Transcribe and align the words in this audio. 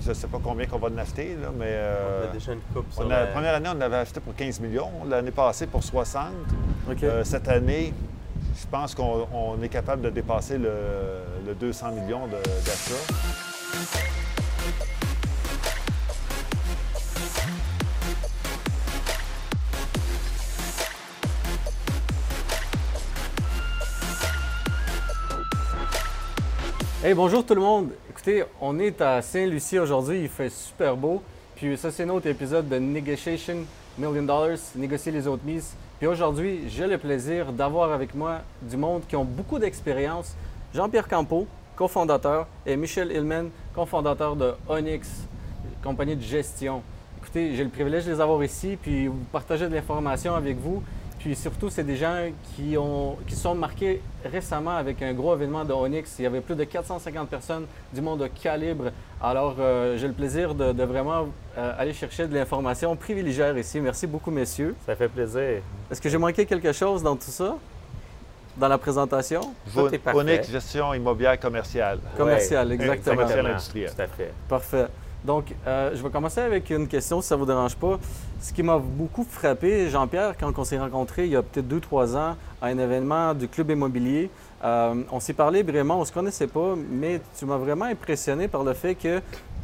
Je 0.00 0.08
ne 0.10 0.14
sais 0.14 0.26
pas 0.28 0.38
combien 0.42 0.66
qu'on 0.66 0.78
va 0.78 0.88
en 0.88 0.98
acheter, 0.98 1.36
là, 1.40 1.48
mais. 1.58 1.66
euh, 1.68 2.24
On 2.26 2.30
a 2.30 2.32
déjà 2.32 2.52
une 2.52 2.60
coupe 2.72 2.86
on 2.90 3.00
sur 3.02 3.06
a- 3.12 3.20
la- 3.20 3.26
première 3.26 3.54
année, 3.54 3.68
on 3.72 3.74
l'avait 3.78 3.96
acheté 3.96 4.20
pour 4.20 4.34
15 4.34 4.60
millions. 4.60 4.90
L'année 5.08 5.30
passée, 5.32 5.66
pour 5.66 5.82
60. 5.82 6.26
OK. 6.90 7.02
Euh, 7.02 7.24
cette 7.24 7.48
année, 7.48 7.92
je 8.60 8.66
pense 8.70 8.94
qu'on 8.94 9.26
on 9.32 9.60
est 9.62 9.68
capable 9.68 10.02
de 10.02 10.10
dépasser 10.10 10.56
le, 10.58 10.72
le 11.46 11.54
200 11.54 11.92
millions 11.92 12.26
d'achats. 12.26 13.14
Hey, 27.02 27.14
bonjour 27.14 27.44
tout 27.46 27.54
le 27.54 27.60
monde. 27.60 27.90
Écoutez, 28.18 28.42
on 28.60 28.80
est 28.80 29.00
à 29.00 29.22
Saint-Lucie 29.22 29.78
aujourd'hui. 29.78 30.22
Il 30.22 30.28
fait 30.28 30.50
super 30.50 30.96
beau. 30.96 31.22
Puis 31.54 31.76
ça, 31.76 31.92
c'est 31.92 32.04
notre 32.04 32.26
épisode 32.26 32.68
de 32.68 32.76
Negotiation 32.76 33.58
Million 33.96 34.22
Dollars, 34.22 34.58
négocier 34.74 35.12
les 35.12 35.28
autres 35.28 35.44
mises. 35.44 35.76
Puis 35.98 36.08
aujourd'hui, 36.08 36.62
j'ai 36.66 36.88
le 36.88 36.98
plaisir 36.98 37.52
d'avoir 37.52 37.92
avec 37.92 38.16
moi 38.16 38.40
du 38.60 38.76
monde 38.76 39.02
qui 39.08 39.14
ont 39.14 39.24
beaucoup 39.24 39.60
d'expérience. 39.60 40.34
Jean-Pierre 40.74 41.06
Campeau, 41.06 41.46
cofondateur, 41.76 42.48
et 42.66 42.76
Michel 42.76 43.12
Hillman, 43.12 43.50
cofondateur 43.72 44.34
de 44.34 44.52
Onyx, 44.68 45.08
compagnie 45.84 46.16
de 46.16 46.22
gestion. 46.22 46.82
Écoutez, 47.22 47.54
j'ai 47.54 47.62
le 47.62 47.70
privilège 47.70 48.06
de 48.06 48.10
les 48.10 48.20
avoir 48.20 48.42
ici, 48.42 48.76
puis 48.82 49.06
vous 49.06 49.14
partager 49.30 49.68
de 49.68 49.74
l'information 49.76 50.34
avec 50.34 50.58
vous. 50.58 50.82
Puis 51.18 51.34
surtout, 51.34 51.68
c'est 51.68 51.82
des 51.82 51.96
gens 51.96 52.26
qui, 52.54 52.76
ont, 52.78 53.16
qui 53.26 53.34
sont 53.34 53.54
marqués 53.54 54.00
récemment 54.24 54.76
avec 54.76 55.02
un 55.02 55.12
gros 55.12 55.34
événement 55.34 55.64
de 55.64 55.72
Onyx. 55.72 56.14
Il 56.18 56.22
y 56.22 56.26
avait 56.26 56.40
plus 56.40 56.54
de 56.54 56.62
450 56.64 57.28
personnes 57.28 57.66
du 57.92 58.00
monde 58.00 58.20
de 58.20 58.26
calibre. 58.28 58.92
Alors, 59.20 59.56
euh, 59.58 59.96
j'ai 59.98 60.06
le 60.06 60.12
plaisir 60.14 60.54
de, 60.54 60.72
de 60.72 60.82
vraiment 60.84 61.26
euh, 61.56 61.72
aller 61.76 61.92
chercher 61.92 62.28
de 62.28 62.34
l'information 62.34 62.94
privilégiée 62.94 63.52
ici. 63.58 63.80
Merci 63.80 64.06
beaucoup, 64.06 64.30
messieurs. 64.30 64.76
Ça 64.86 64.94
fait 64.94 65.08
plaisir. 65.08 65.60
Est-ce 65.90 66.00
que 66.00 66.08
j'ai 66.08 66.18
manqué 66.18 66.46
quelque 66.46 66.72
chose 66.72 67.02
dans 67.02 67.16
tout 67.16 67.22
ça? 67.30 67.56
Dans 68.56 68.68
la 68.68 68.78
présentation? 68.78 69.40
Tout 69.72 69.92
est 69.94 69.98
parfait. 69.98 70.18
Onyx 70.20 70.50
Gestion 70.50 70.92
immobilière 70.94 71.38
commerciale. 71.38 71.98
Commercial, 72.16 72.66
Ouais, 72.68 72.74
exactement. 72.74 73.16
commercial. 73.16 73.46
industriel. 73.46 73.90
Tout 73.94 74.02
à 74.02 74.06
fait. 74.06 74.32
Parfait. 74.48 74.86
Donc, 75.24 75.54
euh, 75.66 75.90
je 75.94 76.02
vais 76.02 76.10
commencer 76.10 76.40
avec 76.40 76.70
une 76.70 76.86
question, 76.86 77.20
si 77.20 77.28
ça 77.28 77.34
ne 77.34 77.40
vous 77.40 77.46
dérange 77.46 77.76
pas. 77.76 77.98
Ce 78.40 78.52
qui 78.52 78.62
m'a 78.62 78.78
beaucoup 78.78 79.26
frappé, 79.28 79.90
Jean-Pierre, 79.90 80.36
quand 80.38 80.56
on 80.56 80.64
s'est 80.64 80.78
rencontrés 80.78 81.24
il 81.24 81.32
y 81.32 81.36
a 81.36 81.42
peut-être 81.42 81.66
deux, 81.66 81.80
trois 81.80 82.16
ans 82.16 82.36
à 82.62 82.66
un 82.66 82.78
événement 82.78 83.34
du 83.34 83.48
Club 83.48 83.70
immobilier, 83.70 84.30
euh, 84.64 85.02
on 85.10 85.20
s'est 85.20 85.32
parlé 85.32 85.62
brièvement, 85.62 85.96
on 85.96 86.00
ne 86.00 86.04
se 86.04 86.12
connaissait 86.12 86.46
pas, 86.46 86.74
mais 86.90 87.20
tu 87.36 87.46
m'as 87.46 87.56
vraiment 87.56 87.86
impressionné 87.86 88.48
par 88.48 88.62
le 88.62 88.74
fait 88.74 88.94
que 88.94 89.20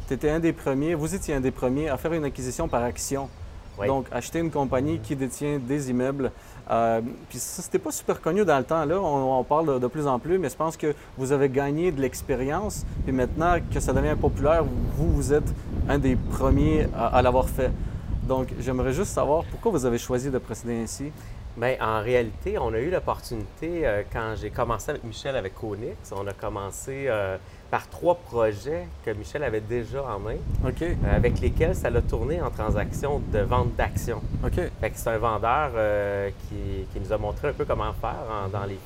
tu 0.07 0.13
étais 0.13 0.29
un 0.29 0.39
des 0.39 0.53
premiers, 0.53 0.93
vous 0.93 1.15
étiez 1.15 1.33
un 1.33 1.41
des 1.41 1.51
premiers 1.51 1.89
à 1.89 1.97
faire 1.97 2.13
une 2.13 2.25
acquisition 2.25 2.67
par 2.67 2.83
action. 2.83 3.29
Oui. 3.77 3.87
Donc, 3.87 4.07
acheter 4.11 4.39
une 4.39 4.51
compagnie 4.51 4.99
qui 4.99 5.15
détient 5.15 5.59
des 5.59 5.89
immeubles. 5.89 6.31
Euh, 6.69 7.01
puis 7.29 7.37
ça, 7.37 7.61
c'était 7.61 7.79
pas 7.79 7.91
super 7.91 8.21
connu 8.21 8.43
dans 8.43 8.57
le 8.57 8.63
temps. 8.63 8.85
Là, 8.85 8.99
on, 8.99 9.39
on 9.39 9.43
parle 9.43 9.79
de, 9.79 9.87
plus 9.87 10.07
en 10.07 10.19
plus, 10.19 10.37
mais 10.37 10.49
je 10.49 10.55
pense 10.55 10.77
que 10.77 10.95
vous 11.17 11.31
avez 11.31 11.49
gagné 11.49 11.91
de 11.91 12.01
l'expérience. 12.01 12.85
Puis 13.03 13.13
maintenant 13.13 13.57
que 13.71 13.79
ça 13.79 13.93
devient 13.93 14.15
populaire, 14.19 14.63
vous, 14.95 15.11
vous 15.11 15.33
êtes 15.33 15.53
un 15.87 15.97
des 15.97 16.15
premiers 16.15 16.87
à, 16.95 17.07
à 17.17 17.21
l'avoir 17.21 17.49
fait. 17.49 17.71
Donc, 18.27 18.47
j'aimerais 18.59 18.93
juste 18.93 19.11
savoir 19.11 19.43
pourquoi 19.45 19.71
vous 19.71 19.85
avez 19.85 19.99
choisi 19.99 20.31
de 20.31 20.39
procéder 20.39 20.81
ainsi. 20.81 21.11
Bien, 21.57 21.77
en 21.79 22.01
réalité, 22.01 22.57
on 22.57 22.73
a 22.73 22.79
eu 22.79 22.89
l'opportunité, 22.89 23.87
euh, 23.87 24.03
quand 24.11 24.33
j'ai 24.35 24.49
commencé 24.49 24.89
avec 24.91 25.05
Michel 25.05 25.37
avec 25.37 25.53
Onyx, 25.63 26.11
on 26.11 26.27
a 26.27 26.33
commencé 26.33 27.05
euh, 27.07 27.37
par 27.71 27.87
trois 27.89 28.15
projets 28.15 28.85
que 29.05 29.11
Michel 29.11 29.41
avait 29.41 29.61
déjà 29.61 30.03
en 30.03 30.19
main, 30.19 30.35
euh, 30.81 30.93
avec 31.15 31.39
lesquels 31.39 31.73
ça 31.73 31.89
l'a 31.89 32.01
tourné 32.01 32.41
en 32.41 32.49
transaction 32.51 33.21
de 33.31 33.39
vente 33.39 33.73
d'actions. 33.77 34.21
OK. 34.43 34.55
Fait 34.81 34.89
que 34.89 34.97
c'est 34.97 35.09
un 35.11 35.17
vendeur 35.17 35.71
qui, 36.49 36.85
qui 36.93 36.99
nous 36.99 37.13
a 37.13 37.17
montré 37.17 37.47
un 37.47 37.53
peu 37.53 37.63
comment 37.63 37.93
faire 37.93 38.15
en- 38.29 38.49
dans 38.49 38.65
les. 38.65 38.77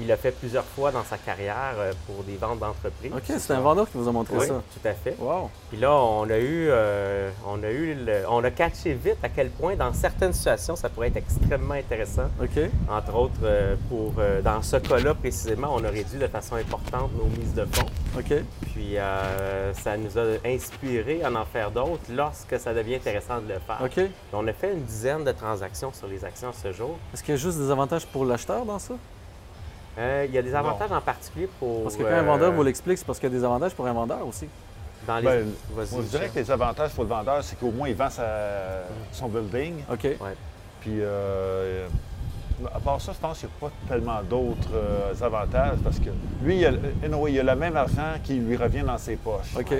Il 0.00 0.06
l'a 0.06 0.16
fait 0.16 0.30
plusieurs 0.32 0.64
fois 0.64 0.90
dans 0.90 1.04
sa 1.04 1.18
carrière 1.18 1.74
euh, 1.78 1.92
pour 2.06 2.24
des 2.24 2.36
ventes 2.36 2.58
d'entreprise. 2.58 3.12
OK, 3.14 3.22
c'est 3.38 3.52
un 3.52 3.60
vendeur 3.60 3.84
qui 3.90 3.98
vous 3.98 4.08
a 4.08 4.12
montré 4.12 4.34
Oui, 4.38 4.46
ça. 4.46 4.54
tout 4.72 4.88
à 4.88 4.92
fait. 4.94 5.14
Wow. 5.18 5.50
Puis 5.68 5.78
là, 5.78 5.92
on 5.92 6.28
a 6.30 6.38
eu, 6.38 6.68
euh, 6.70 7.30
on 7.46 7.62
a 7.62 7.68
eu, 7.70 7.94
le- 7.94 8.22
on 8.28 8.42
a 8.42 8.50
catché 8.50 8.94
vite 8.94 9.18
à 9.22 9.28
quel 9.28 9.50
point, 9.50 9.76
dans 9.76 9.92
certaines 9.92 10.32
situations, 10.32 10.74
ça 10.76 10.88
pourrait 10.88 11.08
être 11.08 11.18
extrêmement 11.18 11.74
intéressant. 11.74 12.28
OK. 12.42 12.58
Entre 12.88 13.14
autres, 13.14 13.34
euh, 13.42 13.74
pour, 13.88 14.14
euh, 14.18 14.40
dans 14.40 14.62
ce 14.62 14.76
cas-là 14.76 15.14
précisément, 15.14 15.68
on 15.74 15.84
a 15.84 15.88
réduit 15.90 16.18
de 16.18 16.26
façon 16.28 16.54
importante 16.56 17.10
nos 17.18 17.26
mises 17.26 17.54
de 17.54 17.66
fonds. 17.66 17.86
OK. 18.18 18.32
Puis 18.72 18.96
ça 19.74 19.96
nous 19.96 20.18
a 20.18 20.22
inspiré 20.46 21.22
à 21.22 21.30
en 21.30 21.44
faire 21.44 21.70
d'autres 21.70 22.02
lorsque 22.10 22.58
ça 22.58 22.72
devient 22.74 22.94
intéressant 22.96 23.40
de 23.40 23.48
le 23.52 23.58
faire. 23.60 23.78
OK. 23.84 24.10
On 24.32 24.46
a 24.48 24.52
fait 24.52 24.72
une 24.72 24.82
dizaine 24.82 25.24
de 25.24 25.32
transactions 25.32 25.92
sur 25.92 26.06
les 26.08 26.24
actions 26.24 26.52
ce 26.52 26.72
jour. 26.72 26.96
Est-ce 27.12 27.22
qu'il 27.22 27.34
y 27.34 27.38
a 27.38 27.40
juste 27.40 27.58
des 27.58 27.70
avantages 27.70 28.06
pour 28.06 28.24
l'acheteur 28.24 28.64
dans 28.64 28.78
ça? 28.78 28.94
Euh, 30.00 30.24
il 30.28 30.34
y 30.34 30.38
a 30.38 30.42
des 30.42 30.54
avantages 30.54 30.90
en 30.92 31.00
particulier 31.00 31.48
pour. 31.58 31.82
Parce 31.82 31.96
que 31.96 32.02
quand 32.02 32.08
un 32.08 32.12
euh, 32.18 32.22
vendeur 32.22 32.52
vous 32.52 32.62
l'explique, 32.62 32.98
c'est 32.98 33.06
parce 33.06 33.18
qu'il 33.18 33.30
y 33.30 33.34
a 33.34 33.38
des 33.38 33.44
avantages 33.44 33.74
pour 33.74 33.86
un 33.86 33.92
vendeur 33.92 34.26
aussi. 34.26 34.46
Dans 35.06 35.16
les... 35.18 35.22
Ben, 35.24 35.46
Vas-y, 35.74 35.94
On 35.94 36.00
dirait 36.00 36.28
que 36.28 36.38
les 36.38 36.50
avantages 36.50 36.92
pour 36.92 37.04
le 37.04 37.10
vendeur, 37.10 37.42
c'est 37.42 37.58
qu'au 37.58 37.70
moins, 37.70 37.88
il 37.88 37.94
vend 37.94 38.10
sa- 38.10 38.82
son 39.12 39.28
building. 39.28 39.74
OK. 39.92 40.04
Ouais. 40.04 40.16
Puis, 40.80 40.96
euh, 41.00 41.86
à 42.74 42.78
part 42.80 43.00
ça, 43.00 43.12
je 43.12 43.18
pense 43.18 43.38
qu'il 43.38 43.48
n'y 43.48 43.54
a 43.54 43.68
pas 43.68 43.72
tellement 43.88 44.22
d'autres 44.22 44.68
euh, 44.74 45.14
avantages 45.22 45.78
parce 45.82 45.98
que 45.98 46.10
lui, 46.42 46.58
il 46.60 46.66
a, 46.66 46.72
anyway, 47.04 47.32
il 47.32 47.40
a 47.40 47.54
le 47.54 47.60
même 47.60 47.76
argent 47.76 48.14
qui 48.22 48.34
lui 48.34 48.56
revient 48.56 48.82
dans 48.82 48.98
ses 48.98 49.16
poches. 49.16 49.56
OK. 49.58 49.74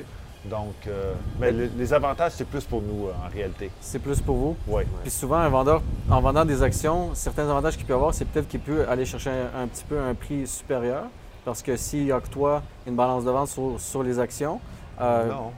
Donc, 0.44 0.74
euh, 0.86 1.12
mais 1.38 1.52
le- 1.52 1.70
les 1.76 1.92
avantages, 1.92 2.32
c'est 2.32 2.46
plus 2.46 2.64
pour 2.64 2.80
nous, 2.80 3.06
euh, 3.08 3.12
en 3.26 3.28
réalité. 3.30 3.70
C'est 3.80 3.98
plus 3.98 4.20
pour 4.20 4.36
vous? 4.36 4.56
Oui. 4.66 4.84
Puis 5.02 5.10
souvent, 5.10 5.36
un 5.36 5.48
vendeur, 5.50 5.82
en 6.10 6.20
vendant 6.20 6.44
des 6.46 6.62
actions, 6.62 7.10
certains 7.14 7.48
avantages 7.48 7.76
qu'il 7.76 7.84
peut 7.86 7.94
avoir, 7.94 8.14
c'est 8.14 8.24
peut-être 8.24 8.48
qu'il 8.48 8.60
peut 8.60 8.86
aller 8.88 9.04
chercher 9.04 9.30
un, 9.30 9.62
un 9.62 9.66
petit 9.66 9.84
peu 9.84 9.98
un 10.00 10.14
prix 10.14 10.46
supérieur. 10.46 11.04
Parce 11.44 11.62
que 11.62 11.74
s'il 11.76 12.12
octroie 12.12 12.62
une 12.86 12.94
balance 12.96 13.24
de 13.24 13.30
vente 13.30 13.48
sur, 13.48 13.80
sur 13.80 14.02
les 14.02 14.18
actions, 14.18 14.60
euh, 15.00 15.28
non. 15.28 15.50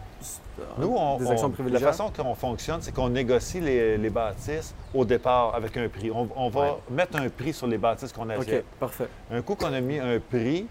Nous, 0.78 0.94
on, 0.97 1.16
des 1.19 1.26
on- 1.26 1.31
actions 1.31 1.53
la 1.70 1.81
façon 1.81 2.10
qu'on 2.16 2.34
fonctionne, 2.37 2.78
c'est 2.82 2.93
qu'on 2.93 3.09
négocie 3.09 3.60
les, 3.60 3.97
les 3.99 4.10
bâtisses 4.10 4.75
au 4.94 5.04
départ 5.04 5.54
avec 5.54 5.76
un 5.76 5.88
prix. 5.88 6.10
On, 6.12 6.28
on 6.37 6.50
va 6.50 6.60
Ouais. 6.60 6.75
mettre 6.91 7.16
un 7.19 7.28
prix 7.28 7.53
sur 7.53 7.66
les 7.66 7.78
bâtisses 7.78 8.12
qu'on 8.12 8.31
OK, 8.31 8.41
achète. 8.43 8.64
parfait. 8.78 9.09
Un 9.32 9.43
coup 9.43 9.54
qu'on 9.56 9.72
a 9.72 9.81
mis 9.81 9.99
un 9.99 10.20
prix, 10.20 10.66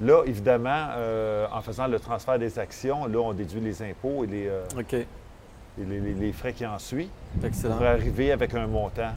là, 0.00 0.22
évidemment, 0.26 0.86
euh, 0.96 1.46
en 1.52 1.60
faisant 1.60 1.86
le 1.86 1.98
transfert 1.98 2.38
des 2.38 2.58
actions, 2.58 3.06
là, 3.06 3.18
on 3.18 3.32
déduit 3.32 3.60
les 3.60 3.82
impôts 3.82 4.24
et 4.24 4.26
les, 4.26 4.48
euh, 4.48 4.62
et 4.90 5.84
les- 5.84 6.00
les- 6.00 6.14
les 6.14 6.32
frais 6.32 6.52
qui 6.52 6.66
en 6.66 6.78
suivent 6.78 7.08
excellent. 7.44 7.76
pour 7.76 7.86
arriver 7.86 8.32
avec 8.32 8.54
un 8.54 8.66
montant. 8.66 9.12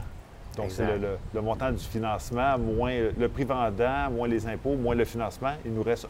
Donc, 0.56 0.66
c'est 0.70 0.86
le, 0.86 0.98
le- 0.98 1.18
le 1.34 1.40
montant 1.40 1.72
du 1.72 1.82
financement, 1.84 2.56
moins 2.58 2.92
le 3.18 3.28
prix 3.28 3.44
vendant, 3.44 4.10
moins 4.12 4.28
les 4.28 4.46
impôts, 4.46 4.76
moins 4.76 4.94
le 4.94 5.04
financement. 5.04 5.50
Il 5.64 5.74
nous 5.74 5.82
reste 5.82 6.06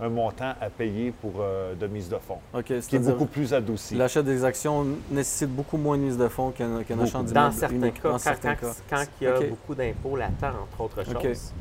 un, 0.00 0.04
un 0.04 0.08
montant 0.10 0.52
à 0.60 0.68
payer 0.68 1.10
pour 1.10 1.32
euh, 1.40 1.74
de 1.74 1.86
mise 1.86 2.08
de 2.10 2.18
fonds, 2.18 2.38
OK, 2.52 2.64
qui 2.80 2.96
est 2.96 2.98
beaucoup 2.98 3.24
plus 3.26 3.54
adouci. 3.54 3.94
l'achat 3.94 4.22
des 4.22 4.44
actions 4.44 4.84
nécessite 5.10 5.48
beaucoup 5.54 5.78
moins 5.78 5.96
de 5.96 6.02
mise 6.02 6.18
de 6.18 6.28
fonds 6.28 6.50
qu'un 6.50 6.76
achat 6.76 6.88
d'immeuble 7.22 7.32
Dans 7.32 7.50
certains 7.50 7.90
cas, 7.90 8.00
Dans 8.02 8.10
quand, 8.12 8.18
certains 8.18 8.54
quand- 8.56 8.66
cas. 8.66 8.74
quand 8.90 9.04
il 9.20 9.24
y 9.24 9.26
a 9.28 9.40
beaucoup 9.48 9.74
d'impôts 9.74 10.16
latents, 10.16 10.48
entre 10.64 10.80
autres 10.82 11.00
OK. 11.14 11.22
choses. 11.22 11.52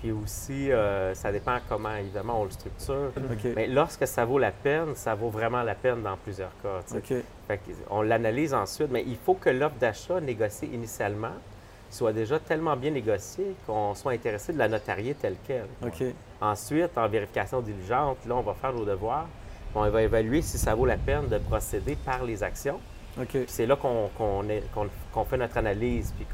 Puis 0.00 0.12
aussi, 0.12 0.72
euh, 0.72 1.14
ça 1.14 1.30
dépend 1.30 1.58
comment, 1.68 1.94
évidemment, 1.94 2.40
on 2.40 2.44
le 2.44 2.50
structure. 2.50 3.12
Mais 3.54 3.66
lorsque 3.66 4.06
ça 4.06 4.24
vaut 4.24 4.38
la 4.38 4.50
peine, 4.50 4.94
ça 4.94 5.14
vaut 5.14 5.28
vraiment 5.28 5.62
la 5.62 5.74
peine 5.74 6.02
dans 6.02 6.16
plusieurs 6.16 6.52
cas. 6.62 6.80
tu 6.86 6.94
sais. 6.94 7.18
OK, 7.18 7.24
Fait 7.46 7.58
que 7.58 7.70
on 7.90 8.00
l'analyse 8.02 8.54
ensuite, 8.54 8.88
mais 8.90 9.04
il 9.06 9.16
faut 9.16 9.34
que 9.34 9.50
l'offre 9.50 9.76
d'achat 9.78 10.20
négociée 10.20 10.70
initialement 10.72 11.34
soit 11.90 12.12
déjà 12.12 12.38
tellement 12.38 12.76
bien 12.76 12.92
négociée 12.92 13.54
qu'on 13.66 13.94
soit 13.94 14.12
intéressé 14.12 14.52
de 14.52 14.58
la 14.58 14.68
notarier 14.68 15.14
telle 15.14 15.36
qu'elle. 15.46 15.66
Ensuite, 16.40 16.96
en 16.96 17.08
vérification 17.08 17.60
diligente, 17.60 18.18
là, 18.26 18.36
on 18.36 18.42
va 18.42 18.54
faire 18.54 18.72
nos 18.72 18.84
devoirs. 18.84 19.26
On 19.74 19.88
va 19.88 20.02
évaluer 20.02 20.40
si 20.40 20.56
ça 20.56 20.74
vaut 20.74 20.86
la 20.86 20.96
peine 20.96 21.28
de 21.28 21.38
procéder 21.38 21.96
par 21.96 22.24
les 22.24 22.42
actions. 22.42 22.80
OK. 23.20 23.28
Puis 23.28 23.44
c'est 23.48 23.66
là 23.66 23.76
qu'on 23.76 25.24
fait 25.24 25.36
notre 25.36 25.58
analyse 25.58 26.14
puis 26.16 26.26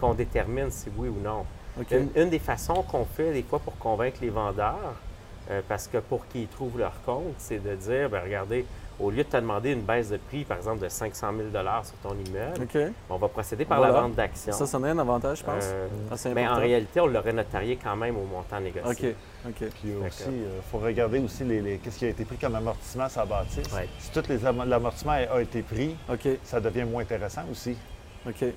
qu'on 0.00 0.14
détermine 0.14 0.70
si 0.70 0.90
oui 0.96 1.08
ou 1.08 1.18
non. 1.20 1.44
Une, 1.90 2.08
une 2.14 2.30
des 2.30 2.38
façons 2.38 2.82
qu'on 2.82 3.04
fait 3.04 3.32
des 3.32 3.42
fois 3.42 3.58
pour 3.58 3.76
convaincre 3.78 4.18
les 4.22 4.30
vendeurs, 4.30 4.94
euh, 5.50 5.60
parce 5.68 5.88
que 5.88 5.98
pour 5.98 6.26
qu'ils 6.28 6.46
trouvent 6.48 6.78
leur 6.78 6.92
compte, 7.04 7.34
c'est 7.38 7.58
de 7.62 7.74
dire, 7.74 8.08
ben 8.08 8.20
regardez, 8.24 8.64
au 9.00 9.10
lieu 9.10 9.24
de 9.24 9.28
te 9.28 9.36
demander 9.36 9.72
une 9.72 9.82
baisse 9.82 10.08
de 10.08 10.16
prix, 10.18 10.44
par 10.44 10.56
exemple, 10.56 10.78
de 10.84 10.88
500 10.88 11.32
000 11.36 11.48
sur 11.82 11.94
ton 11.96 12.14
immeuble, 12.14 12.92
on 13.10 13.16
va 13.16 13.26
procéder 13.28 13.64
par 13.64 13.78
Voilà. 13.78 13.92
la 13.92 14.00
vente 14.02 14.14
d'actions. 14.14 14.52
Ça, 14.52 14.66
ça 14.66 14.78
en 14.78 14.84
a 14.84 14.90
un 14.90 14.98
avantage, 15.00 15.38
je 15.40 15.44
pense. 15.44 15.64
Euh, 15.64 15.88
Assez 16.12 16.32
mais 16.32 16.46
en 16.46 16.54
réalité, 16.54 17.00
on 17.00 17.06
l'aurait 17.08 17.32
notarié 17.32 17.76
quand 17.82 17.96
même 17.96 18.16
au 18.16 18.22
montant 18.24 18.58
OK, 18.58 18.62
négocié. 18.62 19.16
OK. 19.44 19.52
Puis 19.58 19.68
Fait 20.00 20.06
aussi, 20.06 20.24
il 20.30 20.62
faut 20.70 20.78
regarder 20.78 21.18
aussi 21.18 21.42
les, 21.42 21.60
les- 21.60 21.78
qu'est-ce 21.78 21.98
qui 21.98 22.04
a 22.04 22.10
été 22.10 22.24
pris 22.24 22.36
comme 22.36 22.54
amortissement 22.54 23.08
sur 23.08 23.20
la 23.22 23.26
bâtisse. 23.26 23.72
Ouais. 23.74 23.88
Si 23.98 24.12
tout 24.12 24.22
l'amortissement 24.64 25.12
a 25.12 25.42
été 25.42 25.62
pris, 25.62 25.96
ça 26.44 26.60
devient 26.60 26.84
moins 26.84 27.02
intéressant 27.02 27.42
aussi. 27.50 27.76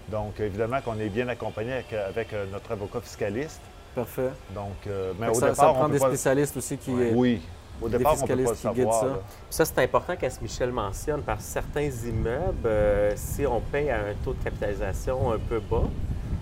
Donc, 0.10 0.40
évidemment 0.40 0.82
qu'on 0.82 1.00
est 1.00 1.10
bien 1.10 1.28
accompagné 1.28 1.74
avec, 1.74 1.94
avec, 1.94 2.34
euh, 2.34 2.46
notre 2.52 2.72
avocat 2.72 3.02
fiscaliste. 3.02 3.62
Parfait. 3.96 4.30
Donc, 4.54 4.76
euh, 4.88 5.14
mais 5.20 5.28
au 5.30 5.34
ça, 5.34 5.50
départ, 5.50 5.56
ça 5.56 5.72
on 5.72 5.74
prend 5.74 5.90
des 5.90 6.00
pas- 6.00 6.08
spécialistes 6.08 6.56
aussi 6.58 6.78
qui... 6.78 6.92
Oui, 6.92 7.42
Au 7.82 7.90
des 7.90 7.98
départ, 7.98 8.14
on 8.14 8.16
ne 8.16 8.22
peut 8.22 8.28
pas 8.28 8.54
fiscalistes 8.54 8.62
qui 8.62 8.68
guident 8.82 8.92
savoir. 8.94 9.16
ça. 9.16 9.22
Ça, 9.50 9.66
c'est 9.66 9.84
important 9.84 10.16
qu'Est-ce 10.16 10.42
Michel 10.42 10.72
mentionne, 10.72 11.22
parce 11.24 11.44
que 11.46 11.52
certains 11.52 11.90
immeubles, 12.08 12.66
euh, 12.66 13.12
si 13.16 13.46
on 13.46 13.60
paye 13.60 13.90
à 13.90 13.98
un 13.98 14.14
taux 14.24 14.34
de 14.34 14.44
capitalisation 14.44 15.32
un 15.34 15.40
peu 15.40 15.60
bas, 15.60 15.84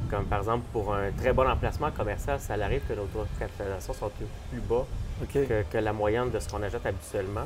comme 0.09 0.25
par 0.25 0.39
exemple 0.39 0.65
pour 0.71 0.93
un 0.93 1.11
très 1.11 1.33
bon 1.33 1.49
emplacement 1.49 1.89
commercial, 1.91 2.39
ça 2.39 2.53
arrive 2.53 2.81
que 2.87 2.93
nos 2.93 3.05
taux 3.05 3.23
de 3.23 3.39
capitalisation 3.39 3.93
sont 3.93 4.09
plus 4.09 4.27
plus 4.51 4.61
bas 4.61 4.85
que, 5.33 5.63
que 5.71 5.77
la 5.79 5.93
moyenne 5.93 6.29
de 6.29 6.39
ce 6.39 6.47
qu'on 6.47 6.61
achète 6.61 6.85
habituellement. 6.85 7.45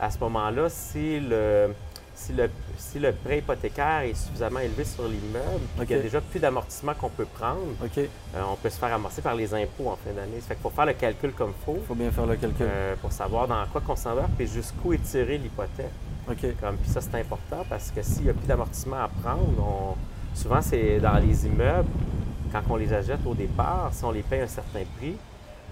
À 0.00 0.10
ce 0.10 0.18
moment-là, 0.18 0.68
si 0.70 1.20
le, 1.20 1.72
si, 2.14 2.32
le, 2.32 2.48
si 2.78 2.98
le 2.98 3.12
prêt 3.12 3.38
hypothécaire 3.38 4.00
est 4.02 4.14
suffisamment 4.14 4.60
élevé 4.60 4.84
sur 4.84 5.04
l'immeuble, 5.04 5.60
puis 5.76 5.86
qu'il 5.86 5.96
n'y 5.96 6.00
a 6.00 6.04
déjà 6.04 6.20
plus 6.20 6.40
d'amortissement 6.40 6.94
qu'on 6.94 7.08
peut 7.10 7.24
prendre, 7.26 7.60
euh, 7.98 8.06
on 8.50 8.56
peut 8.56 8.70
se 8.70 8.78
faire 8.78 8.92
amorcer 8.94 9.20
par 9.22 9.34
les 9.34 9.52
impôts 9.54 9.88
en 9.88 9.96
fin 9.96 10.12
d'année. 10.14 10.40
Ça 10.40 10.48
fait 10.48 10.54
qu'il 10.54 10.62
faut 10.62 10.70
faire 10.70 10.86
le 10.86 10.92
calcul 10.94 11.32
comme 11.32 11.50
il 11.60 11.64
faut 11.64 11.76
Il 11.80 11.86
faut 11.86 11.94
bien 11.94 12.10
faire 12.10 12.26
le 12.26 12.36
calcul. 12.36 12.66
euh, 12.68 12.94
pour 13.00 13.12
savoir 13.12 13.48
dans 13.48 13.64
quoi 13.72 13.80
qu'on 13.80 13.96
s'en 13.96 14.14
va 14.14 14.28
et 14.38 14.46
jusqu'où 14.46 14.92
étirer 14.92 15.38
l'hypothèque. 15.38 15.90
Comme, 16.60 16.76
puis 16.76 16.90
ça, 16.90 17.00
c'est 17.02 17.14
important 17.20 17.64
parce 17.68 17.90
que 17.90 18.02
s'il 18.02 18.24
n'y 18.24 18.30
a 18.30 18.34
plus 18.34 18.46
d'amortissement 18.46 18.96
à 19.02 19.08
prendre, 19.08 19.52
on- 19.58 20.36
souvent, 20.38 20.62
c'est 20.62 20.98
dans 20.98 21.18
les 21.18 21.46
immeubles, 21.46 21.88
quand 22.50 22.62
on 22.70 22.76
les 22.76 22.92
achète 22.92 23.20
au 23.26 23.34
départ, 23.34 23.90
si 23.92 24.04
on 24.04 24.10
les 24.12 24.22
paye 24.22 24.40
un 24.40 24.46
certain 24.46 24.80
prix, 24.96 25.16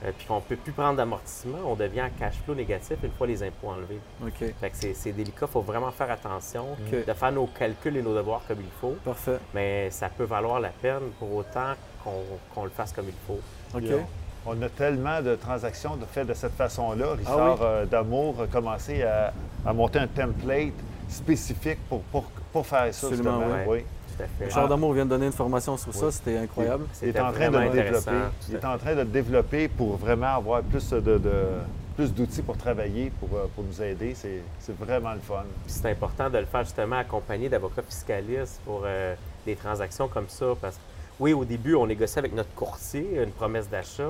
euh, 0.04 0.10
puis 0.16 0.26
qu'on 0.26 0.36
ne 0.36 0.40
peut 0.40 0.56
plus 0.56 0.72
prendre 0.72 0.96
d'amortissement, 0.96 1.58
on 1.66 1.74
devient 1.74 2.02
en 2.02 2.10
cash 2.18 2.34
flow 2.44 2.54
négatif 2.54 2.96
une 3.02 3.12
fois 3.12 3.26
les 3.26 3.42
impôts 3.42 3.68
enlevés. 3.68 4.00
OK. 4.24 4.52
Fait 4.60 4.70
que 4.70 4.76
c'est, 4.94 5.12
délicat, 5.12 5.46
il 5.46 5.52
faut 5.52 5.60
vraiment 5.60 5.90
faire 5.92 6.10
attention 6.10 6.66
de 6.90 7.12
faire 7.12 7.32
nos 7.32 7.46
calculs 7.46 7.96
et 7.96 8.02
nos 8.02 8.14
devoirs 8.14 8.42
comme 8.48 8.58
il 8.60 8.70
faut, 8.80 8.96
Parfait. 9.04 9.38
mais 9.54 9.90
ça 9.90 10.08
peut 10.08 10.24
valoir 10.24 10.60
la 10.60 10.70
peine 10.70 11.10
pour 11.18 11.34
autant 11.36 11.74
qu'on, 12.02 12.64
le 12.64 12.70
fasse 12.70 12.92
comme 12.92 13.06
il 13.08 13.14
faut. 13.26 13.40
OK. 13.76 13.84
On, 14.44 14.60
a 14.60 14.68
tellement 14.68 15.22
de 15.22 15.36
transactions 15.36 15.94
de 15.96 16.04
fait 16.04 16.24
de 16.24 16.34
cette 16.34 16.54
façon-là. 16.56 17.06
Ah 17.10 17.16
Richard 17.16 17.54
oui? 17.60 17.66
euh, 17.66 17.86
D'Amour 17.86 18.42
a 18.42 18.46
commencé 18.48 19.04
à, 19.04 19.32
à 19.64 19.72
monter 19.72 20.00
un 20.00 20.08
template 20.08 20.72
spécifique 21.08 21.78
pour, 21.88 22.00
pour, 22.02 22.24
pour 22.52 22.66
faire 22.66 22.92
ça, 22.92 23.06
Absolument, 23.06 23.38
justement. 23.40 23.54
ouais. 23.54 23.64
Oui. 23.68 23.84
Tout 24.16 24.22
à 24.22 24.26
fait. 24.26 24.44
Richard 24.46 24.68
Damour 24.68 24.92
vient 24.92 25.04
de 25.04 25.10
donner 25.10 25.26
une 25.26 25.32
formation 25.32 25.76
sur 25.76 25.94
ça, 25.94 26.10
c'était 26.10 26.36
incroyable. 26.38 26.84
Il 27.02 27.08
est 27.08 27.20
en 27.20 27.32
train 27.32 27.50
de 27.50 27.58
le 27.58 27.70
développer. 27.70 28.10
tout 28.10 28.46
Il 28.50 28.56
à 28.56 28.58
est 28.60 28.64
en 28.64 28.78
train 28.78 28.94
de 28.94 29.00
le 29.00 29.04
développer 29.06 29.68
pour 29.68 29.96
vraiment 29.96 30.34
avoir 30.36 30.62
plus 30.62 30.90
de, 30.90 31.00
de- 31.00 31.20
plus 31.96 32.12
d'outils 32.14 32.40
pour 32.42 32.56
travailler, 32.56 33.12
pour, 33.20 33.28
euh, 33.36 33.44
pour 33.54 33.64
nous 33.64 33.82
aider. 33.82 34.14
C'est, 34.14 34.40
c'est 34.60 34.74
vraiment 34.78 35.12
le 35.12 35.20
fun. 35.20 35.44
C'est 35.66 35.90
important 35.90 36.30
de 36.30 36.38
le 36.38 36.46
faire 36.46 36.64
justement 36.64 36.96
accompagné 36.96 37.48
d'avocats 37.50 37.82
fiscalistes 37.82 38.60
pour 38.64 38.82
euh, 38.86 39.14
des 39.44 39.54
transactions 39.56 40.08
comme 40.08 40.28
ça. 40.28 40.46
Parce 40.60 40.76
que 40.76 40.80
oui, 41.20 41.34
au 41.34 41.44
début, 41.44 41.74
on 41.74 41.86
négocie 41.86 42.18
avec 42.18 42.34
notre 42.34 42.52
courtier 42.54 43.20
une 43.22 43.30
promesse 43.32 43.68
d'achat. 43.68 44.08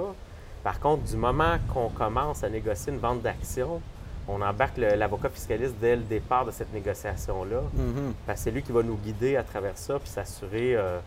Par 0.62 0.78
contre, 0.78 1.02
du 1.02 1.16
moment 1.16 1.56
qu'on 1.74 1.88
commence 1.88 2.44
à 2.44 2.48
négocier 2.48 2.92
une 2.92 3.00
vente 3.00 3.20
d'action, 3.22 3.80
on 4.28 4.40
embarque 4.40 4.76
l'avocat 4.78 5.28
fiscaliste 5.30 5.74
dès 5.80 5.96
le 5.96 6.02
départ 6.02 6.44
de 6.46 6.50
cette 6.50 6.72
négociation-là. 6.72 7.60
Mhm. 7.74 8.14
Parce 8.26 8.38
que 8.40 8.44
c'est 8.44 8.50
lui 8.50 8.62
qui 8.62 8.72
va 8.72 8.82
nous 8.82 8.96
guider 8.96 9.36
à 9.36 9.42
travers 9.42 9.76
ça 9.76 9.98
puis 9.98 10.08
s'assurer. 10.08 10.76
euh, 10.76 10.98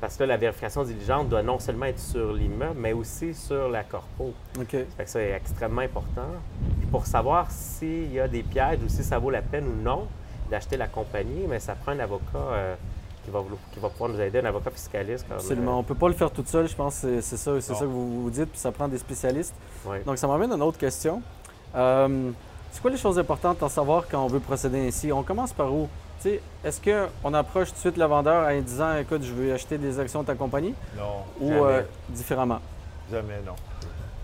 parce 0.00 0.16
que 0.16 0.24
là, 0.24 0.28
la 0.30 0.36
vérification 0.36 0.82
diligente 0.82 1.28
doit 1.30 1.42
non 1.42 1.58
seulement 1.58 1.86
être 1.86 2.00
sur 2.00 2.32
l'immeuble, 2.34 2.74
mais 2.78 2.92
aussi 2.92 3.32
sur 3.32 3.68
la 3.68 3.84
corpo. 3.84 4.34
OK. 4.58 4.68
Fait 4.70 5.04
que 5.04 5.08
ça 5.08 5.20
est 5.22 5.30
extrêmement 5.30 5.80
important. 5.82 6.26
Puis 6.78 6.86
pour 6.88 7.06
savoir 7.06 7.50
s'il 7.50 8.12
y 8.12 8.20
a 8.20 8.28
des 8.28 8.42
pièges 8.42 8.80
ou 8.84 8.88
si 8.88 9.02
ça 9.04 9.18
vaut 9.18 9.30
la 9.30 9.40
peine 9.40 9.66
ou 9.66 9.82
non 9.82 10.06
d'acheter 10.50 10.76
la 10.76 10.88
compagnie, 10.88 11.46
mais 11.48 11.58
ça 11.60 11.74
prend 11.74 11.92
un 11.92 12.00
avocat 12.00 12.24
euh, 12.36 12.74
qui, 13.24 13.30
va, 13.30 13.42
qui 13.72 13.78
va 13.80 13.88
pouvoir 13.88 14.10
nous 14.10 14.20
aider, 14.20 14.40
un 14.40 14.44
avocat 14.44 14.70
fiscaliste. 14.72 15.26
Comme, 15.26 15.38
Absolument. 15.38 15.76
On 15.78 15.82
ne 15.82 15.86
peut 15.86 15.94
pas 15.94 16.08
le 16.08 16.14
faire 16.14 16.30
tout 16.30 16.44
seul, 16.44 16.68
je 16.68 16.74
pense 16.74 17.00
que 17.00 17.20
c'est- 17.22 17.36
ça, 17.38 17.58
c'est 17.60 17.72
ça 17.74 17.80
que 17.80 17.84
vous 17.86 18.24
vous 18.24 18.30
dites, 18.30 18.50
puis 18.50 18.58
ça 18.58 18.72
prend 18.72 18.88
des 18.88 18.98
spécialistes. 18.98 19.54
euh. 19.86 20.00
Donc, 20.04 20.18
ça 20.18 20.26
m'amène 20.26 20.52
à 20.52 20.56
une 20.56 20.62
autre 20.62 20.76
question. 20.78 21.22
Euh, 21.74 22.30
c'est 22.74 22.80
quoi 22.82 22.90
les 22.90 22.96
choses 22.96 23.20
importantes 23.20 23.62
à 23.62 23.68
savoir 23.68 24.02
quand 24.10 24.24
on 24.24 24.26
veut 24.26 24.40
procéder 24.40 24.88
ainsi? 24.88 25.12
On 25.12 25.22
commence 25.22 25.52
par 25.52 25.72
où? 25.72 25.88
Tu 26.20 26.28
sais, 26.30 26.40
Est-ce 26.64 26.80
qu'on 26.80 27.32
approche 27.34 27.68
tout 27.68 27.74
de 27.74 27.78
suite 27.78 27.96
le 27.96 28.04
vendeur 28.04 28.48
en 28.48 28.60
disant 28.60 28.96
Écoute, 28.96 29.22
je 29.22 29.32
veux 29.32 29.54
acheter 29.54 29.78
des 29.78 30.00
actions 30.00 30.22
de 30.22 30.26
ta 30.26 30.34
compagnie? 30.34 30.74
Non, 30.98 31.22
ou 31.40 31.48
Jamais. 31.50 31.62
euh, 31.62 31.82
différemment? 32.08 32.58
jamais 33.12 33.40
non. 33.46 33.52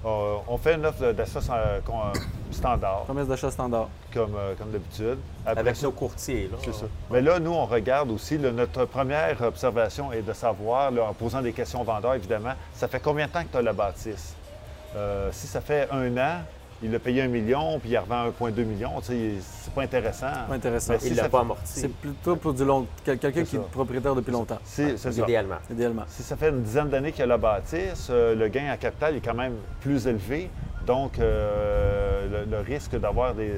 Euh, 0.05 0.37
on 0.49 0.57
fait 0.57 0.75
une 0.75 0.85
offre 0.87 1.13
d'achat 1.13 1.39
euh, 1.53 1.79
standard, 2.51 3.03
Promesse 3.03 3.29
d'achat 3.29 3.51
standard. 3.53 3.89
comme, 4.13 4.35
euh, 4.35 4.55
comme 4.59 4.71
d'habitude. 4.73 5.19
Avec 5.47 5.81
nos 5.83 5.93
courtiers. 5.93 6.49
Là, 6.51 6.59
C'est 6.65 6.75
ça. 6.75 6.87
Mais 7.11 7.21
là, 7.21 7.39
nous, 7.39 7.53
on 7.53 7.67
regarde 7.67 8.11
aussi, 8.11 8.37
là, 8.39 8.51
notre 8.51 8.85
première 8.87 9.41
observation 9.43 10.11
est 10.13 10.23
de 10.23 10.33
savoir, 10.33 10.91
là, 10.91 11.05
en 11.05 11.13
posant 11.13 11.41
des 11.43 11.53
questions 11.53 11.83
aux 11.83 11.85
vendeurs, 11.85 12.15
évidemment, 12.15 12.55
ça 12.75 12.89
fait 12.89 12.99
combien 12.99 13.27
de 13.27 13.31
temps 13.33 13.43
que 13.43 13.53
tu 13.53 13.59
as 13.59 13.63
la 13.63 13.75
bâtisse? 13.75 14.35
Euh, 14.97 15.29
si 15.33 15.47
ça 15.47 15.61
fait 15.61 15.87
un 15.93 16.17
an, 16.17 16.41
il 16.83 16.95
a 16.95 16.99
payé 16.99 17.23
un 17.23 17.29
million, 17.29 17.79
puis 17.79 17.91
il 17.91 17.97
a 17.97 18.01
revend 18.01 18.29
1,2 18.31 18.65
million, 18.65 19.01
tu 19.01 19.07
sais, 19.09 19.31
c'est 19.41 19.73
pas 19.75 19.83
intéressant. 19.83 20.27
Pas 20.49 20.55
intéressant. 20.55 20.95
Mais 20.95 21.09
Il 21.09 21.15
l'a 21.17 21.29
pas 21.29 21.41
amorti, 21.41 21.63
C'est 21.67 21.89
plutôt 21.93 22.37
pour 22.37 22.55
du 22.55 22.65
long. 22.65 22.87
quel- 23.05 23.19
Quelqu'un 23.19 23.45
qui 23.45 23.57
est 23.57 23.71
propriétaire 23.71 24.15
depuis 24.15 24.33
longtemps, 24.33 24.59
c'est 24.65 24.97
ça. 24.97 25.11
idéalement. 25.11 25.59
idéalement. 25.71 26.05
Si 26.09 26.23
ça 26.23 26.37
fait 26.37 26.49
une 26.51 26.63
dizaine 26.63 26.89
d'années 26.89 27.13
qu'il 27.13 27.23
a 27.25 27.27
la 27.27 27.39
bâtisse, 27.39 28.09
euh, 28.11 28.35
le 28.35 28.49
gain 28.49 28.73
en 28.73 28.77
capital 28.77 29.17
est 29.17 29.21
quand 29.21 29.35
même 29.35 29.55
plus 29.81 30.07
élevé. 30.07 30.49
Donc, 30.87 31.19
euh, 31.19 32.45
le, 32.47 32.51
le 32.51 32.59
risque 32.61 32.99
d'avoir 32.99 33.35
des, 33.35 33.53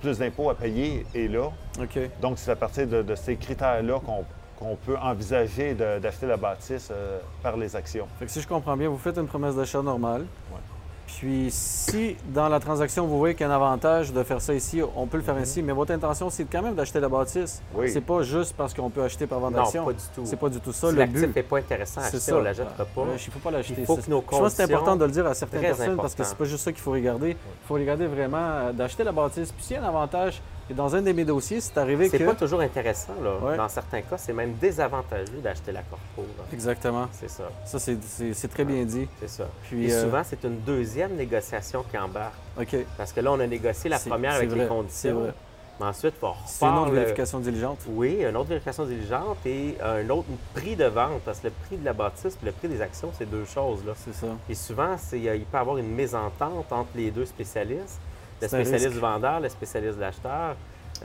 plus 0.00 0.18
d'impôts 0.18 0.50
à 0.50 0.54
payer 0.54 1.06
est 1.14 1.28
là. 1.28 1.50
OK. 1.80 1.98
Donc, 2.20 2.38
c'est 2.38 2.50
à 2.50 2.56
partir 2.56 2.86
de, 2.86 3.02
de 3.02 3.14
ces 3.14 3.36
critères-là 3.36 4.00
qu'on 4.04 4.24
qu'on 4.58 4.74
peut 4.74 4.96
envisager 4.96 5.74
d'acheter 5.74 6.24
la 6.26 6.38
bâtisse 6.38 6.88
euh, 6.90 7.18
par 7.42 7.58
les 7.58 7.76
actions. 7.76 8.06
Fait 8.18 8.24
que 8.24 8.30
si 8.30 8.40
je 8.40 8.48
comprends 8.48 8.74
bien, 8.74 8.88
vous 8.88 8.96
faites 8.96 9.18
une 9.18 9.26
promesse 9.26 9.54
d'achat 9.54 9.82
normale. 9.82 10.22
Ouais. 10.50 10.58
Puis 11.06 11.48
si 11.50 12.16
dans 12.34 12.48
la 12.48 12.60
transaction, 12.60 13.06
vous 13.06 13.16
voyez 13.18 13.34
qu'il 13.34 13.46
y 13.46 13.48
a 13.48 13.52
un 13.52 13.54
avantage 13.56 14.12
de 14.12 14.22
faire 14.22 14.40
ça 14.40 14.52
ici, 14.52 14.82
on 14.96 15.06
peut 15.06 15.16
le 15.16 15.22
faire 15.22 15.38
ici, 15.40 15.62
mais 15.62 15.72
votre 15.72 15.92
intention, 15.92 16.28
c'est 16.30 16.44
quand 16.44 16.62
même 16.62 16.74
d'acheter 16.74 17.00
la 17.00 17.08
bâtisse. 17.08 17.62
Oui. 17.74 17.90
C'est 17.90 18.00
pas 18.00 18.22
juste 18.22 18.54
parce 18.56 18.74
qu'on 18.74 18.90
peut 18.90 19.02
acheter 19.02 19.26
par 19.26 19.38
vente 19.38 19.52
Non, 19.54 19.62
d'action. 19.62 19.84
pas 19.84 19.92
du 19.92 19.98
tout. 20.14 20.22
C'est 20.24 20.36
pas 20.36 20.48
du 20.48 20.60
tout 20.60 20.72
ça 20.72 20.88
si 20.88 20.92
le 20.94 20.98
l'actif 21.00 21.20
but. 21.20 21.36
n'est 21.36 21.42
pas 21.42 21.58
intéressant 21.58 22.00
à 22.00 22.04
acheter, 22.04 22.18
ça. 22.18 22.34
on 22.34 22.38
ne 22.40 22.44
l'achètera 22.44 22.84
pas. 22.84 23.00
Ouais, 23.02 23.08
il 23.14 23.32
faut 23.32 23.38
pas 23.38 23.50
l'acheter. 23.50 23.74
Il 23.78 23.86
faut 23.86 23.96
C'est- 23.96 24.02
que 24.06 24.10
nos 24.10 24.20
Je 24.20 24.26
pense 24.26 24.40
que 24.42 24.48
c'est 24.56 24.62
important 24.64 24.96
de 24.96 25.04
le 25.04 25.10
dire 25.12 25.26
à 25.26 25.34
certaines 25.34 25.60
personnes 25.62 25.96
parce 25.96 26.14
que 26.14 26.24
c'est 26.24 26.36
pas 26.36 26.44
juste 26.44 26.64
ça 26.64 26.72
qu'il 26.72 26.80
faut 26.82 26.90
regarder. 26.92 27.30
Il 27.30 27.66
faut 27.66 27.74
regarder 27.74 28.06
vraiment 28.06 28.36
euh, 28.38 28.72
d'acheter 28.72 29.04
la 29.04 29.12
bâtisse. 29.12 29.52
Puis 29.52 29.64
s'il 29.64 29.76
y 29.76 29.78
a 29.78 29.84
un 29.84 29.88
avantage, 29.88 30.42
et 30.68 30.74
dans 30.74 30.94
un 30.96 31.02
de 31.02 31.12
mes 31.12 31.24
dossiers, 31.24 31.60
c'est 31.60 31.76
arrivé 31.78 32.08
C'est 32.08 32.18
que... 32.18 32.24
pas 32.24 32.34
toujours 32.34 32.60
intéressant. 32.60 33.14
Là. 33.22 33.36
Ouais. 33.40 33.56
Dans 33.56 33.68
certains 33.68 34.02
cas, 34.02 34.18
c'est 34.18 34.32
même 34.32 34.54
désavantageux 34.54 35.38
d'acheter 35.42 35.72
la 35.72 35.82
corpo. 35.82 36.22
là. 36.38 36.44
Exactement. 36.52 37.06
C'est 37.12 37.30
ça. 37.30 37.44
Ça, 37.64 37.78
c'est- 37.78 38.02
c'est 38.02 38.34
c'est 38.34 38.48
très 38.48 38.64
bien 38.64 38.84
dit. 38.84 39.06
C'est 39.20 39.28
ça. 39.30 39.48
Puis, 39.64 39.86
Et 39.88 39.92
euh, 39.92 40.04
souvent, 40.04 40.22
c'est 40.24 40.42
une 40.44 40.60
deuxième 40.60 41.14
négociation 41.14 41.84
qui 41.90 41.96
embarque. 41.96 42.34
OK. 42.60 42.76
Parce 42.96 43.12
que 43.12 43.20
là, 43.20 43.32
on 43.32 43.40
a 43.40 43.46
négocié 43.46 43.88
la 43.90 43.98
C'est- 43.98 44.10
première 44.10 44.32
c'est 44.32 44.38
avec 44.38 44.50
vrai, 44.50 44.58
les 44.58 44.64
c'est 44.64 44.68
conditions. 44.68 45.20
vrai. 45.20 45.34
Mais 45.78 45.86
ensuite, 45.86 46.14
on 46.22 46.32
C'est 46.46 46.64
une 46.64 46.74
autre 46.78 46.86
le- 46.90 46.94
vérification 47.00 47.38
diligente. 47.38 47.80
Oui, 47.88 48.22
une 48.26 48.34
autre 48.34 48.48
vérification 48.48 48.86
diligente 48.86 49.36
et 49.44 49.76
un 49.84 50.08
autre 50.08 50.26
prix 50.54 50.74
de 50.74 50.86
vente. 50.86 51.20
Parce 51.24 51.40
que 51.40 51.48
le 51.48 51.52
prix 51.66 51.76
de 51.76 51.84
la 51.84 51.92
bâtisse 51.92 52.38
et 52.42 52.46
le 52.46 52.52
prix 52.52 52.66
des 52.68 52.80
actions, 52.80 53.10
c'est 53.16 53.28
deux 53.30 53.44
choses. 53.44 53.84
Là. 53.84 53.92
C'est 53.94 54.14
ça. 54.14 54.26
Et 54.48 54.54
souvent, 54.54 54.96
c'est- 54.98 55.18
il 55.20 55.44
peut 55.44 55.58
y 55.58 55.60
avoir 55.60 55.76
une 55.76 55.94
mésentente 55.94 56.72
entre 56.72 56.88
les 56.94 57.10
deux 57.10 57.26
spécialistes. 57.26 58.00
Le 58.42 58.48
spécialiste 58.48 58.90
du 58.92 58.98
vendeur, 58.98 59.40
le 59.40 59.48
spécialiste 59.48 59.96
de 59.96 60.00
l'acheteur. 60.00 60.56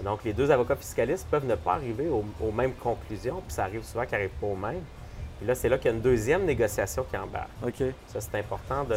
Donc, 0.04 0.24
les 0.24 0.34
deux 0.34 0.50
avocats 0.52 0.76
fiscalistes 0.76 1.28
peuvent 1.30 1.46
ne 1.46 1.56
pas 1.56 1.74
arriver 1.74 2.08
aux, 2.08 2.24
aux 2.42 2.52
mêmes 2.52 2.74
conclusions, 2.74 3.42
puis 3.46 3.54
ça 3.54 3.64
arrive 3.64 3.84
souvent 3.84 4.04
qu'ils 4.04 4.14
n'arrivent 4.14 4.30
pas 4.40 4.48
aux 4.48 4.56
mêmes. 4.56 4.82
Et 5.42 5.46
là, 5.46 5.56
c'est 5.56 5.68
là 5.70 5.78
qu'il 5.78 5.92
y 5.92 5.94
a 5.94 5.98
une 5.98 6.02
deuxième 6.02 6.46
négociation 6.46 7.06
qui 7.10 7.18
embarque. 7.18 7.50
OK. 7.66 7.84
Ça, 8.08 8.22
c'est 8.22 8.38
important 8.40 8.84
de, 8.90 8.96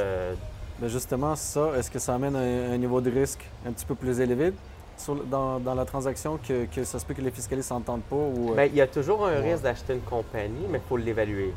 Mais 0.81 0.89
justement, 0.89 1.35
ça, 1.37 1.71
est-ce 1.79 1.91
que 1.91 1.99
ça 1.99 2.15
amène 2.15 2.37
un, 2.37 2.73
un 2.75 2.77
niveau 2.77 3.01
de 3.01 3.11
risque 3.11 3.45
un 3.67 3.73
petit 3.73 3.87
peu 3.87 3.95
plus 3.95 4.21
élevé 4.21 4.53
sur- 4.97 5.25
dans, 5.25 5.59
dans 5.59 5.75
la 5.75 5.85
transaction 5.85 6.39
que, 6.47 6.67
que 6.67 6.85
ça 6.85 6.99
se 6.99 7.05
peut 7.07 7.15
que 7.15 7.23
les 7.23 7.31
fiscalistes 7.33 7.69
s'entendent 7.71 8.03
pas 8.03 8.15
ou... 8.17 8.51
euh, 8.51 8.55
Bien, 8.55 8.65
il 8.67 8.75
y 8.75 8.81
a 8.81 8.87
toujours 8.87 9.27
un 9.27 9.41
Ouais. 9.41 9.53
risque 9.53 9.65
d'acheter 9.65 9.95
une 9.95 10.03
compagnie, 10.03 10.67
mais 10.71 10.79
il 10.79 10.89
faut 10.89 10.97
l'évaluer 10.97 11.53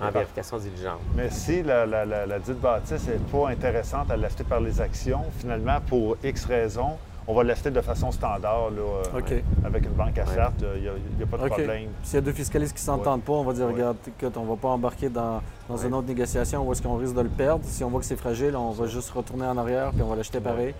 en 0.00 0.04
D'accord. 0.04 0.12
vérification 0.20 0.58
diligente. 0.58 1.00
Mais 1.14 1.30
si 1.30 1.62
la, 1.62 1.86
la, 1.86 2.04
la, 2.04 2.26
la 2.26 2.38
dite 2.38 2.60
bâtisse 2.60 3.06
n'est 3.08 3.14
pas 3.14 3.48
intéressante 3.48 4.10
à 4.10 4.16
l'acheter 4.16 4.44
par 4.44 4.60
les 4.60 4.80
actions, 4.80 5.22
finalement, 5.38 5.78
pour 5.88 6.16
X 6.22 6.44
raisons, 6.44 6.96
on 7.28 7.34
va 7.34 7.42
l'acheter 7.42 7.70
de 7.72 7.80
façon 7.80 8.12
standard, 8.12 8.70
là, 8.70 8.82
euh, 9.14 9.18
OK. 9.18 9.32
avec 9.64 9.84
une 9.84 9.92
banque 9.92 10.16
à 10.18 10.26
charte, 10.26 10.62
il 10.76 10.82
n'y 10.82 10.88
a, 10.88 10.92
il 11.14 11.20
y 11.20 11.22
a 11.22 11.26
pas 11.26 11.38
de 11.38 11.48
problème. 11.48 11.88
S'il 12.04 12.14
y 12.14 12.18
a 12.18 12.20
deux 12.20 12.32
fiscalistes 12.32 12.76
qui 12.76 12.82
s'entendent 12.82 13.22
pas, 13.22 13.32
on 13.32 13.42
va 13.42 13.52
dire, 13.52 13.66
Ouais. 13.66 13.72
regarde, 13.72 13.96
écoute, 14.06 14.36
on 14.36 14.44
va 14.44 14.54
pas 14.54 14.68
embarquer 14.68 15.08
dans, 15.08 15.40
dans 15.68 15.74
Ouais. 15.76 15.86
une 15.86 15.94
autre 15.94 16.06
négociation 16.06 16.62
où 16.64 16.70
est-ce 16.72 16.82
qu'on 16.82 16.96
risque 16.96 17.14
de 17.14 17.22
le 17.22 17.28
perdre. 17.28 17.64
Si 17.64 17.82
on 17.82 17.88
voit 17.90 17.98
que 17.98 18.06
c'est 18.06 18.14
fragile, 18.16 18.54
on 18.54 18.70
va 18.70 18.86
juste 18.86 19.10
retourner 19.10 19.46
en 19.46 19.56
arrière 19.58 19.90
puis 19.90 20.02
on 20.02 20.08
va 20.08 20.14
l'acheter 20.16 20.38
pareil. 20.40 20.72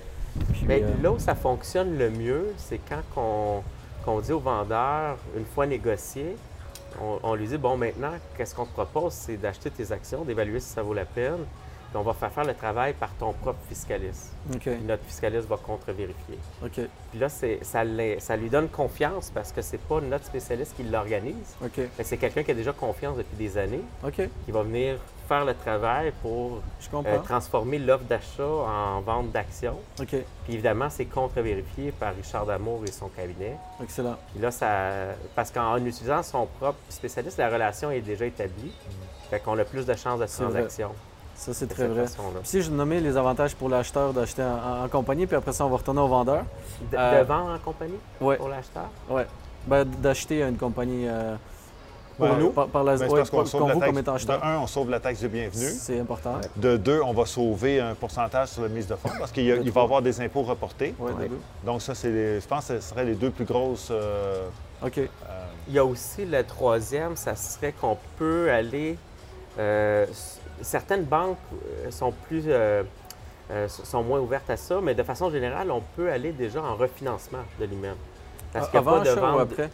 Puis, 0.53 0.67
Mais 0.69 0.83
euh, 0.85 0.89
là 1.03 1.11
où 1.11 1.19
ça 1.19 1.35
fonctionne 1.35 1.99
le 1.99 2.11
mieux, 2.11 2.53
c'est 2.59 2.79
quand 2.89 3.63
qu'on 4.05 4.21
dit 4.21 4.33
au 4.33 4.39
vendeur, 4.39 5.17
une 5.37 5.47
fois 5.47 5.67
négocié, 5.67 6.37
on, 7.01 7.35
lui 7.35 7.47
dit, 7.47 7.59
bon, 7.59 7.77
maintenant, 7.77 8.13
qu'est-ce 8.37 8.55
qu'on 8.55 8.67
te 8.67 8.73
propose? 8.73 9.13
C'est 9.13 9.37
d'acheter 9.37 9.71
tes 9.71 9.93
actions, 9.93 10.25
d'évaluer 10.25 10.61
si 10.61 10.69
ça 10.69 10.83
vaut 10.83 10.95
la 10.95 11.05
peine. 11.05 11.45
Puis 11.97 12.05
on 12.05 12.11
va 12.11 12.13
faire 12.13 12.31
faire 12.31 12.45
le 12.45 12.53
travail 12.53 12.93
par 12.93 13.09
ton 13.15 13.33
propre 13.33 13.59
fiscaliste. 13.71 14.35
Puis 14.61 14.71
notre 14.87 15.03
fiscaliste 15.05 15.49
va 15.49 15.57
contre-vérifier. 15.57 16.39
Puis 16.71 17.19
là, 17.19 17.31
ça, 17.31 18.37
lui 18.37 18.51
donne 18.51 18.69
confiance 18.69 19.31
parce 19.31 19.51
que 19.51 19.63
c'est 19.63 19.81
pas 19.81 20.03
notre 20.03 20.27
spécialiste 20.27 20.77
qui 20.77 20.83
l'organise, 20.83 21.57
OK. 21.65 21.79
mais 21.97 22.05
c'est 22.05 22.19
quelqu'un 22.19 22.43
qui 22.43 22.51
a 22.51 22.55
déjà 22.55 22.75
confiance 22.75 23.17
depuis 23.17 23.37
des 23.37 23.57
années, 23.57 23.81
qui 24.13 24.53
va 24.53 24.63
venir 24.63 24.99
faire 25.27 25.47
le 25.47 25.55
travail 25.55 26.13
pour 26.21 26.61
euh, 26.95 27.19
transformer 27.25 27.79
l'offre 27.79 28.05
d'achat 28.05 28.47
en 28.47 29.01
vente 29.01 29.33
d'actions. 29.33 29.79
OK. 29.99 30.09
Puis 30.45 30.53
évidemment, 30.53 30.91
c'est 30.91 31.07
contre-vérifié 31.07 31.93
par 31.93 32.15
Richard 32.15 32.45
Damour 32.45 32.83
et 32.87 32.93
son 32.93 33.09
cabinet. 33.09 33.57
Excellent. 33.83 34.17
Puis 34.33 34.43
là, 34.43 34.51
ça. 34.51 35.15
Parce 35.35 35.51
qu'en 35.51 35.79
utilisant 35.79 36.23
son 36.23 36.47
propre 36.61 36.79
spécialiste, 36.91 37.39
la 37.39 37.49
relation 37.49 37.91
est 37.91 38.03
déjà 38.03 38.27
établie. 38.27 38.73
Fait 39.31 39.41
qu'on 39.41 39.59
a 39.59 39.65
plus 39.65 39.87
de 39.87 39.95
chances 39.95 40.21
de 40.21 40.27
C'est 40.27 40.45
vrai. 40.45 40.67
Ça, 41.37 41.53
c'est 41.53 41.67
très 41.67 41.87
vrai. 41.87 42.07
si 42.45 42.63
je 42.63 42.71
nommais 42.71 42.99
les 43.01 43.17
avantages 43.17 43.55
pour 43.55 43.69
l'acheteur 43.69 44.13
d'acheter 44.13 44.43
en, 44.43 44.85
en 44.85 44.89
compagnie, 44.89 45.27
puis 45.27 45.37
après 45.37 45.53
ça, 45.53 45.67
on 45.67 45.69
va 45.69 45.77
retourner 45.77 46.01
au 46.01 46.09
vendeur. 46.09 46.45
De, 46.91 46.97
Euh, 46.97 47.21
de 47.23 47.27
vendre 47.27 47.51
en 47.53 47.59
compagnie 47.59 47.99
Ouais. 48.21 48.37
pour 48.37 48.49
l'acheteur? 48.49 48.89
Ouais. 49.11 49.27
Ben, 49.67 49.85
d'acheter 49.85 50.43
une 50.43 50.57
compagnie 50.57 51.07
euh, 51.07 51.37
Pour 52.17 52.29
par- 52.29 52.39
nous? 52.39 52.51
par, 52.51 52.69
par 52.69 52.85
la, 52.85 52.97
Ben, 52.97 53.09
ouais, 53.11 53.19
parce 53.19 53.31
qu'on 53.31 53.45
pour- 53.45 53.69
la 53.69 53.75
vous 53.75 53.81
taxe. 53.81 53.91
comme 53.93 53.99
étant 54.01 54.15
De 54.17 54.43
un, 54.45 54.59
on 54.61 54.67
sauve 54.67 54.89
la 54.91 54.99
taxe 55.01 55.21
de 55.21 55.29
bienvenue. 55.29 55.69
C'est 55.79 56.01
important. 56.01 56.37
Ouais. 56.37 56.49
De 56.57 56.77
deux, 56.79 57.03
on 57.03 57.13
va 57.13 57.27
sauver 57.27 57.81
un 57.81 57.95
pourcentage 57.95 58.49
sur 58.49 58.63
la 58.63 58.69
mise 58.69 58.87
de 58.87 58.97
fonds 58.97 59.11
parce 59.19 59.31
qu'il 59.31 59.49
va 59.53 59.81
y 59.81 59.85
avoir 59.85 60.01
des 60.01 60.19
impôts 60.23 60.43
reportés. 60.43 60.95
Ouais. 60.99 61.13
Donc 61.65 61.83
ça, 61.83 61.95
c'est 61.95 62.11
les- 62.11 62.41
je 62.41 62.47
pense 62.47 62.67
que 62.69 62.81
ce 62.81 62.89
seraient 62.89 63.05
les 63.05 63.15
deux 63.15 63.31
plus 63.31 63.45
grosses. 63.45 63.89
euh, 63.91 64.49
OK. 64.83 64.99
euh, 64.99 65.09
Il 65.69 65.75
y 65.75 65.79
a 65.79 65.85
aussi 65.85 66.25
le 66.25 66.43
troisième, 66.45 67.15
ça 67.17 67.37
serait 67.37 67.73
qu'on 67.73 67.99
peut 68.17 68.51
aller. 68.51 68.97
euh, 69.59 70.07
certaines 70.63 71.05
banques 71.05 71.39
euh, 71.85 71.91
sont 71.91 72.13
plus. 72.13 72.45
euh, 72.47 72.83
euh, 73.53 73.69
sont 73.69 74.03
moins 74.03 74.19
ouvertes 74.19 74.51
à 74.51 74.57
ça, 74.57 74.81
mais 74.83 74.95
de 74.95 75.05
façon 75.05 75.31
générale, 75.31 75.71
on 75.71 75.81
peut 75.95 76.11
aller 76.11 76.33
déjà 76.33 76.61
en 76.63 76.75
refinancement 76.75 77.39
de 77.61 77.65
l'immeuble. 77.65 77.97
Parce 78.53 78.69
qu'il 78.69 78.81
n'y 78.81 78.87
a 78.87 78.91
Avant 78.91 78.99
pas 78.99 79.05
de 79.05 79.11
achat 79.11 79.21
ou 79.21 79.25
vente 79.39 79.41
après? 79.53 79.71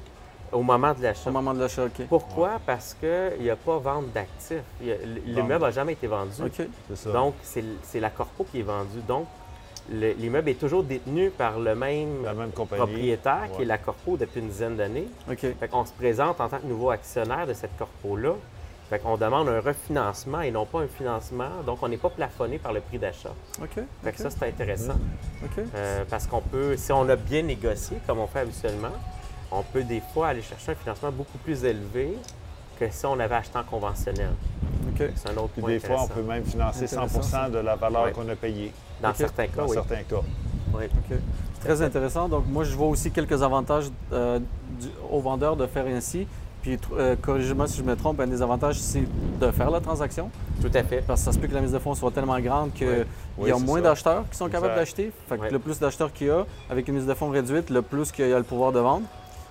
au 0.52 0.62
moment 0.62 0.92
de 0.92 1.02
l'achat. 1.02 1.30
Au 1.30 1.32
moment 1.32 1.54
de 1.54 1.60
l'achat, 1.60 1.84
OK. 1.86 2.06
Pourquoi? 2.06 2.60
Parce 2.66 2.92
qu'il 2.92 3.40
n'y 3.40 3.48
a 3.48 3.56
pas 3.56 3.78
vente 3.78 4.12
d'actifs. 4.12 4.58
L'immeuble 5.24 5.64
n'a 5.64 5.70
jamais 5.70 5.94
été 5.94 6.06
vendu. 6.06 6.32
OK. 6.44 6.66
c'est 6.88 6.96
ça. 6.96 7.12
Donc, 7.12 7.34
c'est 7.42 7.64
c'est 7.82 8.00
la 8.00 8.10
corpo 8.10 8.44
qui 8.44 8.60
est 8.60 8.62
vendue. 8.62 9.00
Donc, 9.08 9.26
le- 9.90 10.12
l'immeuble 10.12 10.50
est 10.50 10.60
toujours 10.60 10.82
détenu 10.82 11.30
par 11.30 11.58
le 11.58 11.74
même 11.74 12.22
la 12.24 12.34
même 12.34 12.50
compagnie. 12.52 12.82
propriétaire 12.82 13.48
qui 13.56 13.62
est 13.62 13.64
la 13.64 13.78
corpo 13.78 14.18
depuis 14.18 14.40
une 14.40 14.48
dizaine 14.48 14.76
d'années. 14.76 15.08
OK. 15.30 15.38
Fait 15.38 15.68
qu'on 15.70 15.86
se 15.86 15.92
présente 15.94 16.42
en 16.42 16.48
tant 16.50 16.58
que 16.58 16.66
nouveau 16.66 16.90
actionnaire 16.90 17.46
de 17.46 17.54
cette 17.54 17.74
corpo-là. 17.78 18.34
Fait 18.92 18.98
qu'on 18.98 19.16
demande 19.16 19.48
un 19.48 19.58
refinancement 19.60 20.42
et 20.42 20.50
non 20.50 20.66
pas 20.66 20.80
un 20.80 20.86
financement. 20.86 21.48
Donc, 21.64 21.78
on 21.80 21.88
n'est 21.88 21.96
pas 21.96 22.10
plafonné 22.10 22.58
par 22.58 22.74
le 22.74 22.82
prix 22.82 22.98
d'achat. 22.98 23.30
OK. 23.62 23.82
Fait 24.04 24.12
que 24.12 24.18
ça, 24.18 24.28
c'est 24.28 24.46
intéressant. 24.46 24.98
OK. 25.42 25.64
Euh, 25.74 26.04
parce 26.10 26.26
qu'on 26.26 26.42
peut, 26.42 26.76
si 26.76 26.92
on 26.92 27.08
a 27.08 27.16
bien 27.16 27.40
négocié, 27.42 27.96
comme 28.06 28.18
on 28.18 28.26
fait 28.26 28.40
habituellement, 28.40 28.92
on 29.50 29.62
peut 29.62 29.82
des 29.82 30.02
fois 30.12 30.28
aller 30.28 30.42
chercher 30.42 30.72
un 30.72 30.74
financement 30.74 31.10
beaucoup 31.10 31.38
plus 31.38 31.64
élevé 31.64 32.18
que 32.78 32.84
si 32.90 33.06
on 33.06 33.18
avait 33.18 33.34
acheté 33.36 33.56
en 33.58 33.64
conventionnel. 33.64 34.28
OK. 34.90 35.08
C'est 35.16 35.30
un 35.30 35.36
autre 35.38 35.48
Puis 35.54 35.62
point 35.62 35.70
des 35.70 35.80
fois, 35.80 36.02
on 36.02 36.08
peut 36.08 36.20
même 36.20 36.44
financer 36.44 36.84
Intéressant, 36.84 37.46
100% 37.46 37.50
de 37.50 37.58
la 37.60 37.76
valeur 37.76 38.04
Ouais. 38.04 38.12
qu'on 38.12 38.28
a 38.28 38.36
payée, 38.36 38.74
Dans 39.00 39.14
certains 39.14 39.46
cas, 39.46 39.62
dans 39.62 39.68
oui. 39.68 39.72
certains 39.72 40.02
cas. 40.02 40.20
Oui. 40.74 40.84
OK. 40.84 41.16
C'est 41.54 41.60
très 41.66 41.80
intéressant. 41.80 42.28
Donc, 42.28 42.44
moi, 42.46 42.64
je 42.64 42.76
vois 42.76 42.88
aussi 42.88 43.10
quelques 43.10 43.42
avantages 43.42 43.86
euh, 44.12 44.38
du- 44.38 44.90
aux 45.10 45.20
vendeurs 45.20 45.56
de 45.56 45.66
faire 45.66 45.86
ainsi. 45.86 46.26
Puis, 46.62 46.78
euh, 46.96 47.16
corrigez-moi 47.20 47.66
si 47.66 47.78
je 47.78 47.82
me 47.82 47.96
trompe, 47.96 48.20
un 48.20 48.26
des 48.28 48.40
avantages, 48.40 48.78
c'est 48.78 49.02
de 49.40 49.50
faire 49.50 49.70
la 49.70 49.80
transaction. 49.80 50.30
Tout 50.60 50.70
à 50.72 50.82
fait. 50.84 51.02
Parce 51.04 51.20
que 51.20 51.24
ça 51.26 51.32
se 51.32 51.38
peut 51.38 51.48
que 51.48 51.54
la 51.54 51.60
mise 51.60 51.72
de 51.72 51.78
fonds 51.80 51.94
soit 51.94 52.12
tellement 52.12 52.38
grande 52.38 52.72
qu'il 52.72 52.86
Oui. 52.86 52.94
Oui, 53.38 53.48
y 53.50 53.52
a 53.52 53.58
moins 53.58 53.80
d'acheteurs 53.80 54.24
qui 54.30 54.36
sont 54.36 54.48
capables 54.48 54.74
d'acheter. 54.76 55.10
Fait 55.28 55.36
que 55.38 55.42
Oui. 55.42 55.48
le 55.50 55.58
plus 55.58 55.80
d'acheteurs 55.80 56.12
qu'il 56.12 56.28
y 56.28 56.30
a, 56.30 56.44
avec 56.70 56.86
une 56.86 56.94
mise 56.94 57.06
de 57.06 57.14
fonds 57.14 57.30
réduite, 57.30 57.68
le 57.70 57.82
plus 57.82 58.12
qu'il 58.12 58.28
y 58.28 58.32
a 58.32 58.38
le 58.38 58.44
pouvoir 58.44 58.70
de 58.70 58.78
vendre. 58.78 59.06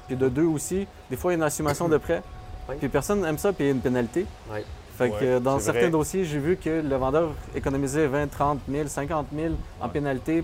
Puis 0.07 0.15
de 0.15 0.29
deux 0.29 0.45
aussi, 0.45 0.87
des 1.09 1.17
fois, 1.17 1.31
il 1.31 1.33
y 1.33 1.37
a 1.37 1.39
une 1.39 1.43
assumation 1.43 1.87
de 1.89 1.97
prêt. 1.97 2.21
Oui. 2.69 2.75
Puis 2.79 2.89
personne 2.89 3.21
n'aime 3.21 3.39
ça, 3.39 3.51
puis 3.51 3.63
il 3.63 3.67
y 3.67 3.69
a 3.71 3.73
une 3.73 3.81
pénalité. 3.81 4.25
Oui. 4.53 4.59
Fait 4.95 5.09
que 5.09 5.33
Ouais, 5.35 5.39
dans 5.39 5.57
certains 5.59 5.79
vrai. 5.81 5.89
dossiers, 5.89 6.23
j'ai 6.25 6.37
vu 6.37 6.57
que 6.57 6.69
le 6.69 6.95
vendeur 6.95 7.31
économisait 7.55 8.05
20, 8.05 8.27
30 8.27 8.59
000, 8.69 8.87
50 8.87 9.25
000 9.35 9.55
en 9.81 9.85
Ouais. 9.85 9.91
pénalité 9.91 10.43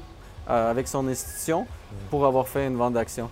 euh, 0.49 0.71
avec 0.71 0.87
son 0.87 1.07
institution 1.07 1.67
pour 2.09 2.25
avoir 2.25 2.47
fait 2.47 2.65
une 2.65 2.75
vente 2.75 2.93
d'action. 2.93 3.29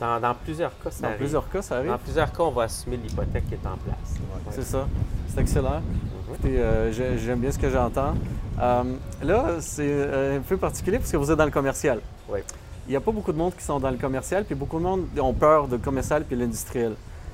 Dans, 0.00 0.20
dans 0.20 0.34
plusieurs 0.34 0.72
cas, 0.78 0.90
ça 0.90 1.02
Dans 1.02 1.06
arrive. 1.08 1.18
plusieurs 1.18 1.48
cas, 1.48 1.62
ça 1.62 1.76
arrive. 1.76 1.90
Dans 1.90 1.98
plusieurs 1.98 2.32
cas, 2.32 2.42
on 2.42 2.50
va 2.50 2.62
assumer 2.64 2.96
l'hypothèque 2.96 3.46
qui 3.48 3.54
est 3.54 3.66
en 3.66 3.76
place. 3.76 4.14
Ouais. 4.18 4.52
C'est 4.52 4.64
ça. 4.64 4.86
C'est 5.28 5.40
excellent. 5.40 5.80
Mhm. 5.80 6.34
Écoutez, 6.34 6.58
euh, 6.58 6.92
j'ai- 6.92 7.18
j'aime 7.18 7.38
bien 7.40 7.50
ce 7.52 7.58
que 7.58 7.70
j'entends. 7.70 8.14
Euh, 8.60 8.82
là, 9.22 9.44
c'est 9.60 9.82
euh, 9.88 10.38
un 10.38 10.40
peu 10.40 10.56
particulier 10.56 10.98
parce 10.98 11.10
que 11.12 11.16
vous 11.16 11.30
êtes 11.30 11.38
dans 11.38 11.44
le 11.44 11.50
commercial. 11.50 12.00
Oui. 12.28 12.40
Il 12.86 12.90
n'y 12.90 12.96
a 12.96 13.00
pas 13.00 13.12
beaucoup 13.12 13.32
de 13.32 13.38
monde 13.38 13.54
qui 13.56 13.64
sont 13.64 13.78
dans 13.80 13.90
le 13.90 13.96
commercial, 13.96 14.44
puis 14.44 14.54
beaucoup 14.54 14.78
de 14.78 14.82
monde 14.84 15.06
ont 15.18 15.32
peur 15.32 15.68
de 15.68 15.76
commercial 15.76 16.24
puis 16.24 16.36
l'industriel. 16.36 16.90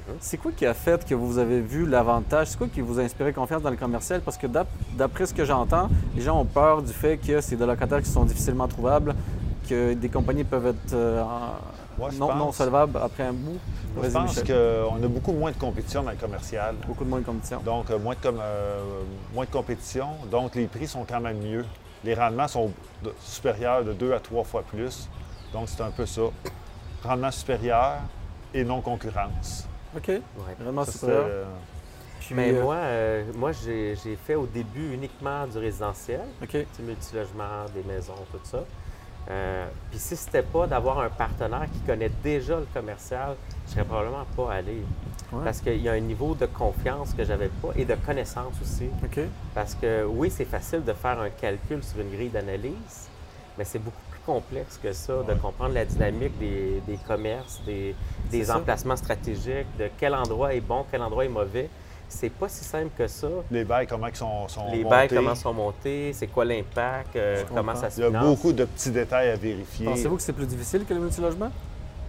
Mhm. 0.09 0.15
C'est 0.21 0.37
quoi 0.37 0.53
qui 0.53 0.65
a 0.67 0.75
fait 0.75 1.05
que 1.07 1.15
vous 1.15 1.39
avez 1.39 1.61
vu 1.61 1.87
l'avantage? 1.87 2.49
C'est 2.49 2.59
quoi 2.59 2.69
qui 2.69 2.81
vous 2.81 2.99
a 2.99 3.03
inspiré 3.03 3.33
confiance 3.33 3.63
dans 3.63 3.71
le 3.71 3.77
commercial? 3.77 4.21
Parce 4.23 4.37
que 4.37 4.47
d'ap- 4.47 4.69
d'après 4.97 5.27
ce 5.27 5.35
que 5.35 5.45
j'entends, 5.45 5.89
les 6.15 6.23
gens 6.23 6.39
ont 6.41 6.45
peur 6.45 6.83
du 6.83 6.93
fait 6.93 7.17
que 7.17 7.41
c'est 7.41 7.57
des 7.57 7.67
locataires 7.67 8.03
qui 8.03 8.11
sont 8.11 8.25
difficilement 8.25 8.69
trouvables, 8.69 9.15
que 9.69 9.95
des 9.95 10.09
compagnies 10.09 10.45
peuvent 10.45 10.67
être 10.69 10.95
euh, 10.95 11.23
je 12.11 12.19
non, 12.19 12.29
pense- 12.29 12.37
non 12.39 12.53
solvables 12.53 12.97
après 13.03 13.25
un 13.25 13.33
bout. 13.33 13.59
Moi, 13.95 14.05
je 14.07 14.11
pense 14.13 14.39
Michel. 14.39 14.47
qu'on 14.89 15.03
a 15.05 15.09
beaucoup 15.09 15.33
moins 15.33 15.51
de 15.51 15.57
compétition 15.59 16.03
dans 16.03 16.13
le 16.13 16.17
commercial. 16.17 16.77
Beaucoup 16.87 17.05
de 17.05 17.11
moins 17.11 17.19
de 17.21 17.25
compétition. 17.27 17.61
Donc, 17.61 17.91
euh, 17.91 17.99
moins, 17.99 18.15
de 18.15 18.21
com- 18.21 18.39
euh, 18.41 18.79
moins 19.35 19.45
de 19.45 19.51
compétition. 19.51 20.07
Donc, 20.31 20.55
les 20.55 20.67
prix 20.69 20.87
sont 20.87 21.05
quand 21.05 21.21
même 21.21 21.39
mieux. 21.41 21.65
Les 22.05 22.15
rendements 22.15 22.49
sont 22.49 22.71
de- 23.03 23.13
supérieurs 23.21 23.85
de 23.85 23.93
deux 23.93 24.15
à 24.15 24.21
trois 24.21 24.45
fois 24.45 24.63
plus. 24.63 25.09
Donc, 25.53 25.69
c'est 25.69 25.83
un 25.83 25.91
peu 25.91 26.07
ça. 26.07 26.23
Rendement 27.03 27.31
supérieur 27.31 27.97
et 28.55 28.63
non 28.65 28.81
concurrence. 28.81 29.67
OK. 29.97 30.07
Ouais. 30.09 30.23
Vraiment 30.61 30.85
Ça, 30.85 30.93
supérieur. 30.93 31.25
euh, 31.29 31.45
Puis, 32.21 32.35
Mais 32.35 32.53
euh, 32.53 32.63
moi, 32.63 32.75
euh, 32.77 33.25
moi 33.35 33.51
j'ai 33.53 33.97
j'ai 34.05 34.15
fait 34.15 34.35
au 34.37 34.47
début 34.47 34.93
uniquement 34.95 35.47
du 35.49 35.59
résidentiel, 35.59 36.21
OK. 36.43 36.53
du 36.53 36.83
multilogement, 36.83 37.65
des 37.75 37.83
maisons, 37.83 38.13
tout 38.31 38.39
ça. 38.45 38.59
Euh, 39.29 39.67
Puis 39.91 39.99
si 39.99 40.17
c'était 40.17 40.43
pas 40.43 40.67
d'avoir 40.67 40.99
un 41.01 41.09
partenaire 41.09 41.67
qui 41.73 41.79
connaît 41.81 42.11
déjà 42.23 42.57
le 42.59 42.67
commercial, 42.73 43.37
je 43.67 43.73
serais 43.73 43.85
probablement 43.85 44.25
pas 44.37 44.55
allé. 44.55 44.83
Ouais. 45.33 45.45
Parce 45.45 45.61
qu'il 45.61 45.81
y 45.81 45.89
a 45.89 45.93
un 45.93 46.01
niveau 46.01 46.35
de 46.35 46.47
confiance 46.47 47.15
que 47.15 47.25
j'avais 47.25 47.49
pas 47.49 47.69
et 47.77 47.85
de 47.85 47.95
connaissance 47.95 48.55
aussi. 48.61 48.89
Parce 49.55 49.75
que 49.75 50.05
oui, 50.05 50.31
c'est 50.31 50.45
facile 50.45 50.85
de 50.85 50.93
faire 50.93 51.21
un 51.21 51.31
calcul 51.31 51.83
sur 51.85 52.01
une 52.01 52.11
grille 52.11 52.31
d'analyse, 52.31 53.09
mais 53.57 53.65
c'est 53.65 53.79
beaucoup 53.79 53.97
plus 54.11 54.21
complexe 54.27 54.79
que 54.83 54.93
ça, 54.93 55.23
de 55.23 55.35
comprendre 55.35 55.75
la 55.75 55.85
dynamique 55.85 56.37
des, 56.39 56.83
des 56.87 56.97
commerces, 56.97 57.61
des, 57.65 57.95
des 58.31 58.51
emplacements 58.51 58.97
stratégiques, 58.97 59.67
de 59.79 59.89
quel 59.99 60.15
endroit 60.15 60.55
est 60.55 60.61
bon, 60.61 60.85
quel 60.91 61.03
endroit 61.03 61.25
est 61.25 61.29
mauvais. 61.29 61.69
C'est 62.13 62.29
pas 62.31 62.49
si 62.49 62.65
simple 62.65 62.91
que 62.99 63.07
ça. 63.07 63.29
les 63.53 63.65
bails, 63.65 63.87
comment 63.87 64.09
ils 64.09 64.17
sont, 64.17 64.49
sont 64.49 64.71
Les 64.73 64.79
montés? 64.83 64.91
bails, 64.91 65.09
comment 65.09 65.35
sont 65.37 65.55
montés, 65.55 66.13
c'est 66.13 66.27
quoi 66.27 66.45
l'impact, 66.45 67.15
euh, 67.17 67.45
comment 67.49 67.63
comprends. 67.73 67.81
ça 67.81 67.89
se 67.91 68.01
Il 68.01 68.03
y 68.03 68.07
a 68.07 68.09
finance. 68.09 68.25
beaucoup 68.27 68.53
de 68.53 68.65
petits 68.65 68.91
détails 68.91 69.31
à 69.31 69.37
vérifier. 69.37 69.87
Pensez-vous 69.87 70.17
que 70.17 70.23
c'est 70.23 70.33
plus 70.33 70.47
difficile 70.47 70.85
que 70.85 70.93
le 70.93 71.01
multilogement? 71.01 71.51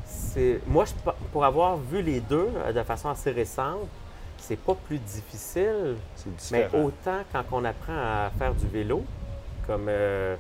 C'est- 0.05 0.59
Moi, 0.65 0.85
je 0.85 0.93
pour 1.31 1.45
avoir 1.45 1.77
vu 1.77 2.01
les 2.01 2.19
deux 2.19 2.49
euh, 2.65 2.73
de 2.73 2.81
façon 2.83 3.09
assez 3.09 3.29
récente, 3.31 3.87
c'est 4.39 4.57
pas 4.59 4.73
plus 4.73 4.97
difficile, 4.97 5.97
C'est 6.15 6.51
mais 6.51 6.67
autant 6.73 7.19
quand 7.31 7.43
on 7.51 7.63
apprend 7.63 7.93
à 7.95 8.31
faire 8.39 8.55
du 8.55 8.67
vélo, 8.67 9.03
comme 9.67 9.85
euh, 9.87 10.35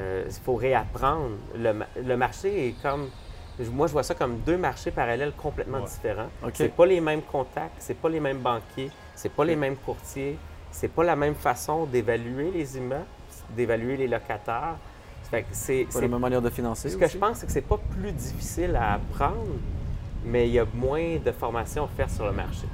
euh, 0.00 0.24
il 0.26 0.34
faut 0.44 0.56
réapprendre. 0.56 1.30
Le, 1.56 1.72
le 2.04 2.16
marché 2.16 2.68
est 2.68 2.74
comme. 2.82 3.08
Moi, 3.72 3.86
je 3.86 3.92
vois 3.92 4.02
ça 4.02 4.14
comme 4.14 4.38
deux 4.40 4.56
marchés 4.58 4.90
parallèles 4.90 5.32
complètement 5.36 5.78
Ouais. 5.78 5.84
différents. 5.88 6.28
OK. 6.44 6.52
C'est 6.54 6.74
pas 6.74 6.86
les 6.86 7.00
mêmes 7.00 7.22
contacts, 7.22 7.76
c'est 7.78 7.94
pas 7.94 8.08
les 8.08 8.20
mêmes 8.20 8.38
banquiers, 8.38 8.90
c'est 9.14 9.30
pas 9.32 9.44
les 9.44 9.56
mêmes 9.56 9.76
courtiers, 9.76 10.36
c'est 10.70 10.88
pas 10.88 11.04
la 11.04 11.16
même 11.16 11.34
façon 11.34 11.86
d'évaluer 11.86 12.50
les 12.50 12.76
immeubles, 12.76 13.04
d'évaluer 13.56 13.96
les 13.96 14.08
locataires. 14.08 14.76
C'est, 15.52 15.84
Pas 15.84 15.90
c'est- 15.90 16.00
la 16.02 16.08
même 16.08 16.20
manière 16.20 16.40
de 16.42 16.50
financer. 16.50 16.88
ce 16.88 16.96
que 16.96 17.08
je 17.08 17.18
pense, 17.18 17.38
c'est 17.38 17.46
que 17.46 17.52
c'est 17.52 17.60
pas 17.60 17.78
plus 17.90 18.12
difficile 18.12 18.76
à 18.76 18.94
apprendre, 18.94 19.46
mais 20.24 20.46
il 20.48 20.52
y 20.54 20.58
a 20.60 20.64
moins 20.74 21.16
de 21.16 21.32
formation 21.32 21.84
à 21.84 21.88
faire 21.88 22.08
sur 22.10 22.26
le 22.26 22.32
marché. 22.32 22.66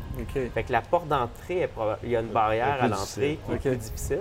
Fait 0.53 0.62
que 0.62 0.73
la 0.73 0.83
porte 0.83 1.09
d'entrée, 1.09 1.67
il 2.03 2.11
y 2.11 2.17
a 2.17 2.21
une 2.21 2.27
barrière 2.29 2.77
plus 2.79 2.85
à 2.85 2.89
l'entrée 2.89 3.39
qui 3.47 3.53
est 3.53 3.71
plus 3.71 3.77
difficile. 3.79 4.21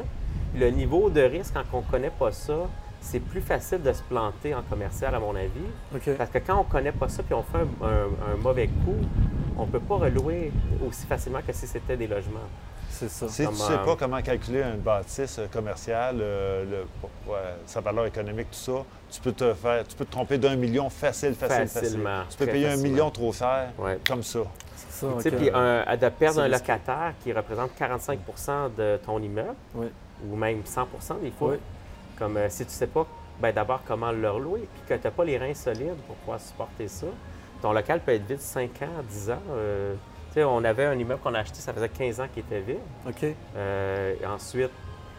Le 0.56 0.70
niveau 0.70 1.10
de 1.10 1.22
risque, 1.22 1.54
quand 1.54 1.64
on 1.74 1.82
ne 1.82 1.86
connaît 1.92 2.10
pas 2.12 2.32
ça, 2.32 2.54
c'est 3.02 3.20
plus 3.20 3.42
facile 3.42 3.82
de 3.82 3.92
se 3.92 4.02
planter 4.04 4.54
en 4.56 4.62
commercial, 4.62 5.14
à 5.16 5.20
mon 5.20 5.36
avis. 5.36 5.50
Parce 6.18 6.30
que 6.30 6.38
quand 6.38 6.60
on 6.60 6.64
ne 6.64 6.70
connaît 6.70 6.92
pas 6.92 7.10
ça 7.10 7.24
puis 7.24 7.34
on 7.34 7.44
fait 7.44 7.58
un, 7.58 7.86
un- 7.86 8.34
un 8.34 8.38
mauvais 8.38 8.68
coup, 8.68 8.96
on 9.58 9.66
ne 9.66 9.72
peut 9.72 9.80
pas 9.80 9.96
relouer 9.96 10.52
aussi 10.88 11.06
facilement 11.06 11.40
que 11.46 11.52
si 11.52 11.68
c'était 11.68 11.98
des 11.98 12.08
logements. 12.08 12.40
C'est 12.90 13.10
ça. 13.10 13.28
Si 13.30 13.44
tu 13.46 13.50
ne 13.50 13.56
sais 13.56 13.78
pas 13.86 13.96
comment 13.98 14.22
calculer 14.22 14.62
une 14.62 14.82
bâtisse 14.82 15.40
euh, 15.40 15.48
commerciale, 15.52 16.18
euh, 16.22 16.64
le- 17.26 17.32
ouais, 17.32 17.38
sa 17.66 17.82
valeur 17.82 18.06
économique, 18.06 18.52
tout 18.52 18.58
ça, 18.60 18.84
tu 19.10 19.22
peux 19.22 19.32
te 19.32 19.54
faire, 19.54 19.88
tu 19.88 19.96
peux 19.96 20.06
te 20.06 20.12
tromper 20.12 20.38
d'un 20.38 20.56
million 20.56 20.90
facile, 20.90 21.34
facile, 21.34 21.68
Facilement, 21.68 22.24
facile. 22.26 22.38
Tu 22.38 22.38
peux 22.46 22.52
payer 22.52 22.68
un 22.68 22.78
million 22.78 23.10
trop 23.10 23.32
cher, 23.34 23.70
Ouais. 23.80 23.98
comme 24.06 24.22
ça. 24.24 24.40
C'est 24.76 24.92
ça. 24.92 25.08
Tu 25.18 25.22
sais, 25.24 25.30
OK. 25.30 25.36
puis 25.38 25.50
un- 25.54 25.98
de 25.98 26.10
perdre 26.10 26.42
un 26.42 26.48
locataire 26.50 27.14
qui 27.24 27.32
représente 27.34 27.72
45% 27.76 28.70
de 28.78 28.98
ton 29.06 29.20
immeuble, 29.22 29.56
Oui. 29.74 29.88
ou 30.30 30.36
même 30.36 30.62
100 30.66 30.88
des 31.24 31.32
fois. 31.32 31.52
Oui. 31.52 31.58
Comme 32.22 32.38
euh, 32.38 32.50
si 32.50 32.64
tu 32.68 32.72
sais 32.72 32.86
pas, 32.86 33.08
ben 33.42 33.52
d'abord 33.52 33.82
comment 33.88 34.12
le 34.12 34.22
louer, 34.40 34.68
puis 34.76 34.84
que 34.88 34.94
tu 34.94 35.04
n'as 35.04 35.10
pas 35.10 35.26
les 35.26 35.40
reins 35.40 35.56
solides 35.56 35.98
pour 36.06 36.16
pouvoir 36.18 36.40
supporter 36.40 36.88
ça. 36.88 37.08
Ton 37.64 37.74
local 37.74 38.00
peut 38.02 38.12
être 38.12 38.28
vide 38.28 38.40
5 38.40 38.70
ans, 38.84 39.02
10 39.10 39.32
ans. 39.32 39.40
euh, 39.54 39.96
tu 40.28 40.36
sais, 40.36 40.44
on 40.44 40.64
avait 40.64 40.86
un 40.86 40.94
immeuble 40.94 41.20
qu'on 41.20 41.34
a 41.34 41.40
acheté, 41.40 41.56
ça 41.56 41.74
faisait 41.74 41.90
15 41.90 42.22
ans 42.22 42.28
qu'il 42.32 42.44
était 42.44 42.60
vide. 42.60 42.78
OK. 43.08 43.26
Euh, 43.56 44.14
ensuite, 44.28 44.70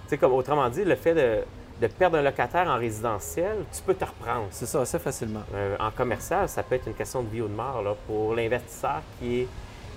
tu 0.04 0.11
sais, 0.11 0.16
comme 0.16 0.32
autrement 0.32 0.68
dit, 0.68 0.85
le 0.85 0.94
fait 0.94 1.12
de, 1.12 1.42
de 1.85 1.87
perdre 1.88 2.18
un 2.18 2.23
locataire 2.23 2.68
en 2.68 2.76
résidentiel, 2.78 3.56
tu 3.73 3.82
peux 3.82 3.94
te 3.94 4.04
reprendre. 4.04 4.47
C'est 4.50 4.66
ça, 4.66 4.82
assez 4.82 5.00
facilement. 5.00 5.42
Euh, 5.54 5.76
en 5.80 5.90
commercial, 5.90 6.49
ça 6.49 6.62
peut 6.62 6.76
être 6.76 6.87
une 6.87 6.94
question 6.94 7.25
de 7.25 7.28
vie 7.30 7.42
ou 7.42 7.49
de 7.49 7.52
mort 7.52 7.82
là, 7.82 7.97
pour 8.06 8.37
l'investisseur 8.37 9.02
qui 9.18 9.49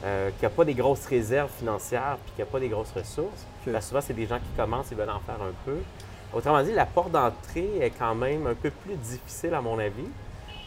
n'a 0.03 0.50
pas 0.50 0.65
des 0.65 0.74
grosses 0.74 1.05
réserves 1.05 1.51
financières 1.51 2.17
puis 2.25 2.33
qui 2.35 2.41
n'a 2.41 2.47
pas 2.47 2.59
des 2.59 2.69
grosses 2.69 2.91
ressources. 2.93 3.45
Là, 3.67 3.79
souvent, 3.79 4.01
c'est 4.01 4.13
des 4.13 4.25
gens 4.25 4.39
qui 4.39 4.57
commencent 4.57 4.91
et 4.91 4.95
veulent 4.95 5.07
en 5.09 5.19
faire 5.19 5.41
un 5.41 5.53
peu. 5.65 5.77
Autrement 6.36 6.62
dit, 6.63 6.74
la 6.74 6.86
porte 6.86 7.12
d'entrée 7.12 7.70
est 7.80 7.92
quand 7.98 8.13
même 8.13 8.46
un 8.48 8.54
peu 8.54 8.70
plus 8.70 8.96
difficile, 8.96 9.54
à 9.54 9.62
mon 9.62 9.80
avis. 9.80 10.08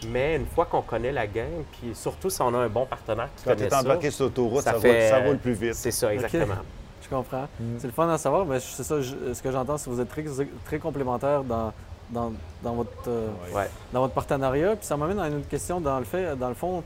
Mais 0.09 0.37
une 0.37 0.47
fois 0.47 0.65
qu'on 0.67 0.81
connaît 0.83 1.13
la 1.13 1.27
game, 1.27 1.65
puis 1.73 1.91
surtout 1.95 2.31
si 2.31 2.41
on 2.41 2.55
a 2.55 2.59
un 2.59 2.69
bon 2.69 2.87
partenaire 2.87 3.29
qui 3.37 3.45
Quand 3.45 3.51
tu 3.51 3.57
connaît 3.57 3.67
es 3.67 3.71
ça, 3.71 3.81
embarqué 3.81 4.11
sur 4.11 4.25
l'autoroute, 4.27 4.63
ça 4.63 4.73
ça, 4.75 4.81
fait- 4.81 5.11
roule, 5.11 5.19
ça 5.21 5.27
roule 5.29 5.39
plus 5.39 5.53
vite. 5.55 5.75
c'est 5.75 5.91
ça, 5.91 6.13
exactement. 6.15 6.55
Je 7.03 7.09
comprends. 7.09 7.49
Mm. 7.61 7.65
C'est 7.79 7.87
le 7.89 7.93
fun 7.93 8.09
à 8.09 8.19
savoir, 8.19 8.45
mais 8.47 8.61
c'est 8.61 8.83
ça, 8.85 9.01
je- 9.01 9.33
ce 9.35 9.43
que 9.43 9.51
j'entends, 9.51 9.77
c'est 9.77 9.87
que 9.87 9.95
vous 9.95 10.01
êtes 10.01 10.09
très, 10.09 10.25
très 10.67 10.79
complémentaires 10.79 11.43
dans, 11.43 11.73
dans, 12.11 12.33
dans 12.63 12.75
votre, 12.75 12.91
euh. 13.09 13.29
Ouais. 13.53 13.69
dans 13.93 14.01
votre 14.01 14.15
partenariat. 14.15 14.77
Puis 14.77 14.87
ça 14.87 14.97
m'amène 14.97 15.19
à 15.19 15.27
une 15.29 15.37
autre 15.39 15.49
question, 15.49 15.81
dans 15.81 15.99
le, 15.99 16.05
fait, 16.05 16.37
dans 16.37 16.49
le 16.49 16.55
fond, 16.55 16.83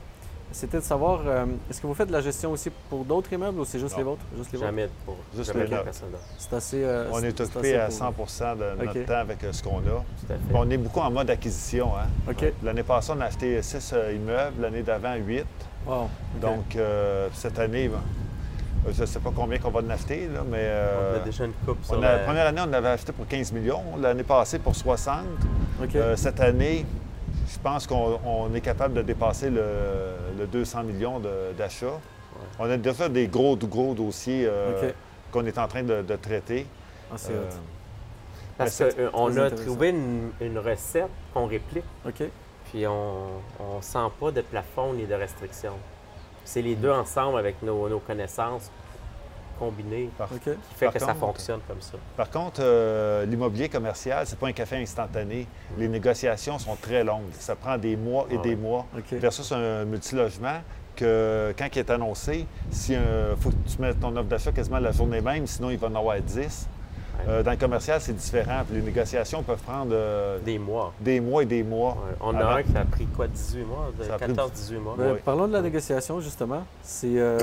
c'était 0.53 0.77
de 0.77 0.83
savoir, 0.83 1.21
euh, 1.25 1.45
est-ce 1.69 1.81
que 1.81 1.87
vous 1.87 1.93
faites 1.93 2.07
de 2.07 2.13
la 2.13 2.21
gestion 2.21 2.51
aussi 2.51 2.69
pour 2.89 3.03
d'autres 3.03 3.31
immeubles 3.33 3.59
ou 3.59 3.65
c'est 3.65 3.79
juste 3.79 3.93
Non. 3.93 3.97
les 3.97 4.03
vôtres? 4.03 4.21
Juste 4.37 4.51
les 4.53 4.57
vôtres? 4.59 4.69
Jamais 4.71 4.89
pour 5.05 5.17
Juste 5.35 5.51
jamais 5.53 5.65
les 5.65 5.75
pour 5.75 5.85
d'autre. 5.85 6.19
C'est 6.37 6.53
assez... 6.53 6.83
euh, 6.83 7.09
On 7.11 7.21
est 7.23 7.41
occupé 7.41 7.75
à 7.77 7.85
pour- 7.87 8.29
100 8.29 8.55
de 8.55 8.85
notre 8.85 9.05
temps 9.05 9.13
avec 9.15 9.43
euh, 9.43 9.51
ce 9.51 9.61
qu'on 9.63 9.79
a. 9.79 9.81
Tout 9.81 10.25
à 10.29 10.33
fait. 10.33 10.39
On 10.55 10.69
est 10.69 10.77
beaucoup 10.77 10.99
en 11.01 11.11
mode 11.11 11.29
acquisition. 11.29 11.91
Hein? 11.97 12.33
L'année 12.63 12.83
passée, 12.83 13.11
on 13.15 13.19
a 13.21 13.25
acheté 13.25 13.61
6 13.61 13.93
immeubles, 14.15 14.61
l'année 14.61 14.83
d'avant 14.83 15.15
8. 15.15 15.43
Wow. 15.85 16.03
OK. 16.03 16.09
Donc, 16.39 16.75
euh, 16.75 17.27
cette 17.33 17.59
année, 17.59 17.89
ben, 17.89 17.99
je 18.91 19.01
ne 19.01 19.05
sais 19.05 19.19
pas 19.19 19.31
combien 19.35 19.57
qu'on 19.59 19.71
va 19.71 19.81
en 19.81 19.89
acheter, 19.89 20.27
là, 20.27 20.41
mais 20.49 20.57
euh, 20.59 21.13
on 21.17 21.21
a 21.21 21.25
déjà 21.25 21.45
une 21.45 21.53
coupe 21.65 21.83
sur 21.83 21.95
on 21.95 21.97
a- 21.97 22.01
la- 22.01 22.17
la 22.17 22.23
première 22.25 22.47
année, 22.47 22.61
on 22.63 22.69
l'avait 22.69 22.89
acheté 22.89 23.11
pour 23.11 23.27
15 23.27 23.51
millions. 23.51 23.81
L'année 23.99 24.23
passée, 24.23 24.59
pour 24.59 24.75
60. 24.75 25.19
OK. 25.81 25.95
Euh, 25.95 26.15
cette 26.15 26.39
année, 26.39 26.85
je 27.53 27.59
pense 27.59 27.85
qu'on 27.87 28.19
on 28.25 28.53
est 28.53 28.61
capable 28.61 28.95
de 28.95 29.01
dépasser 29.01 29.49
le, 29.49 29.63
le 30.37 30.47
200 30.47 30.83
millions 30.83 31.21
d'achats. 31.57 31.99
On 32.59 32.69
a 32.69 32.77
déjà 32.77 33.07
des 33.09 33.27
gros, 33.27 33.55
gros 33.55 33.93
dossiers 33.93 34.45
euh, 34.47 34.91
qu'on 35.31 35.45
est 35.45 35.57
en 35.57 35.67
train 35.67 35.83
de, 35.83 36.01
de 36.01 36.15
traiter. 36.15 36.65
Ah, 37.11 37.15
Euh. 37.29 37.49
Parce 38.57 38.83
qu'on 39.11 39.31
très 39.31 39.39
a 39.39 39.51
trouvé 39.51 39.89
une, 39.89 40.31
une 40.39 40.59
recette 40.59 41.09
qu'on 41.33 41.47
réplique, 41.47 41.83
puis 42.65 42.85
on 42.87 43.27
ne 43.77 43.81
sent 43.81 44.09
pas 44.19 44.31
de 44.31 44.41
plafond 44.41 44.93
ni 44.93 45.05
de 45.05 45.13
restriction. 45.15 45.73
C'est 46.45 46.61
les 46.61 46.75
deux 46.75 46.91
ensemble 46.91 47.39
avec 47.39 47.61
nos, 47.63 47.89
nos 47.89 47.99
connaissances 47.99 48.69
par- 50.17 50.31
OK. 50.31 50.41
qui 50.43 50.75
fait 50.75 50.85
Par 50.85 50.93
que 50.93 50.99
ça 50.99 51.13
fonctionne 51.15 51.59
comme 51.67 51.81
ça. 51.81 51.97
Par 52.17 52.29
contre, 52.29 52.61
euh, 52.63 53.25
l'immobilier 53.25 53.69
commercial, 53.69 54.25
c'est 54.25 54.37
pas 54.37 54.47
un 54.47 54.51
café 54.53 54.77
instantané. 54.77 55.47
Les 55.77 55.87
négociations 55.87 56.59
sont 56.59 56.75
très 56.75 57.03
longues. 57.03 57.31
Ça 57.39 57.55
prend 57.55 57.77
des 57.77 57.95
mois 57.95 58.25
et 58.31 58.35
Ah 58.39 58.41
des 58.41 58.55
mois. 58.55 58.85
OK. 58.97 59.13
Versus 59.19 59.51
un 59.51 59.85
multilogement, 59.85 60.59
que 60.95 61.53
quand 61.57 61.67
il 61.75 61.79
est 61.79 61.89
annoncé, 61.89 62.45
il 62.71 62.97
faut 63.39 63.49
que 63.49 63.55
tu 63.67 63.81
mettes 63.81 63.99
ton 63.99 64.15
offre 64.15 64.27
d'achat 64.29 64.51
quasiment 64.51 64.79
la 64.79 64.91
journée 64.91 65.21
même, 65.21 65.47
sinon 65.47 65.69
il 65.71 65.77
va 65.77 65.87
en 65.87 65.95
avoir 65.95 66.19
10. 66.21 66.67
Ouais. 67.15 67.25
Euh, 67.31 67.43
dans 67.43 67.51
le 67.51 67.57
commercial, 67.57 68.01
c'est 68.01 68.13
différent. 68.15 68.61
Puis 68.67 68.75
les 68.77 68.81
négociations 68.83 69.43
peuvent 69.43 69.61
prendre 69.61 69.91
euh, 69.93 70.39
Des 70.39 70.57
mois. 70.59 70.93
des 70.99 71.19
mois 71.19 71.43
et 71.43 71.45
des 71.45 71.61
mois. 71.63 71.91
Ouais. 71.91 72.15
On 72.21 72.35
a 72.35 72.55
un 72.57 72.63
qui 72.63 72.75
a 72.75 72.85
pris 72.85 73.05
quoi, 73.07 73.27
18 73.27 73.63
mois? 73.65 73.91
de 73.97 74.03
Ça 74.03 74.15
a 74.15 74.17
pris- 74.17 74.33
14-18 74.33 74.77
mois? 74.79 74.95
Ben, 74.97 75.11
Oui. 75.13 75.19
Parlons 75.23 75.47
de 75.47 75.53
la 75.53 75.61
négociation, 75.61 76.19
justement. 76.21 76.63
C'est 76.81 77.19
euh, 77.19 77.37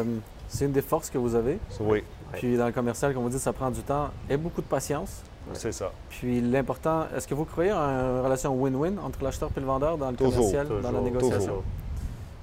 c'est 0.53 0.65
une 0.67 0.73
des 0.73 0.83
forces 0.83 1.09
que 1.11 1.19
vous 1.19 1.35
avez. 1.35 1.59
Oui. 1.81 2.03
Puis 2.35 2.57
dans 2.57 2.67
le 2.67 2.73
commercial, 2.73 3.13
comme 3.15 3.23
vous 3.23 3.29
dites, 3.31 3.41
ça 3.41 3.53
prend 3.53 3.71
du 3.71 3.81
temps 3.83 4.11
et 4.29 4.37
beaucoup 4.37 4.61
de 4.61 4.67
patience. 4.67 5.23
c'est 5.55 5.73
ça. 5.73 5.91
Puis 6.11 6.41
l'important, 6.41 7.07
est-ce 7.17 7.27
que 7.27 7.35
vous 7.35 7.45
croyez 7.45 7.73
en 7.73 7.79
une 7.79 8.21
relation 8.25 8.55
win-win 8.55 8.99
entre 8.99 9.23
l'acheteur 9.25 9.51
et 9.57 9.61
le 9.61 9.67
vendeur 9.67 9.97
dans 9.99 10.11
le 10.11 10.17
Toujours, 10.17 10.35
commercial, 10.53 10.67
dans 10.83 10.93
la 10.93 11.01
négociation? 11.01 11.39
toujours. 11.39 11.65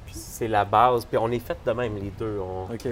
Puis 0.06 0.16
c'est 0.16 0.48
la 0.48 0.66
base. 0.66 1.06
Puis 1.06 1.18
on 1.18 1.30
est 1.32 1.40
fait 1.40 1.58
de 1.66 1.72
même, 1.72 1.96
les 1.96 2.12
deux. 2.18 2.40
On, 2.42 2.74
OK. 2.74 2.88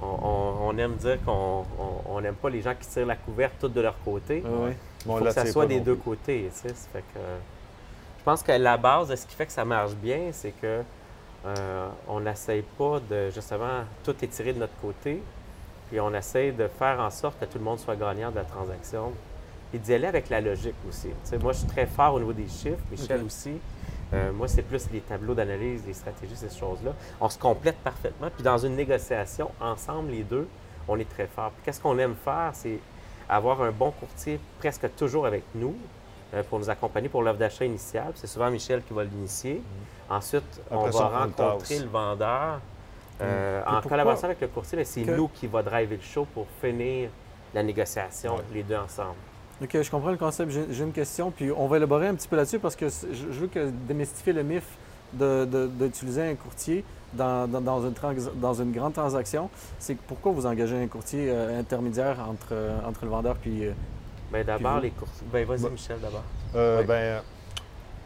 on- 0.00 0.06
on- 0.06 0.54
on 0.68 0.78
aime 0.78 0.94
dire 0.96 1.18
qu'on 1.24 1.64
on- 1.78 2.14
on 2.14 2.20
n'aime 2.20 2.34
pas 2.36 2.48
les 2.50 2.62
gens 2.62 2.74
qui 2.78 2.86
tirent 2.88 3.06
la 3.06 3.16
couverte 3.16 3.54
toutes 3.60 3.74
de 3.74 3.80
leur 3.80 3.96
côté. 4.04 4.42
Ah 4.46 4.48
oui. 4.64 4.70
Il 5.04 5.08
Bon, 5.08 5.16
faut 5.18 5.24
là, 5.24 5.30
que 5.30 5.34
ça 5.34 5.46
soit 5.46 5.66
des 5.66 5.80
deux 5.80 5.94
côtés. 5.96 6.50
tu 6.52 6.68
sais. 6.68 6.74
Ça 6.74 6.88
fait 6.92 7.04
que, 7.14 7.18
je 8.18 8.24
pense 8.24 8.42
que 8.42 8.52
la 8.52 8.76
base 8.76 9.08
de 9.08 9.16
ce 9.16 9.26
qui 9.26 9.34
fait 9.34 9.46
que 9.46 9.52
ça 9.52 9.64
marche 9.64 9.94
bien, 9.94 10.30
c'est 10.32 10.52
que 10.52 10.82
euh, 11.46 11.88
on 12.08 12.20
n'essaye 12.20 12.62
pas 12.62 13.00
de 13.08 13.30
justement 13.30 13.84
tout 14.04 14.14
étirer 14.22 14.52
de 14.52 14.58
notre 14.58 14.76
côté, 14.80 15.22
puis 15.88 16.00
on 16.00 16.12
essaye 16.14 16.52
de 16.52 16.68
faire 16.68 17.00
en 17.00 17.10
sorte 17.10 17.38
que 17.38 17.44
tout 17.44 17.58
le 17.58 17.64
monde 17.64 17.78
soit 17.78 17.96
gagnant 17.96 18.30
de 18.30 18.36
la 18.36 18.44
transaction, 18.44 19.12
et 19.72 19.78
d'y 19.78 19.94
aller 19.94 20.06
avec 20.06 20.28
la 20.28 20.40
logique 20.40 20.74
aussi. 20.88 21.08
Moi, 21.40 21.52
je 21.52 21.58
suis 21.58 21.68
très 21.68 21.86
fort 21.86 22.14
au 22.14 22.18
niveau 22.18 22.32
des 22.32 22.48
chiffres, 22.48 22.78
Michel 22.90 23.22
aussi. 23.22 23.52
Euh, 24.14 24.32
moi, 24.32 24.48
c'est 24.48 24.62
plus 24.62 24.88
les 24.90 25.00
tableaux 25.00 25.34
d'analyse, 25.34 25.82
les 25.86 25.92
stratégies, 25.92 26.36
ces 26.36 26.48
choses-là. 26.48 26.94
On 27.20 27.28
se 27.28 27.38
complète 27.38 27.76
parfaitement. 27.76 28.30
Puis 28.34 28.42
dans 28.42 28.56
une 28.56 28.74
négociation, 28.74 29.50
ensemble, 29.60 30.12
les 30.12 30.22
deux, 30.22 30.48
on 30.88 30.98
est 30.98 31.08
très 31.08 31.26
fort. 31.26 31.50
Puis 31.50 31.62
qu'est-ce 31.64 31.80
qu'on 31.80 31.98
aime 31.98 32.14
faire, 32.24 32.50
c'est 32.54 32.78
avoir 33.28 33.60
un 33.60 33.70
bon 33.70 33.90
courtier 33.90 34.40
presque 34.58 34.88
toujours 34.96 35.26
avec 35.26 35.42
nous 35.54 35.76
pour 36.48 36.58
nous 36.58 36.68
accompagner 36.70 37.08
pour 37.08 37.22
l'offre 37.22 37.38
d'achat 37.38 37.64
initiale. 37.64 38.12
C'est 38.14 38.26
souvent 38.26 38.50
Michel 38.50 38.82
qui 38.82 38.92
va 38.92 39.04
l'initier. 39.04 39.62
Ensuite, 40.10 40.42
Mm-hmm. 40.42 40.74
Après 40.74 40.88
on 40.88 40.92
ça, 40.92 40.98
va 40.98 41.04
on 41.26 41.30
prend 41.30 41.42
le 41.44 41.48
rencontrer 41.50 41.78
le 41.78 41.86
vendeur. 41.88 42.60
Euh, 43.20 43.62
Et 43.62 43.68
en 43.68 43.80
collaboration 43.82 44.26
avec 44.26 44.40
le 44.40 44.48
courtier, 44.48 44.84
c'est 44.84 45.02
Que- 45.02 45.10
nous 45.16 45.28
qui 45.28 45.46
va 45.46 45.62
driver 45.62 45.96
le 45.96 46.02
show 46.02 46.26
pour 46.34 46.46
finir 46.62 47.10
la 47.54 47.62
négociation, 47.62 48.36
Ouais. 48.36 48.42
les 48.54 48.62
deux 48.62 48.76
ensemble. 48.76 49.16
OK, 49.62 49.82
je 49.82 49.90
comprends 49.90 50.10
le 50.12 50.16
concept. 50.16 50.52
J'ai 50.70 50.84
une 50.84 50.92
question, 50.92 51.30
puis 51.32 51.50
on 51.50 51.66
va 51.66 51.78
élaborer 51.78 52.06
un 52.06 52.14
petit 52.14 52.28
peu 52.28 52.36
là-dessus 52.36 52.60
parce 52.60 52.76
que 52.76 52.86
je 52.88 53.40
veux 53.40 53.48
que 53.48 53.70
démystifier 53.88 54.32
le 54.32 54.44
mythe 54.44 54.62
de- 55.12 55.44
de- 55.46 55.66
d'utiliser 55.66 56.22
un 56.22 56.34
courtier 56.36 56.84
dans, 57.12 57.48
dans- 57.48 57.60
dans 57.60 57.82
une 57.86 57.94
trans- 57.94 58.12
dans 58.36 58.54
une 58.54 58.70
grande 58.70 58.92
transaction. 58.92 59.50
C'est 59.80 59.96
pourquoi 59.96 60.30
vous 60.30 60.46
engagez 60.46 60.76
un 60.80 60.86
courtier 60.86 61.26
euh, 61.28 61.58
intermédiaire 61.58 62.18
entre, 62.28 62.48
euh, 62.52 62.78
entre 62.86 63.04
le 63.04 63.10
vendeur 63.10 63.34
puis... 63.36 63.64
Ben, 64.32 64.44
d'abord, 64.44 64.80
les 64.80 64.90
courtiers. 64.90 65.26
Ben, 65.32 65.44
vas-y, 65.46 65.62
Bah. 65.62 65.68
Michel, 65.70 65.98
d'abord. 66.00 66.22
Euh, 66.54 66.80
Oui. 66.80 66.86
ben, 66.86 67.22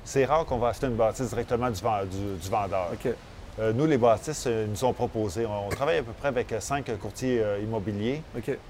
c'est 0.05 0.25
rare 0.25 0.45
qu'on 0.47 0.59
va 0.59 0.69
acheter 0.69 0.87
une 0.87 0.95
bâtisse 0.97 1.29
directement 1.31 1.71
du, 1.71 1.81
ven- 1.81 2.07
du- 2.09 2.39
du 2.41 2.49
vendeur. 2.51 2.89
OK, 2.93 3.13
Euh, 3.61 3.71
nous, 3.75 3.85
les 3.85 3.99
bâtisses 3.99 4.45
euh, 4.47 4.67
nous 4.67 4.83
ont 4.83 4.95
proposé. 4.95 5.45
On, 5.45 5.67
on 5.67 5.69
travaille 5.69 5.99
à 5.99 6.03
peu 6.03 6.13
près 6.13 6.29
avec 6.29 6.51
euh, 6.53 6.61
cinq 6.61 6.91
courtiers 6.99 7.43
euh, 7.43 7.59
immobiliers, 7.59 8.23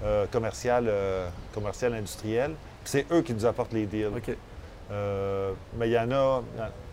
euh, 0.03 0.25
commercial, 0.29 0.85
euh, 0.89 1.29
commercial, 1.53 1.93
industriel. 1.93 2.51
C'est 2.83 3.05
eux 3.09 3.21
qui 3.21 3.33
nous 3.33 3.45
apportent 3.45 3.71
les 3.71 3.85
deals. 3.85 4.07
OK. 4.13 4.35
Euh, 4.91 5.53
mais 5.77 5.87
il 5.87 5.93
y 5.93 5.97
en 5.97 6.11
a, 6.11 6.41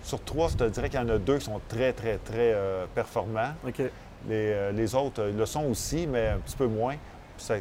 sur 0.05 0.23
trois, 0.23 0.47
je 0.49 0.57
te 0.57 0.65
dirais 0.69 0.89
qu'il 0.89 1.01
y 1.01 1.03
en 1.03 1.09
a 1.09 1.19
deux 1.19 1.39
qui 1.39 1.47
sont 1.47 1.61
très, 1.69 1.93
très, 1.93 2.19
très 2.19 2.53
euh, 2.55 2.85
performants. 2.95 3.55
OK. 3.67 3.79
Les, 3.81 3.91
euh, 4.31 4.71
les 4.73 4.95
autres 4.95 5.23
euh, 5.23 5.33
le 5.37 5.45
sont 5.45 5.65
aussi, 5.65 6.07
mais 6.07 6.29
un 6.29 6.39
petit 6.39 6.57
peu 6.57 6.67
moins. 6.69 6.95
Puis 7.41 7.47
ça- 7.47 7.55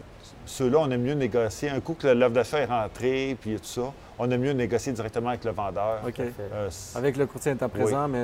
Ceux-là, 0.46 0.80
on 0.80 0.90
aime 0.90 1.04
mieux 1.04 1.14
négocier. 1.14 1.70
Un 1.70 1.80
coup 1.80 1.94
que 1.94 2.08
l'offre 2.08 2.34
d'achat 2.34 2.60
est 2.60 2.66
rentrée, 2.66 3.38
puis 3.40 3.56
tout 3.58 3.66
ça, 3.66 3.94
on 4.18 4.30
aime 4.32 4.42
mieux 4.42 4.52
négocier 4.54 4.92
directement 4.94 5.30
avec 5.30 5.44
le 5.44 5.52
vendeur. 5.52 6.00
OK. 6.08 6.20
Euh, 6.20 6.70
Avec 6.96 7.18
le 7.18 7.28
courtier 7.28 7.52
étant 7.52 7.70
présent, 7.70 8.08
mais 8.08 8.24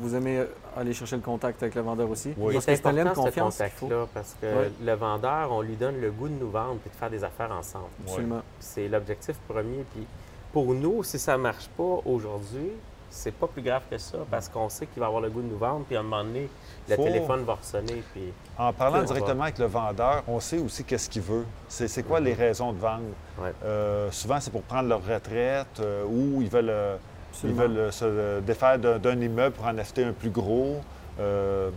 vous 0.00 0.14
aimez 0.16 0.44
aller 0.76 0.92
chercher 0.92 1.16
le 1.16 1.22
contact 1.22 1.62
avec 1.62 1.76
le 1.76 1.82
vendeur 1.82 2.10
aussi? 2.10 2.34
Oui. 2.36 2.56
C'est 2.60 2.72
de 2.82 2.88
important, 2.98 3.14
ce 3.14 3.20
confiance 3.28 3.54
contact-là, 3.58 4.06
parce 4.12 4.36
que 4.40 4.46
le 4.84 4.92
vendeur, 4.94 5.52
on 5.52 5.60
lui 5.62 5.76
donne 5.76 6.00
le 6.00 6.10
goût 6.10 6.28
de 6.28 6.34
nous 6.34 6.50
vendre 6.50 6.78
et 6.84 6.88
de 6.88 6.94
faire 6.94 7.10
des 7.10 7.22
affaires 7.22 7.52
ensemble. 7.52 7.86
Absolument. 8.04 8.42
C'est 8.58 8.88
l'objectif 8.88 9.36
premier. 9.48 9.84
Puis 9.94 10.06
pour 10.52 10.74
nous, 10.74 11.04
si 11.04 11.18
ça 11.20 11.36
ne 11.36 11.42
marche 11.42 11.68
pas 11.76 12.00
aujourd'hui, 12.04 12.72
c'est 13.10 13.34
pas 13.34 13.46
plus 13.48 13.60
grave 13.62 13.82
que 13.90 13.98
ça, 13.98 14.18
parce 14.30 14.48
qu'on 14.48 14.68
sait 14.68 14.86
qu'il 14.86 15.00
va 15.00 15.06
avoir 15.06 15.20
le 15.20 15.28
goût 15.30 15.42
de 15.42 15.48
nous 15.48 15.58
vendre, 15.58 15.84
puis 15.86 15.96
à 15.96 16.00
un 16.00 16.02
moment 16.04 16.22
donné, 16.24 16.48
le 16.88 16.96
Faut- 16.96 17.02
téléphone 17.04 17.42
va 17.44 17.54
ressonner, 17.54 18.02
puis 18.12 18.32
En 18.56 18.72
parlant 18.72 19.02
directement 19.02 19.42
avec 19.42 19.58
le 19.58 19.66
vendeur, 19.66 20.22
on 20.28 20.38
sait 20.40 20.58
aussi 20.58 20.84
qu'est-ce 20.84 21.10
qu'il 21.10 21.22
veut. 21.22 21.44
C'est 21.68 21.88
c'est 21.88 22.02
quoi 22.04 22.20
les 22.20 22.34
raisons 22.34 22.72
de 22.72 22.78
vendre? 22.78 23.02
Ouais. 23.40 23.52
Euh, 23.64 24.10
souvent, 24.10 24.38
c'est 24.40 24.50
pour 24.50 24.62
prendre 24.62 24.88
leur 24.88 25.04
retraite 25.04 25.80
euh, 25.80 26.04
ou 26.04 26.40
ils 26.40 26.48
veulent, 26.48 26.70
euh, 26.70 26.96
ils 27.44 27.52
veulent 27.52 27.92
se 27.92 28.04
euh, 28.04 28.40
défaire 28.40 28.78
d'un 28.78 29.20
immeuble 29.20 29.54
pour 29.56 29.66
en 29.66 29.76
acheter 29.78 30.04
un 30.04 30.12
plus 30.12 30.30
gros. 30.30 30.76
Euh, 31.18 31.70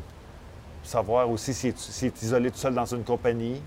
savoir 0.83 1.29
aussi 1.29 1.53
s'il 1.53 1.69
est, 1.71 2.21
isolé 2.21 2.51
tout 2.51 2.57
seul 2.57 2.73
dans 2.73 2.85
une 2.85 3.03
compagnie. 3.03 3.61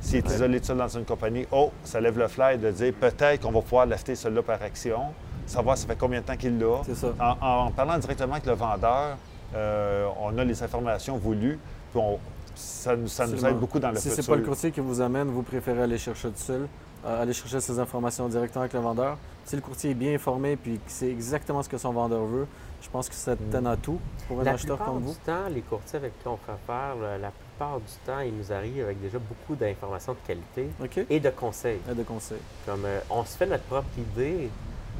S'il 0.00 0.16
est 0.18 0.28
Ouais. 0.28 0.34
isolé 0.34 0.60
tout 0.60 0.66
seul 0.66 0.76
dans 0.78 0.88
une 0.88 1.04
compagnie, 1.04 1.46
oh, 1.52 1.70
ça 1.84 2.00
lève 2.00 2.18
le 2.18 2.28
flair 2.28 2.58
de 2.58 2.70
dire 2.70 2.92
peut-être 2.98 3.42
qu'on 3.42 3.52
va 3.52 3.60
pouvoir 3.62 3.86
l'acheter 3.86 4.14
celui-là 4.14 4.42
par 4.42 4.60
action. 4.62 5.00
Savoir 5.46 5.76
ça 5.76 5.86
fait 5.86 5.96
combien 5.96 6.20
de 6.20 6.26
temps 6.26 6.36
qu'il 6.36 6.58
l'a. 6.58 6.82
C'est 6.84 6.94
ça. 6.94 7.12
En, 7.20 7.66
en 7.66 7.70
parlant 7.70 7.98
directement 7.98 8.32
avec 8.34 8.46
le 8.46 8.52
vendeur, 8.54 9.16
euh, 9.54 10.06
on 10.20 10.36
a 10.38 10.44
les 10.44 10.62
informations 10.62 11.16
voulues, 11.16 11.58
puis 11.92 12.00
on- 12.02 12.18
ça, 12.54 12.94
nous- 12.96 13.08
ça 13.08 13.26
nous 13.26 13.32
Absolument. 13.32 13.48
aide 13.56 13.60
beaucoup 13.60 13.78
dans 13.80 13.90
le 13.90 13.96
Si 13.96 14.08
futur. 14.08 14.24
c'est 14.24 14.30
pas 14.30 14.36
le 14.36 14.42
courtier 14.44 14.70
qui 14.70 14.80
vous 14.80 15.00
amène, 15.00 15.28
vous 15.28 15.42
préférez 15.42 15.82
aller 15.82 15.98
chercher 15.98 16.28
tout 16.28 16.34
seul 16.36 16.68
euh, 17.06 17.20
aller 17.22 17.34
chercher 17.34 17.60
ces 17.60 17.78
informations 17.78 18.26
directement 18.30 18.62
avec 18.62 18.72
le 18.72 18.80
vendeur. 18.80 19.18
Si 19.44 19.54
le 19.56 19.60
courtier 19.60 19.90
est 19.90 19.94
bien 19.94 20.14
informé 20.14 20.56
puis 20.56 20.78
qu'il 20.78 20.90
sait 20.90 21.10
exactement 21.10 21.62
ce 21.62 21.68
que 21.68 21.76
son 21.76 21.92
vendeur 21.92 22.24
veut, 22.24 22.46
je 22.80 22.88
pense 22.88 23.10
que 23.10 23.14
c'est 23.14 23.36
un 23.54 23.66
atout 23.66 23.98
pour 24.26 24.40
un 24.40 24.44
La 24.44 24.52
acheteur 24.52 24.76
plupart 24.78 24.94
comme 24.94 25.02
du 25.02 25.08
vous. 25.08 25.16
temps, 25.26 25.46
les 25.54 25.60
courtiers 25.60 25.98
avec 25.98 26.18
qui 26.22 26.26
on 26.28 26.38
fait 26.38 26.52
affaire, 26.52 26.96
là, 27.02 27.18
la 27.18 27.30
plupart 27.30 27.78
du 27.78 27.92
temps, 28.06 28.20
ils 28.20 28.34
nous 28.34 28.50
arrivent 28.50 28.84
avec 28.84 29.02
déjà 29.02 29.18
beaucoup 29.18 29.54
d'informations 29.54 30.14
de 30.14 30.18
qualité 30.26 30.70
et 31.10 31.20
de 31.20 31.28
conseils. 31.28 31.80
Et 31.90 31.94
de 31.94 32.02
conseils. 32.04 32.38
Comme 32.64 32.86
euh, 32.86 33.00
on 33.10 33.22
se 33.26 33.36
fait 33.36 33.46
notre 33.46 33.64
propre 33.64 33.88
idée, 33.98 34.48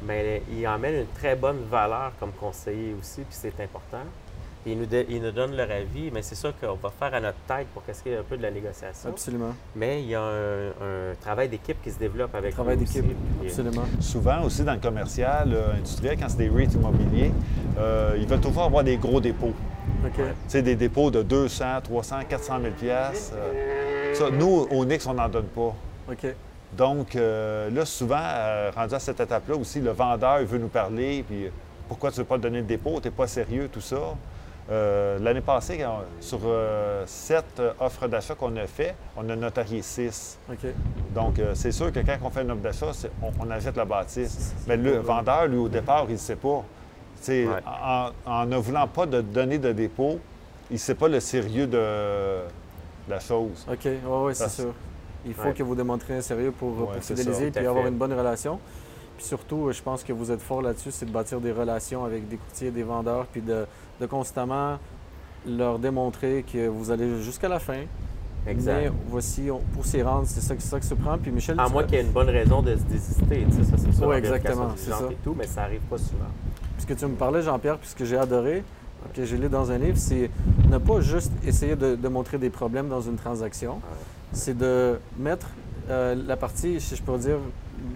mais 0.05 0.41
il 0.51 0.67
emmène 0.67 0.95
une 1.01 1.07
très 1.19 1.35
bonne 1.35 1.63
valeur 1.69 2.11
comme 2.19 2.31
conseiller 2.31 2.95
aussi, 2.99 3.21
puis 3.21 3.29
c'est 3.31 3.59
important. 3.61 3.99
Puis 4.63 4.71
Ils 4.73 4.79
nous, 4.79 4.85
de- 4.87 5.05
ils 5.09 5.21
nous 5.21 5.29
donnent 5.31 5.55
leur 5.55 5.69
avis, 5.69 6.09
mais 6.11 6.23
c'est 6.23 6.33
sûr 6.33 6.51
qu'on 6.59 6.73
va 6.73 6.89
faire 6.99 7.13
à 7.13 7.19
notre 7.21 7.37
tête 7.47 7.67
pour 7.71 7.85
qu'est-ce 7.85 8.01
qu'il 8.01 8.13
y 8.13 8.15
ait 8.15 8.17
un 8.17 8.23
peu 8.23 8.35
de 8.35 8.41
la 8.41 8.49
négociation. 8.49 9.09
Absolument. 9.09 9.53
Mais 9.75 10.01
il 10.01 10.07
y 10.09 10.15
a 10.15 10.21
un, 10.23 10.69
un 10.69 11.15
travail 11.21 11.49
d'équipe 11.49 11.79
qui 11.83 11.91
se 11.91 11.99
développe 11.99 12.33
avec 12.33 12.55
Travail 12.55 12.75
nous 12.77 12.83
d'équipe, 12.83 13.05
euh, 13.05 13.45
absolument. 13.47 13.83
Souvent 13.99 14.41
aussi 14.43 14.63
dans 14.63 14.73
le 14.73 14.79
commercial, 14.79 15.53
euh, 15.53 15.73
industriel, 15.75 16.17
quand 16.19 16.29
c'est 16.29 16.37
des 16.37 16.49
REIT 16.49 16.73
immobiliers, 16.73 17.31
euh, 17.77 18.15
ils 18.19 18.25
veulent 18.27 18.41
toujours 18.41 18.63
avoir 18.63 18.83
des 18.83 18.97
gros 18.97 19.21
dépôts. 19.21 19.53
OK. 20.03 20.13
Tu 20.15 20.23
sais, 20.47 20.61
des 20.63 20.75
dépôts 20.75 21.11
de 21.11 21.21
200, 21.21 21.65
300, 21.83 22.15
400 22.27 22.59
000 22.61 22.73
piastres. 22.73 23.33
euh, 23.35 24.13
ça, 24.15 24.31
nous, 24.31 24.67
au 24.71 24.83
Nix, 24.83 25.05
on 25.05 25.13
n'en 25.13 25.29
donne 25.29 25.45
pas. 25.45 25.75
OK. 26.11 26.25
Donc, 26.73 27.15
euh, 27.15 27.69
là, 27.69 27.85
souvent, 27.85 28.19
euh, 28.21 28.71
rendu 28.75 28.93
à 28.95 28.99
cette 28.99 29.19
étape-là 29.19 29.55
aussi, 29.55 29.79
le 29.79 29.91
vendeur 29.91 30.39
veut 30.43 30.57
nous 30.57 30.67
parler, 30.67 31.23
puis 31.27 31.45
euh, 31.45 31.49
pourquoi 31.87 32.11
tu 32.11 32.19
ne 32.19 32.23
veux 32.23 32.27
pas 32.27 32.37
donner 32.37 32.59
le 32.59 32.65
dépôt, 32.65 32.99
tu 33.01 33.07
n'es 33.07 33.11
pas 33.11 33.27
sérieux, 33.27 33.69
tout 33.71 33.81
ça. 33.81 33.97
Euh, 34.71 35.19
L'année 35.19 35.41
passée, 35.41 35.85
sur 36.19 36.39
sept 37.05 37.61
offres 37.79 38.07
d'achat 38.07 38.33
qu'on 38.33 38.55
a 38.57 38.65
fait, 38.65 38.95
on 39.15 39.29
a 39.29 39.35
notarié 39.35 39.81
six. 39.83 40.39
Donc, 41.13 41.39
c'est 41.53 41.71
sûr 41.71 41.91
que 41.91 41.99
quand 41.99 42.17
on 42.23 42.29
fait 42.31 42.41
une 42.41 42.51
offre 42.51 42.61
d'achat, 42.61 42.91
on, 43.21 43.31
on 43.39 43.51
achète 43.51 43.77
la 43.77 43.85
bâtisse. 43.85 44.53
Mais 44.67 44.75
le 44.75 44.97
vendeur, 44.97 45.45
lui, 45.45 45.57
au 45.57 45.69
départ, 45.69 46.05
il 46.07 46.13
ne 46.13 46.17
sait 46.17 46.35
pas. 46.35 46.63
Ouais. 47.27 47.47
en, 47.65 48.09
en 48.25 48.45
ne 48.45 48.57
voulant 48.57 48.87
pas 48.87 49.05
de 49.05 49.21
donner 49.21 49.57
de 49.57 49.71
dépôt, 49.71 50.19
il 50.69 50.73
ne 50.73 50.77
sait 50.79 50.93
pas 50.95 51.07
le 51.07 51.19
sérieux 51.19 51.65
de, 51.65 51.77
de 51.77 52.41
la 53.09 53.19
chose. 53.19 53.65
OK. 53.71 53.79
Oui, 53.83 53.97
oui, 54.05 54.35
c'est 54.35 54.49
sûr. 54.49 54.73
Il 55.25 55.33
faut 55.33 55.47
Ouais. 55.47 55.53
que 55.53 55.63
vous 55.63 55.75
démontriez 55.75 56.17
un 56.17 56.21
sérieux 56.21 56.51
pour, 56.51 56.73
pour 56.73 56.89
Ouais, 56.89 56.95
c'est 57.01 57.15
fidéliser 57.17 57.51
et 57.55 57.65
avoir 57.65 57.87
une 57.87 57.95
bonne 57.97 58.13
relation. 58.13 58.59
Puis 59.17 59.25
surtout, 59.25 59.71
je 59.71 59.81
pense 59.81 60.03
que 60.03 60.11
vous 60.13 60.31
êtes 60.31 60.41
fort 60.41 60.61
là-dessus, 60.61 60.91
c'est 60.91 61.05
de 61.05 61.11
bâtir 61.11 61.39
des 61.39 61.51
relations 61.51 62.03
avec 62.05 62.27
des 62.27 62.35
courtiers, 62.37 62.69
des 62.71 62.83
vendeurs, 62.83 63.25
puis 63.27 63.41
de, 63.41 63.65
de 64.01 64.05
constamment 64.05 64.77
leur 65.47 65.79
démontrer 65.79 66.43
que 66.51 66.67
vous 66.67 66.91
allez 66.91 67.21
jusqu'à 67.21 67.47
la 67.47 67.59
fin. 67.59 67.81
Exact. 68.47 68.75
Mais 68.83 68.91
voici, 69.07 69.49
on- 69.49 69.59
pour 69.73 69.85
s'y 69.85 70.01
rendre, 70.01 70.25
c'est 70.27 70.41
ça, 70.41 70.53
ça 70.59 70.79
que 70.79 70.85
se 70.85 70.93
prend. 70.93 71.17
Puis 71.17 71.31
Michel, 71.31 71.59
À 71.59 71.67
moins 71.69 71.83
qu'il 71.83 71.95
y 71.95 71.97
ait 71.97 72.01
une 72.03 72.11
bonne 72.11 72.29
raison 72.29 72.61
de 72.61 72.75
se 72.75 72.83
désister, 72.83 73.45
tu 73.49 73.55
sais, 73.57 73.63
ça 73.63 73.77
c'est 73.77 73.91
sûr. 73.93 74.07
Vérification 74.09 74.35
exactement, 74.35 74.69
c'est 74.75 74.91
ça. 74.91 75.07
et 75.11 75.15
tout, 75.23 75.33
mais 75.37 75.47
ça 75.47 75.63
arrive 75.63 75.81
pas 75.81 75.97
souvent. 75.97 76.25
puisque 76.77 76.95
tu 76.99 77.05
me 77.07 77.15
parlais, 77.15 77.41
Jean-Pierre, 77.41 77.77
puis 77.79 77.87
ce 77.89 77.95
que 77.95 78.03
j'ai 78.05 78.17
adoré, 78.17 78.63
que 79.13 79.23
j'ai 79.23 79.37
lu 79.37 79.47
dans 79.49 79.71
un 79.71 79.77
livre, 79.77 79.97
c'est 79.97 80.29
ne 80.69 80.77
pas 80.77 80.99
juste 80.99 81.31
essayer 81.47 81.75
de, 81.75 81.95
de 81.95 82.07
montrer 82.09 82.37
des 82.37 82.49
problèmes 82.49 82.89
dans 82.89 83.01
une 83.01 83.15
transaction, 83.15 83.79
c'est 84.31 84.57
de 84.57 84.99
mettre 85.17 85.47
euh, 85.89 86.15
la 86.27 86.35
partie, 86.37 86.79
si 86.81 86.95
je 86.95 87.01
peux 87.03 87.17
dire, 87.17 87.37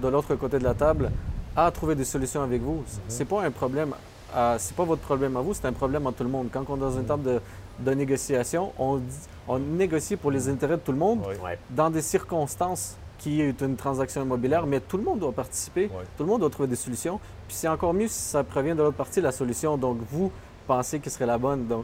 de 0.01 0.07
l'autre 0.07 0.35
côté 0.35 0.59
de 0.59 0.63
la 0.63 0.73
table, 0.73 1.11
à 1.55 1.71
trouver 1.71 1.95
des 1.95 2.05
solutions 2.05 2.41
avec 2.43 2.61
vous. 2.61 2.83
C'est 3.07 3.25
pas 3.25 3.43
un 3.43 3.51
problème, 3.51 3.93
à- 4.33 4.57
c'est 4.59 4.75
pas 4.75 4.83
votre 4.85 5.01
problème 5.01 5.35
à 5.37 5.41
vous, 5.41 5.53
c'est 5.53 5.65
un 5.65 5.73
problème 5.73 6.05
à 6.07 6.11
tout 6.11 6.23
le 6.23 6.29
monde. 6.29 6.47
Quand 6.51 6.63
on 6.69 6.77
est 6.77 6.79
dans 6.79 6.91
une 6.97 7.05
table 7.05 7.23
de, 7.23 7.41
de 7.79 7.91
négociation, 7.93 8.71
on, 8.77 9.01
on 9.47 9.59
négocie 9.59 10.15
pour 10.15 10.31
les 10.31 10.47
intérêts 10.49 10.75
de 10.77 10.81
tout 10.81 10.91
le 10.91 10.97
monde 10.97 11.21
Oui. 11.27 11.35
Dans 11.71 11.89
des 11.89 12.01
circonstances 12.01 12.95
qui 13.17 13.41
est 13.41 13.59
une 13.61 13.75
transaction 13.75 14.21
immobilière, 14.23 14.65
mais 14.65 14.79
tout 14.79 14.95
le 14.97 15.03
monde 15.03 15.19
doit 15.19 15.33
participer, 15.33 15.89
tout 16.15 16.23
le 16.23 16.29
monde 16.29 16.39
doit 16.41 16.49
trouver 16.49 16.69
des 16.69 16.77
solutions. 16.77 17.19
Puis 17.47 17.57
c'est 17.57 17.67
encore 17.67 17.93
mieux 17.93 18.07
si 18.07 18.19
ça 18.21 18.43
provient 18.45 18.75
de 18.75 18.81
l'autre 18.81 18.95
partie, 18.95 19.19
la 19.19 19.33
solution. 19.33 19.75
Donc 19.77 19.97
vous 20.09 20.31
pensez 20.67 20.99
que 20.99 21.09
serait 21.09 21.25
la 21.25 21.37
bonne. 21.37 21.67
Donc 21.67 21.83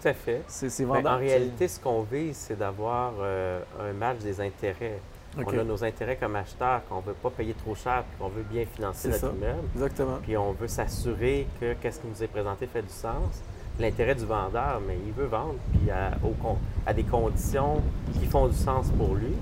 Tout 0.00 0.08
à 0.08 0.12
fait. 0.14 0.42
c'est 0.70 0.84
en 0.84 1.18
réalité, 1.18 1.68
ce 1.68 1.78
qu'on 1.80 2.02
vise, 2.02 2.36
c'est 2.36 2.58
d'avoir 2.58 3.12
euh, 3.20 3.60
un 3.80 3.92
match 3.92 4.18
des 4.18 4.40
intérêts. 4.40 4.98
On 5.36 5.40
a 5.58 5.64
nos 5.64 5.82
intérêts 5.84 6.16
comme 6.16 6.36
acheteurs, 6.36 6.82
qu'on 6.88 6.96
ne 7.00 7.06
veut 7.06 7.12
pas 7.14 7.30
payer 7.30 7.54
trop 7.54 7.74
cher, 7.74 8.04
puis 8.08 8.18
qu'on 8.18 8.28
veut 8.28 8.44
bien 8.44 8.64
financer 8.66 9.08
notre 9.08 9.20
ça. 9.20 9.26
immeuble. 9.32 9.62
Exactement. 9.74 10.18
Puis 10.22 10.36
on 10.36 10.52
veut 10.52 10.68
s'assurer 10.68 11.46
que 11.60 11.74
qu'est-ce 11.74 12.00
qui 12.00 12.06
nous 12.06 12.22
est 12.22 12.28
présenté 12.28 12.66
fait 12.66 12.82
du 12.82 12.88
sens. 12.92 13.40
L'intérêt 13.80 14.14
du 14.14 14.24
vendeur, 14.24 14.80
mais 14.86 14.96
il 15.04 15.12
veut 15.12 15.26
vendre, 15.26 15.56
puis 15.72 15.90
à, 15.90 16.12
au 16.24 16.30
con- 16.40 16.58
à 16.86 16.92
des 16.94 17.02
conditions 17.02 17.82
qui 18.12 18.26
font 18.26 18.46
du 18.46 18.54
sens 18.56 18.86
pour 18.96 19.14
lui. 19.16 19.34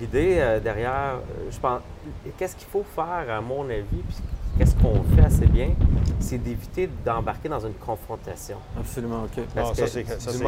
L'idée 0.00 0.36
euh, 0.38 0.58
derrière, 0.60 1.16
euh, 1.16 1.50
je 1.50 1.58
pense, 1.60 1.82
qu'est-ce 2.38 2.56
qu'il 2.56 2.68
faut 2.68 2.84
faire, 2.94 3.26
à 3.28 3.40
mon 3.42 3.68
avis, 3.68 3.84
puis 3.90 4.16
qu'est-ce 4.58 4.74
qu'on 4.76 5.02
fait 5.14 5.24
assez 5.24 5.46
bien, 5.46 5.70
c'est 6.20 6.38
d'éviter 6.38 6.88
d'embarquer 7.04 7.48
dans 7.48 7.60
une 7.60 7.74
confrontation. 7.74 8.56
Absolument, 8.78 9.24
OK. 9.24 9.44
Parce 9.54 9.68
Non, 9.68 9.74
que 9.84 9.88
ça, 9.88 10.32
du, 10.32 10.42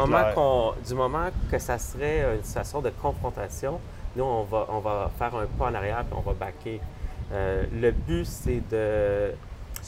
moment 0.95 1.25
du 1.25 1.51
que 1.51 1.59
ça 1.59 1.77
serait 1.77 2.35
une 2.37 2.43
situation 2.43 2.81
de 2.81 2.89
confrontation, 2.89 3.79
nous, 4.15 4.23
on 4.23 4.43
va, 4.43 4.67
on 4.69 4.79
va 4.79 5.11
faire 5.17 5.35
un 5.35 5.45
pas 5.45 5.65
en 5.65 5.73
arrière 5.73 6.03
puis 6.05 6.17
on 6.17 6.21
va 6.21 6.33
baquer. 6.33 6.79
Euh, 7.31 7.63
le 7.73 7.91
but, 7.91 8.25
c'est 8.25 8.61
de 8.71 9.33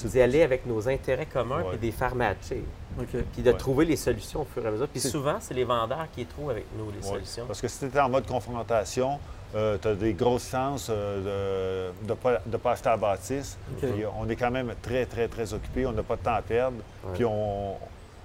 d'y 0.06 0.22
aller 0.22 0.44
avec 0.44 0.66
nos 0.68 0.88
intérêts 0.88 1.26
communs 1.26 1.58
Ouais. 1.64 1.70
puis 1.70 1.78
de 1.80 1.82
les 1.86 1.92
faire 1.92 2.14
matcher. 2.14 2.64
OK. 3.00 3.08
Puis 3.34 3.42
de 3.42 3.52
Ouais. 3.52 3.58
trouver 3.58 3.86
les 3.86 3.96
solutions 3.96 4.42
au 4.42 4.46
fur 4.46 4.64
et 4.64 4.68
à 4.68 4.72
mesure. 4.72 4.88
Puis 4.88 5.00
souvent, 5.00 5.38
c'est 5.40 5.56
les 5.56 5.64
vendeurs 5.64 6.06
qui 6.14 6.24
trouvent 6.26 6.52
avec 6.52 6.66
nous, 6.78 6.92
les 6.92 6.98
Ouais. 7.08 7.14
solutions. 7.16 7.46
Parce 7.48 7.62
que 7.62 7.68
si 7.68 7.80
tu 7.80 7.86
étais 7.86 8.00
en 8.00 8.10
mode 8.10 8.28
confrontation, 8.28 9.20
tu 9.54 9.88
as 9.88 9.96
des 9.96 10.14
grosses 10.14 10.50
chances 10.50 10.88
euh, 10.90 11.92
de 12.04 12.10
ne 12.10 12.14
pas, 12.16 12.40
de 12.46 12.58
pas 12.58 12.72
acheter 12.72 12.90
la 12.90 12.98
bâtisse. 12.98 13.58
Puis 13.80 14.04
on 14.20 14.28
est 14.30 14.36
quand 14.36 14.52
même 14.52 14.74
très, 14.82 15.06
très, 15.06 15.28
très 15.28 15.54
occupé. 15.54 15.86
On 15.86 15.92
n'a 15.92 16.04
pas 16.04 16.16
de 16.16 16.22
temps 16.22 16.36
à 16.36 16.42
perdre. 16.42 16.78
Ouais. 17.06 17.12
Puis 17.14 17.26
on, 17.26 17.76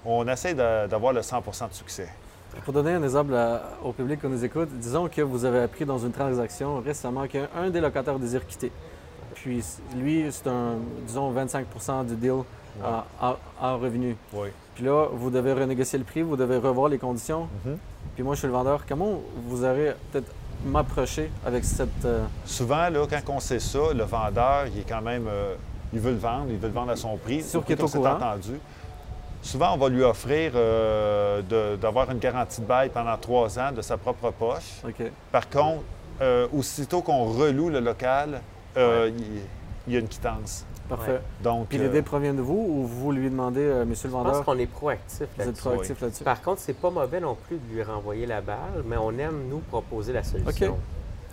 on 0.05 0.27
essaie 0.27 0.53
de- 0.53 0.87
d'avoir 0.87 1.13
le 1.13 1.21
100% 1.21 1.69
de 1.69 1.73
succès. 1.73 2.07
Pour 2.65 2.73
donner 2.73 2.91
un 2.93 3.03
exemple 3.03 3.33
à- 3.33 3.61
au 3.83 3.93
public 3.93 4.19
qui 4.21 4.27
nous 4.27 4.43
écoute, 4.45 4.69
disons 4.73 5.07
que 5.07 5.21
vous 5.21 5.43
avez 5.45 5.61
appris 5.61 5.85
dans 5.85 5.97
une 5.97 6.11
transaction 6.11 6.79
récemment 6.81 7.25
qu'un 7.27 7.69
des 7.71 7.79
locataires 7.81 8.19
désire 8.19 8.45
quitter. 8.45 8.71
Puis 9.33 9.63
lui, 9.97 10.27
c'est 10.29 10.47
un, 10.47 10.75
disons, 11.07 11.31
25% 11.33 12.03
du 12.05 12.15
deal 12.15 12.43
en, 13.21 13.35
en 13.61 13.77
revenu. 13.79 14.15
Oui. 14.33 14.49
Puis 14.75 14.83
là, 14.85 15.07
vous 15.11 15.29
devez 15.29 15.53
renégocier 15.53 15.97
le 15.99 16.05
prix, 16.05 16.21
vous 16.21 16.35
devez 16.35 16.57
revoir 16.57 16.89
les 16.89 16.97
conditions. 16.97 17.47
Mhm. 17.65 17.77
Puis 18.15 18.23
moi, 18.23 18.35
je 18.35 18.39
suis 18.39 18.47
le 18.47 18.53
vendeur. 18.53 18.85
Comment 18.87 19.19
vous 19.47 19.63
aurez 19.63 19.93
peut-être 20.11 20.31
m'approcher 20.65 21.29
avec 21.45 21.63
cette... 21.65 22.05
euh, 22.05 22.25
Souvent, 22.45 22.89
là, 22.89 23.05
quand 23.09 23.33
on 23.33 23.39
sait 23.39 23.59
ça, 23.59 23.93
le 23.93 24.03
vendeur, 24.03 24.67
il 24.73 24.79
est 24.81 24.87
quand 24.87 25.01
même. 25.01 25.25
euh, 25.27 25.55
il 25.91 25.99
veut 25.99 26.11
le 26.11 26.17
vendre, 26.17 26.45
il 26.49 26.57
veut 26.57 26.67
le 26.67 26.73
vendre 26.73 26.91
à 26.91 26.95
son 26.95 27.17
prix. 27.17 27.43
Sûr 27.43 27.63
qu'il 27.63 27.77
est 27.77 27.83
au 27.83 27.87
courant. 27.87 28.15
entendu. 28.15 28.59
Souvent, 29.41 29.73
on 29.73 29.77
va 29.77 29.89
lui 29.89 30.03
offrir 30.03 30.53
euh, 30.55 31.41
d'avoir 31.75 32.09
une 32.11 32.19
garantie 32.19 32.61
de 32.61 32.65
bail 32.65 32.89
pendant 32.89 33.17
trois 33.17 33.59
ans 33.59 33.71
de 33.71 33.81
sa 33.81 33.97
propre 33.97 34.31
poche. 34.31 34.81
Par 35.31 35.49
contre, 35.49 35.83
aussitôt 36.53 37.01
qu'on 37.01 37.25
reloue 37.25 37.69
le 37.69 37.79
local, 37.81 38.41
il, 38.75 39.13
il 39.87 39.93
y 39.93 39.97
a 39.97 39.99
une 39.99 40.07
quittance. 40.07 40.65
Parfait. 40.89 41.11
Ouais. 41.13 41.21
Donc, 41.43 41.67
Puis 41.69 41.77
euh, 41.79 41.83
l'idée 41.83 42.01
provient 42.01 42.33
de 42.33 42.41
vous 42.41 42.65
ou 42.67 42.83
vous 42.85 43.11
lui 43.11 43.29
demandez, 43.29 43.61
euh, 43.61 43.85
monsieur 43.85 44.09
le 44.09 44.13
Je 44.13 44.17
pense 44.17 44.25
vendeur, 44.27 44.45
qu'on 44.45 44.57
est 44.57 44.65
proactif 44.65 45.19
vous 45.19 45.23
êtes 45.41 45.47
là-dessus. 45.47 45.61
proactif 45.61 46.01
là-dessus? 46.01 46.23
Par 46.23 46.41
contre, 46.41 46.59
c'est 46.61 46.73
pas 46.73 46.89
mauvais 46.89 47.19
non 47.19 47.35
plus 47.47 47.57
de 47.57 47.73
lui 47.73 47.81
renvoyer 47.83 48.25
la 48.25 48.41
balle, 48.41 48.83
mais 48.85 48.97
on 48.97 49.11
aime 49.17 49.47
nous 49.49 49.59
proposer 49.59 50.11
la 50.13 50.23
solution. 50.23 50.77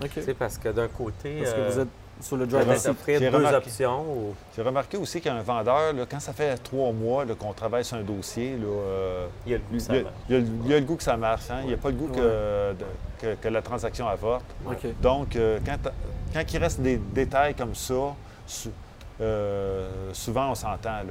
OK. 0.02 0.10
Sais, 0.22 0.34
parce 0.34 0.56
que 0.56 0.68
d'un 0.70 0.88
côté, 0.88 1.40
Parce 1.42 1.52
que 1.54 1.58
euh, 1.60 1.68
vous 1.70 1.78
êtes 1.80 1.88
sur 2.22 2.36
le 2.36 2.46
driver 2.46 2.74
offrir 2.90 3.18
J'ai 3.18 3.30
deux 3.30 3.36
remarqué. 3.36 3.56
options 3.56 4.02
ou 4.02 4.34
j'ai 4.54 4.62
remarqué 4.62 4.96
aussi 4.98 5.20
qu'un 5.20 5.42
vendeur, 5.42 5.92
là, 5.94 6.04
quand 6.10 6.20
ça 6.20 6.32
fait 6.32 6.56
trois 6.58 6.92
mois 6.92 7.24
qu'on 7.38 7.52
travaille 7.52 7.84
sur 7.84 7.96
un 7.96 8.02
dossier, 8.02 8.56
là, 8.56 8.66
euh, 8.66 9.26
il 9.46 9.52
y 9.52 9.54
a 9.54 9.58
le 9.58 9.64
goût 9.70 9.76
que 9.76 9.82
ça 9.82 9.92
marche. 9.92 10.14
il 10.28 10.32
y 10.32 10.36
a 10.36 10.40
le- 10.40 10.46
il 10.64 10.70
y 10.70 10.74
a 10.74 10.78
le 10.80 10.84
goût 10.86 10.96
que 10.96 11.02
ça 11.02 11.16
marche. 11.16 11.50
hein. 11.50 11.60
Il 11.62 11.68
n'y 11.68 11.74
a 11.74 11.76
pas 11.78 11.88
le 11.90 11.96
goût 11.96 12.08
que, 12.08 12.72
de- 12.72 12.84
que- 13.20 13.34
que 13.34 13.48
la 13.48 13.62
transaction 13.62 14.06
avorte. 14.08 14.44
OK. 14.66 14.86
Donc, 15.02 15.34
euh, 15.36 15.58
quand, 15.66 15.76
quand 16.32 16.52
il 16.52 16.58
reste 16.58 16.80
des 16.80 16.96
détails 16.98 17.54
comme 17.54 17.74
ça, 17.74 18.14
euh, 19.20 19.88
souvent 20.12 20.50
on 20.50 20.54
s'entend. 20.54 20.90
Là. 20.90 21.02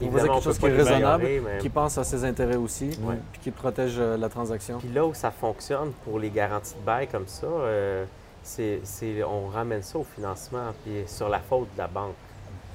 Évidemment, 0.00 0.18
faisait 0.18 0.28
on 0.28 0.34
quelque 0.34 0.44
chose 0.44 0.58
qui 0.58 0.66
est 0.66 0.76
raisonnable, 0.76 1.24
mais- 1.44 1.58
qui 1.58 1.68
pense 1.68 1.98
à 1.98 2.04
ses 2.04 2.24
intérêts 2.24 2.56
aussi, 2.56 2.90
Ouais. 3.02 3.16
puis 3.32 3.40
qui 3.42 3.50
protège 3.50 3.94
euh, 3.98 4.16
la 4.16 4.28
transaction. 4.28 4.78
Puis 4.78 4.88
là 4.92 5.04
où 5.04 5.14
ça 5.14 5.30
fonctionne 5.30 5.92
pour 6.04 6.18
les 6.18 6.30
garanties 6.30 6.74
de 6.74 6.84
bail 6.84 7.06
comme 7.08 7.26
ça, 7.26 7.46
euh, 7.46 8.04
c'est, 8.42 8.80
c'est- 8.84 9.22
on 9.24 9.46
ramène 9.48 9.82
ça 9.82 9.98
au 9.98 10.04
financement, 10.04 10.72
puis 10.84 11.02
sur 11.06 11.28
la 11.28 11.38
faute 11.40 11.68
de 11.74 11.78
la 11.78 11.86
banque. 11.86 12.14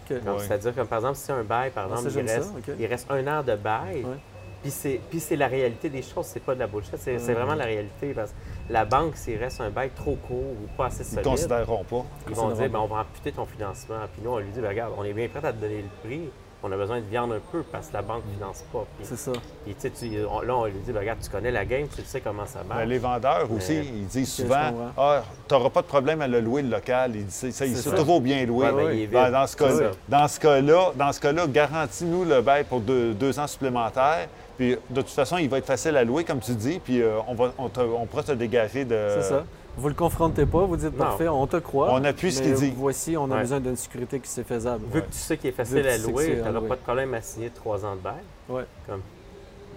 OK. 0.09 0.23
Donc, 0.23 0.37
Ouais. 0.39 0.43
C'est-à-dire 0.47 0.73
que, 0.73 0.81
par 0.81 0.97
exemple, 0.99 1.17
si 1.17 1.31
un 1.31 1.43
bail, 1.43 1.69
par 1.69 1.85
Ah, 1.91 1.97
exemple, 1.99 2.15
il, 2.17 2.27
reste, 2.31 2.43
ça, 2.43 2.71
il 2.79 2.85
reste 2.87 3.11
un 3.11 3.27
an 3.27 3.43
de 3.43 3.55
bail, 3.55 4.03
Ouais. 4.03 4.17
Puis, 4.61 4.71
c'est, 5.19 5.35
la 5.35 5.47
réalité 5.47 5.89
des 5.89 6.01
choses, 6.01 6.25
c'est 6.25 6.39
pas 6.43 6.53
de 6.55 6.59
la 6.59 6.67
bullshit, 6.67 6.95
c'est, 6.97 7.17
c'est 7.19 7.31
Mhm. 7.31 7.37
vraiment 7.39 7.55
la 7.55 7.65
réalité. 7.65 8.13
Parce 8.13 8.31
que 8.31 8.35
la 8.73 8.85
banque, 8.85 9.15
s'il 9.15 9.37
reste 9.37 9.61
un 9.61 9.69
bail 9.69 9.91
trop 9.95 10.15
court 10.15 10.37
ou 10.37 10.67
pas 10.77 10.87
assez 10.87 11.03
Ils 11.03 11.17
ne 11.17 11.23
solide, 11.23 11.23
considéreront 11.29 11.83
pas. 11.83 12.05
ils 12.29 12.35
vont 12.35 12.51
dire, 12.51 12.69
ben, 12.69 12.79
on 12.79 12.87
va 12.87 13.01
amputer 13.01 13.31
ton 13.31 13.45
financement. 13.45 13.99
Puis 14.13 14.21
nous, 14.23 14.31
on 14.31 14.39
lui 14.39 14.49
dit, 14.51 14.59
ben, 14.59 14.69
regarde, 14.69 14.93
on 14.97 15.03
est 15.03 15.13
bien 15.13 15.27
prêt 15.29 15.45
à 15.47 15.53
te 15.53 15.57
donner 15.61 15.81
le 15.83 16.07
prix, 16.07 16.29
on 16.61 16.71
a 16.71 16.75
besoin 16.75 16.97
de 16.99 17.05
viande 17.05 17.31
un 17.31 17.39
peu 17.51 17.63
parce 17.63 17.87
que 17.87 17.93
la 17.93 18.01
banque 18.01 18.23
ne 18.29 18.33
finance 18.35 18.63
pas. 18.73 18.85
C'est 19.03 19.17
ça. 19.17 19.31
puis, 19.63 19.73
tu 19.75 19.81
sais, 19.81 19.89
tu- 19.91 20.25
on- 20.29 20.41
là, 20.41 20.55
on 20.55 20.65
lui 20.65 20.73
dit, 20.85 20.91
Ben, 20.91 20.99
regarde, 20.99 21.19
tu 21.23 21.29
connais 21.29 21.51
la 21.51 21.63
game, 21.65 21.87
tu 21.87 22.01
sais 22.03 22.19
comment 22.19 22.45
ça 22.45 22.59
marche. 22.67 22.81
Ben, 22.81 22.89
les 22.89 22.97
vendeurs 22.97 23.47
aussi, 23.55 23.77
ils 23.77 24.07
disent 24.07 24.31
souvent. 24.33 24.91
Ah, 24.97 25.23
tu 25.47 25.53
n'auras 25.53 25.69
pas 25.69 25.81
de 25.81 25.87
problème 25.87 26.21
à 26.21 26.27
le 26.27 26.41
louer, 26.41 26.61
le 26.61 26.69
local. 26.69 27.11
Ils 27.15 27.25
disent, 27.25 27.51
ça, 27.53 27.65
il 27.65 27.75
ça. 27.77 27.91
toujours 27.91 28.19
bien 28.21 28.45
loué. 28.45 28.69
Ouais, 28.69 29.07
ben. 29.07 29.31
Dans, 29.31 29.47
ce 29.47 29.55
cas-là, 29.55 29.91
dans 30.09 30.27
ce 30.27 30.39
cas-là, 30.39 30.91
dans 30.95 31.11
ce 31.13 31.19
cas-là, 31.21 31.47
garantis-nous 31.47 32.25
le 32.25 32.41
bail 32.41 32.63
pour 32.65 32.79
deux, 32.81 33.13
deux 33.13 33.39
ans 33.39 33.47
supplémentaires. 33.47 34.27
Puis 34.57 34.75
de 34.89 35.01
toute 35.01 35.09
façon, 35.11 35.37
il 35.37 35.47
va 35.49 35.59
être 35.59 35.65
facile 35.65 35.95
à 35.95 36.03
louer, 36.03 36.25
comme 36.25 36.41
tu 36.41 36.51
dis, 36.51 36.79
puis 36.83 37.01
euh, 37.01 37.19
on, 37.29 37.33
va, 37.35 37.53
on, 37.57 37.69
te- 37.69 37.79
on 37.79 38.05
pourra 38.05 38.23
te 38.23 38.33
dégager 38.33 38.83
de. 38.83 39.07
C'est 39.15 39.29
ça. 39.29 39.45
Vous 39.79 39.87
le 39.87 39.93
confrontez 39.95 40.45
pas, 40.45 40.65
vous 40.65 40.75
dites 40.75 40.91
Non. 40.91 41.05
parfait, 41.05 41.27
on 41.29 41.47
te 41.47 41.57
croit. 41.57 41.93
On 41.93 42.03
appuie 42.03 42.31
ce 42.33 42.41
qu'il 42.41 42.53
dit. 42.53 42.73
Voici, 42.75 43.15
on 43.15 43.31
a 43.31 43.35
Ouais. 43.35 43.41
besoin 43.41 43.59
d'une 43.61 43.75
sécurité 43.77 44.19
qui 44.19 44.27
c'est 44.27 44.43
faisable. 44.43 44.83
Vu 44.93 45.01
que 45.01 45.07
tu 45.07 45.13
sais 45.17 45.37
qu'il 45.37 45.49
est 45.49 45.53
facile 45.53 45.87
à 45.87 45.97
louer, 45.97 46.35
tu 46.43 46.51
n'auras 46.51 46.67
pas 46.67 46.75
de 46.75 46.81
problème 46.81 47.13
à 47.13 47.21
signer 47.21 47.49
trois 47.49 47.85
ans 47.85 47.95
de 47.95 48.01
bail. 48.01 48.15
Ouais. 48.49 48.65
Comme... 48.85 49.01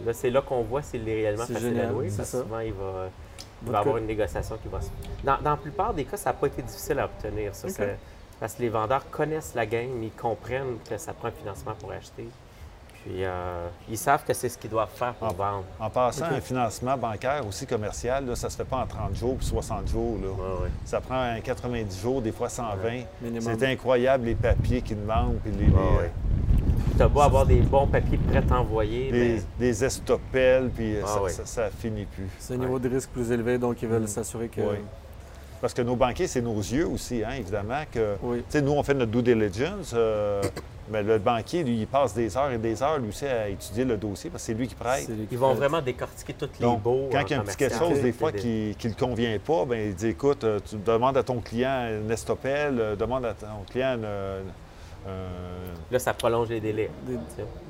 Là, 0.05 0.13
c'est 0.13 0.31
là 0.31 0.43
qu'on 0.43 0.63
voit 0.63 0.83
s'il 0.83 1.09
est 1.09 1.15
réellement 1.15 1.47
facile 1.47 1.59
génial, 1.61 1.87
à 1.87 1.91
louer. 1.91 2.07
parce 2.07 2.17
que 2.17 2.25
ça. 2.25 2.43
souvent, 2.43 2.59
il 2.59 2.73
va, 2.73 3.07
il 3.07 3.67
Votre 3.67 3.73
va 3.73 3.79
avoir 3.79 3.97
une 3.99 4.07
négociation 4.07 4.59
qui 4.61 4.69
va 4.69 4.81
se... 4.81 4.89
Dans, 5.23 5.39
dans 5.41 5.51
la 5.53 5.57
plupart 5.57 5.95
des 5.95 6.05
cas, 6.05 6.17
ça 6.17 6.31
n'a 6.31 6.35
pas 6.35 6.49
été 6.49 6.63
difficile 6.63 6.99
à 6.99 7.05
obtenir. 7.05 7.55
Ça, 7.55 7.69
parce 8.41 8.55
que 8.55 8.63
les 8.63 8.69
vendeurs 8.71 9.09
connaissent 9.11 9.53
la 9.55 9.67
game, 9.67 10.03
ils 10.03 10.11
comprennent 10.11 10.79
que 10.91 10.99
ça 10.99 11.13
prend 11.13 11.29
un 11.29 11.33
financement 11.33 11.75
pour 11.79 11.93
acheter. 11.93 12.27
Puis, 13.05 13.25
euh, 13.25 13.67
ils 13.89 13.99
savent 13.99 14.23
que 14.25 14.33
c'est 14.33 14.49
ce 14.49 14.57
qu'ils 14.57 14.71
doivent 14.71 14.89
faire 14.95 15.15
pour 15.15 15.33
vendre. 15.35 15.65
En 15.81 15.91
passant, 15.91 16.27
un 16.27 16.41
financement 16.41 16.97
bancaire 16.97 17.45
aussi 17.47 17.67
commercial, 17.67 18.25
là, 18.27 18.37
ça 18.37 18.49
se 18.49 18.57
fait 18.57 18.65
pas 18.65 18.77
en 18.77 18.87
30 18.87 19.15
jours 19.17 19.37
puis 19.37 19.47
60 19.47 19.89
jours. 19.89 20.19
là. 20.23 20.29
Ouais, 20.29 20.63
ouais. 20.65 20.71
Ça 20.85 21.01
prend 21.01 21.21
un 21.21 21.41
90 21.41 22.01
jours, 22.01 22.23
des 22.23 22.31
fois 22.31 22.49
120. 22.49 23.03
Minimum. 23.21 23.57
C'est 23.59 23.67
incroyable 23.67 24.27
les 24.27 24.35
papiers 24.37 24.83
qu'ils 24.83 25.01
demandent. 25.01 25.39
Puis 25.43 25.51
les, 25.53 25.67
les- 25.67 25.73
Ouais, 25.73 25.79
ouais. 25.99 26.11
Tu 26.97 27.03
as 27.03 27.09
beau 27.09 27.23
avoir 27.23 27.45
des 27.47 27.61
bons 27.61 27.87
papiers 27.87 28.19
prêts 28.19 28.43
à 28.51 28.61
envoyer, 28.61 29.11
les- 29.11 29.35
mais 29.37 29.43
des 29.59 29.85
estopelles, 29.85 30.71
puis 30.75 30.97
Ah 31.03 31.07
ça, 31.07 31.29
ça, 31.29 31.47
ça 31.47 31.71
finit 31.71 32.05
plus. 32.05 32.29
C'est 32.39 32.55
un 32.55 32.59
niveau 32.59 32.79
de 32.79 32.89
risque 32.89 33.09
plus 33.11 33.33
élevé, 33.33 33.59
donc 33.59 33.83
ils 33.83 33.89
veulent 33.89 34.07
s'assurer 34.07 34.49
que. 34.49 34.61
Oui. 34.61 34.77
Parce 35.61 35.75
que 35.75 35.83
nos 35.83 35.97
banquiers, 35.97 36.27
c'est 36.27 36.41
nos 36.43 36.59
yeux 36.59 36.87
aussi, 36.87 37.23
hein, 37.25 37.31
évidemment. 37.39 37.83
Que, 37.91 38.17
Oui. 38.23 38.39
Tu 38.39 38.45
sais, 38.51 38.63
nous, 38.63 38.73
on 38.73 38.83
fait 38.83 38.95
notre 38.95 39.11
due 39.13 39.23
diligence, 39.23 39.93
euh, 39.95 40.43
mais 40.91 41.03
le 41.03 41.19
banquier, 41.19 41.63
lui, 41.65 41.81
il 41.81 41.87
passe 41.87 42.15
des 42.15 42.37
heures 42.37 42.51
et 42.51 42.59
des 42.59 42.83
heures, 42.83 42.99
lui 42.99 43.09
aussi, 43.09 43.27
à 43.27 43.49
étudier 43.49 43.85
le 43.85 43.97
dossier 43.97 44.31
parce 44.31 44.43
que 44.43 44.47
c'est 44.47 44.55
lui 44.55 44.69
qui 44.69 44.75
prête. 44.75 45.05
C'est 45.07 45.13
lui 45.13 45.27
qui 45.27 45.35
ils 45.35 45.39
vont 45.39 45.55
vraiment 45.55 45.81
décortiquer 45.81 46.35
tous 46.35 46.49
les 46.59 46.67
Donc, 46.67 46.83
beaux. 46.83 47.09
quand 47.11 47.23
il 47.23 47.31
y 47.31 47.35
a 47.35 47.41
un 47.41 47.45
petit 47.45 47.57
quelque 47.57 47.79
chose, 47.79 48.01
des 48.01 48.13
fois, 48.13 48.33
qui 48.33 48.77
ne 48.83 48.89
le 48.89 48.95
convient 48.95 49.39
pas, 49.39 49.65
ben 49.65 49.89
il 49.89 49.95
dit 49.95 50.09
écoute, 50.09 50.45
euh, 50.45 50.59
tu 50.69 50.77
demandes 50.77 51.17
à 51.17 51.23
ton 51.23 51.41
client 51.41 51.89
une 52.05 52.11
estopelle, 52.11 52.79
euh, 52.81 52.97
demande 52.97 53.25
à 53.25 53.35
ton 53.35 53.65
client 53.71 53.95
une, 53.95 54.05
euh, 54.05 54.43
euh, 55.07 55.29
Là, 55.91 55.99
ça 55.99 56.15
prolonge 56.15 56.49
les 56.49 56.61
délais. 56.61 56.91
Des, 57.07 57.19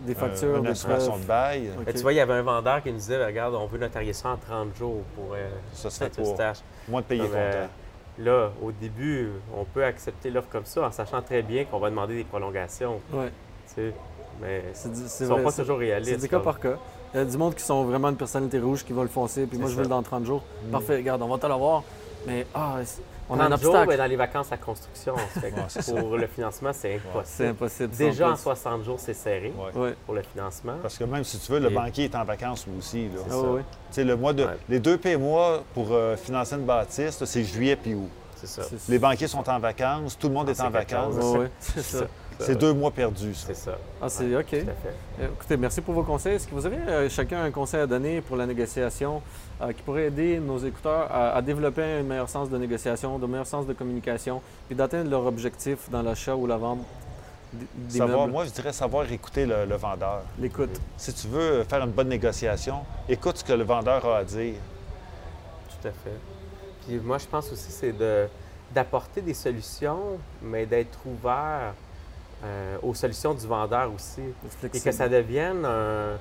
des 0.07 0.15
factures, 0.15 0.57
une 0.59 0.65
des 0.65 0.71
assurance 0.71 1.21
de 1.21 1.27
bail. 1.27 1.71
Tu 1.95 2.03
vois, 2.03 2.13
il 2.13 2.17
y 2.17 2.21
avait 2.21 2.35
un 2.35 2.43
vendeur 2.43 2.83
qui 2.83 2.91
nous 2.91 2.99
disait 2.99 3.25
Regarde, 3.25 3.55
on 3.55 3.67
veut 3.67 3.79
notarier 3.79 4.13
ça 4.13 4.31
en 4.31 4.37
30 4.37 4.77
jours 4.77 5.03
pour 5.15 5.35
euh, 5.35 5.49
Ça 5.73 5.91
Saint-Eustache. 5.91 6.59
Moins 6.89 7.01
de 7.01 7.07
payer 7.07 7.23
Comme, 7.23 7.31
euh, 7.35 7.63
comptant. 7.63 7.73
Là, 8.19 8.51
au 8.63 8.73
début, 8.73 9.29
on 9.57 9.65
peut 9.65 9.85
accepter 9.85 10.31
l'offre 10.31 10.49
comme 10.51 10.67
ça 10.67 10.83
en 10.87 10.93
sachant 10.93 11.23
très 11.23 11.43
bien 11.43 11.65
qu'on 11.65 11.79
va 11.79 11.89
demander 11.91 12.15
des 12.17 12.25
prolongations. 12.25 13.01
Ouais. 13.13 13.31
tu 13.69 13.75
sais. 13.75 13.95
Mais 14.41 14.65
C'est 14.75 14.89
ils 14.91 14.97
c'est 15.09 15.25
ne 15.25 15.29
sont 15.31 15.43
pas 15.43 15.51
c'est- 15.51 15.63
toujours 15.63 15.79
C'est 15.79 15.85
réalistes. 15.87 16.21
du 16.21 16.29
cas 16.29 16.41
par 16.41 16.59
cas. 16.61 16.77
Il 17.15 17.19
y 17.19 17.21
a 17.21 17.25
du 17.25 17.37
monde 17.37 17.55
qui 17.55 17.63
sont 17.63 17.85
vraiment 17.85 18.09
une 18.09 18.17
personnalité 18.17 18.59
rouge 18.59 18.85
qui 18.85 18.93
va 18.93 19.03
le 19.03 19.09
foncer, 19.09 19.47
puis 19.47 19.59
moi 19.59 19.67
C'est 19.69 19.73
je 19.73 19.77
veux 19.79 19.83
le 19.85 19.89
dans 19.89 20.03
30 20.03 20.25
jours. 20.25 20.43
Mm. 20.67 20.71
Parfait, 20.71 20.97
regarde, 20.97 21.23
on 21.23 21.29
va 21.29 21.39
te 21.39 21.47
l'avoir. 21.47 21.83
Mais 22.27 22.47
ah, 22.55 22.77
c'est- 22.85 23.03
on 23.31 23.39
a 23.41 23.45
un 23.45 23.49
30 23.49 23.63
jours, 23.63 23.75
obstacle. 23.75 23.97
dans 23.99 24.07
les 24.07 24.17
vacances 24.17 24.53
à 24.53 24.57
construction. 24.57 25.17
fait 25.17 25.51
que 25.53 26.01
pour 26.01 26.17
le 26.17 26.27
financement, 26.27 26.71
c'est 26.73 27.01
C'est 27.01 27.09
impossible. 27.49 27.49
impossible. 27.49 27.97
Déjà 27.97 28.31
en 28.31 28.37
sans 28.37 28.43
60 28.55 28.85
jours, 28.85 28.99
c'est 29.01 29.15
serré 29.15 29.53
Ouais. 29.75 29.95
pour 30.05 30.15
le 30.15 30.23
financement. 30.23 30.75
Parce 30.83 30.99
que 30.99 31.05
même 31.05 31.25
si 31.25 31.39
tu 31.39 31.53
veux, 31.53 31.61
le 31.61 31.71
Et- 31.71 31.75
banquier 31.75 32.05
est 32.05 32.15
en 32.15 32.25
vacances 32.25 32.67
aussi. 32.79 33.05
Là. 33.09 33.21
Ah 33.27 33.31
ça. 33.31 33.37
ouais. 33.41 33.61
Tu 33.63 33.67
sais, 33.95 34.05
le 34.05 34.17
mois 34.17 34.33
de, 34.33 34.45
Ouais. 34.45 34.59
Les 34.69 34.81
deux 34.81 34.99
mois 35.19 35.63
pour 35.75 35.89
euh, 35.93 36.17
financer 36.17 36.55
une 36.57 36.65
bâtisse, 36.65 37.23
c'est 37.25 37.45
juillet 37.45 37.77
puis 37.77 37.95
août. 37.95 38.09
C'est 38.37 38.47
ça. 38.49 38.63
C'est- 38.65 38.89
Les 38.91 38.99
banquiers 38.99 39.29
sont 39.29 39.49
en 39.49 39.59
vacances, 39.61 40.19
tout 40.19 40.29
le 40.29 40.35
monde 40.35 40.49
Ah, 40.49 40.53
est 40.53 40.61
en 40.61 40.71
vacances. 40.71 41.15
c'est 41.61 41.83
ça. 41.83 42.05
C'est 42.41 42.57
deux 42.59 42.73
mois 42.73 42.91
perdus, 42.91 43.35
ça. 43.35 43.47
C'est 43.49 43.55
ça. 43.55 43.79
Ah, 44.01 44.09
c'est 44.09 44.35
OK. 44.37 44.47
Tout 44.51 44.57
à 44.57 44.59
fait. 44.59 44.95
Euh, 45.21 45.29
Écoutez, 45.35 45.57
merci 45.57 45.81
pour 45.81 45.95
vos 45.95 46.03
conseils. 46.03 46.35
Est-ce 46.35 46.47
que 46.49 46.55
vous 46.55 46.67
avez 46.67 46.77
euh, 46.77 47.09
chacun 47.09 47.43
un 47.45 47.51
conseil 47.51 47.81
à 47.81 47.87
donner 47.87 48.21
pour 48.21 48.37
la 48.37 48.47
négociation 48.47 49.23
euh, 49.61 49.73
qui 49.73 49.83
pourrait 49.83 50.07
aider 50.07 50.39
nos 50.41 50.59
écouteurs 50.59 51.09
à, 51.11 51.33
à 51.37 51.43
développer 51.43 51.83
un 51.83 52.03
meilleur 52.03 52.29
sens 52.29 52.51
de 52.51 52.59
négociation, 52.59 53.19
de 53.19 53.27
meilleur 53.27 53.47
sens 53.47 53.67
de 53.67 53.73
communication, 53.73 54.41
puis 54.67 54.77
d'atteindre 54.77 55.11
leur 55.11 55.27
objectif 55.27 55.89
dans 55.91 56.03
l'achat 56.03 56.35
ou 56.37 56.47
la 56.47 56.57
vente 56.57 56.81
d- 57.53 57.67
des 57.91 57.99
Savoir, 57.99 58.21
meubles? 58.21 58.33
moi, 58.33 58.45
je 58.45 58.51
dirais 58.51 58.73
savoir 58.73 59.11
écouter 59.13 59.47
le, 59.47 59.65
le 59.67 59.77
vendeur. 59.77 60.23
L'écoute. 60.39 60.81
Si 60.97 61.13
tu 61.15 61.29
veux 61.29 61.63
faire 61.65 61.83
une 61.85 61.91
bonne 61.93 62.09
négociation, 62.09 62.81
écoute 63.09 63.39
ce 63.39 63.45
que 63.45 63.53
le 63.53 63.65
vendeur 63.65 64.05
a 64.07 64.19
à 64.19 64.25
dire. 64.25 64.55
Tout 65.81 65.89
à 65.89 65.91
fait. 65.93 66.17
Puis 66.87 66.99
moi, 66.99 67.19
je 67.19 67.27
pense 67.27 67.53
aussi, 67.53 67.71
c'est 67.71 67.93
de, 67.97 68.27
d'apporter 68.75 69.21
des 69.21 69.35
solutions, 69.35 70.19
mais 70.43 70.67
d'être 70.67 70.99
ouvert 71.07 71.75
euh, 72.45 72.77
aux 72.83 72.95
solutions 72.95 73.35
du 73.35 73.47
vendeur 73.47 73.93
aussi. 73.95 74.21
Et 74.75 74.81
que 74.81 74.93
ça 74.93 75.09
devienne 75.09 75.65
un, 75.65 76.19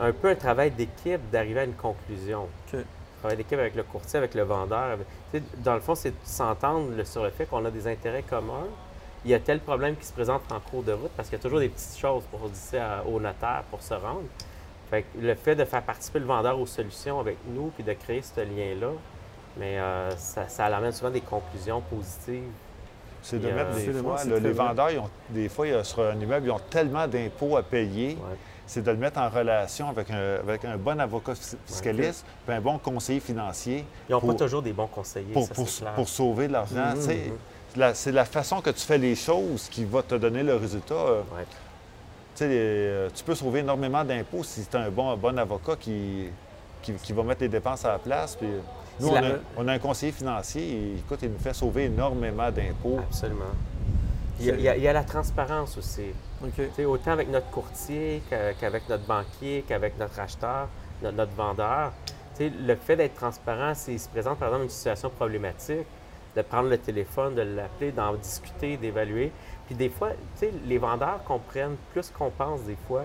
un 0.00 0.12
peu 0.12 0.28
un 0.30 0.34
travail 0.34 0.70
d'équipe 0.70 1.20
d'arriver 1.30 1.60
à 1.60 1.64
une 1.64 1.74
conclusion. 1.74 2.48
Travail 3.20 3.36
d'équipe 3.38 3.58
avec 3.58 3.74
le 3.74 3.82
courtier, 3.84 4.18
avec 4.18 4.34
le 4.34 4.42
vendeur. 4.42 4.78
avec- 4.92 5.06
tu 5.32 5.38
sais, 5.38 5.44
dans 5.58 5.74
le 5.74 5.80
fond, 5.80 5.94
c'est 5.94 6.10
de 6.10 6.16
s'entendre 6.24 7.02
sur 7.04 7.22
le 7.24 7.30
fait 7.30 7.46
qu'on 7.46 7.64
a 7.64 7.70
des 7.70 7.86
intérêts 7.86 8.22
communs. 8.22 8.66
Il 9.24 9.30
y 9.30 9.34
a 9.34 9.38
tel 9.40 9.60
problème 9.60 9.96
qui 9.96 10.04
se 10.06 10.12
présente 10.12 10.42
en 10.52 10.60
cours 10.60 10.82
de 10.82 10.92
route 10.92 11.10
parce 11.16 11.28
qu'il 11.30 11.38
y 11.38 11.40
a 11.40 11.42
toujours 11.42 11.60
des 11.60 11.70
petites 11.70 11.96
choses 11.98 12.24
pour 12.30 12.48
dire 12.50 13.02
au 13.10 13.18
notaire 13.18 13.62
pour 13.70 13.80
se 13.82 13.94
rendre. 13.94 14.24
Fait 14.90 15.02
que 15.04 15.18
le 15.18 15.34
fait 15.34 15.56
de 15.56 15.64
faire 15.64 15.82
participer 15.82 16.18
le 16.18 16.26
vendeur 16.26 16.60
aux 16.60 16.66
solutions 16.66 17.18
avec 17.20 17.38
nous 17.46 17.68
puis 17.74 17.82
de 17.82 17.94
créer 17.94 18.20
ce 18.20 18.40
lien-là, 18.40 18.90
mais 19.56 19.78
euh, 19.78 20.10
ça, 20.16 20.46
ça 20.48 20.66
amène 20.66 20.92
souvent 20.92 21.10
des 21.10 21.22
conclusions 21.22 21.80
positives. 21.80 22.42
C'est 23.24 23.38
de 23.38 23.48
Et, 23.48 23.52
mettre 23.52 23.70
euh, 23.74 23.92
des 23.92 23.92
fois, 24.02 24.22
là, 24.24 24.38
les 24.38 24.52
vendeurs, 24.52 24.90
ils 24.90 24.98
ont- 24.98 25.10
des 25.30 25.48
fois, 25.48 25.66
euh, 25.66 25.82
sur 25.82 26.00
un 26.02 26.14
immeuble, 26.20 26.46
ils 26.46 26.50
ont 26.50 26.60
tellement 26.70 27.08
d'impôts 27.08 27.56
à 27.56 27.62
payer. 27.62 28.10
Ouais. 28.10 28.36
C'est 28.66 28.82
de 28.84 28.90
le 28.90 28.96
mettre 28.98 29.18
en 29.18 29.28
relation 29.30 29.88
avec 29.88 30.10
un, 30.10 30.36
avec 30.40 30.64
un 30.66 30.76
bon 30.76 31.00
avocat 31.00 31.34
fis- 31.34 31.56
fiscaliste, 31.66 32.24
puis 32.46 32.54
un 32.54 32.60
bon 32.60 32.76
conseiller 32.78 33.20
financier 33.20 33.84
Ils 34.08 34.12
n'ont 34.12 34.20
pas 34.20 34.34
toujours 34.34 34.60
des 34.62 34.72
bons 34.74 34.86
conseillers, 34.86 35.32
pour, 35.32 35.46
ça, 35.46 35.54
pour, 35.54 35.68
c'est 35.68 35.80
clair. 35.82 35.92
pour 35.94 36.08
sauver 36.08 36.48
de 36.48 36.52
l'argent. 36.52 36.92
Tu 36.96 37.00
sais, 37.02 37.32
la- 37.76 37.94
C'est 37.94 38.12
la 38.12 38.24
façon 38.26 38.60
que 38.60 38.70
tu 38.70 38.80
fais 38.80 38.98
les 38.98 39.14
choses 39.16 39.68
qui 39.70 39.84
va 39.86 40.02
te 40.02 40.14
donner 40.16 40.42
le 40.42 40.56
résultat. 40.56 40.94
Euh, 40.94 41.20
Ouais. 41.34 41.44
Tu 42.36 42.44
euh, 42.44 43.08
peux 43.24 43.34
sauver 43.34 43.60
énormément 43.60 44.04
d'impôts 44.04 44.42
si 44.44 44.66
tu 44.66 44.76
as 44.76 44.80
un 44.80 44.90
bon, 44.90 45.16
bon 45.16 45.38
avocat 45.38 45.76
qui, 45.78 46.26
qui, 46.82 46.92
qui 46.94 47.12
va 47.12 47.22
mettre 47.22 47.42
les 47.42 47.48
dépenses 47.48 47.84
à 47.84 47.92
la 47.92 47.98
place. 47.98 48.34
Puis, 48.36 48.48
nous, 49.00 49.08
on, 49.08 49.14
la- 49.14 49.20
a, 49.20 49.32
on 49.56 49.68
a 49.68 49.72
un 49.72 49.78
conseiller 49.78 50.12
financier, 50.12 50.62
et, 50.62 50.94
écoute, 50.98 51.20
il 51.22 51.30
nous 51.30 51.38
fait 51.38 51.54
sauver 51.54 51.84
énormément 51.84 52.50
d'impôts. 52.50 52.98
Absolument. 52.98 53.44
Il 54.40 54.46
y, 54.46 54.50
a, 54.50 54.54
il 54.54 54.60
y 54.62 54.68
a- 54.68 54.76
il 54.76 54.82
y 54.82 54.88
a 54.88 54.92
la 54.92 55.04
transparence 55.04 55.76
aussi. 55.78 56.06
Autant 56.84 57.12
avec 57.12 57.28
notre 57.30 57.48
courtier 57.50 58.22
qu'a- 58.28 58.52
qu'avec 58.54 58.88
notre 58.88 59.04
banquier, 59.06 59.64
qu'avec 59.66 59.98
notre 59.98 60.18
acheteur, 60.20 60.68
notre, 61.02 61.16
notre 61.16 61.32
vendeur. 61.34 61.92
Tu 62.36 62.48
sais, 62.48 62.52
le 62.66 62.74
fait 62.74 62.96
d'être 62.96 63.14
transparent, 63.14 63.74
s'il 63.74 63.98
se 64.00 64.08
présente 64.08 64.38
par 64.38 64.48
exemple 64.48 64.64
une 64.64 64.70
situation 64.70 65.08
problématique, 65.10 65.86
de 66.36 66.42
prendre 66.42 66.68
le 66.68 66.78
téléphone, 66.78 67.36
de 67.36 67.42
l'appeler, 67.42 67.92
d'en 67.92 68.12
discuter, 68.14 68.76
d'évaluer. 68.76 69.30
Puis 69.66 69.76
des 69.76 69.88
fois, 69.88 70.10
les 70.66 70.78
vendeurs 70.78 71.22
comprennent 71.24 71.76
plus 71.92 72.10
qu'on 72.10 72.30
pense 72.30 72.62
des 72.62 72.76
fois. 72.88 73.04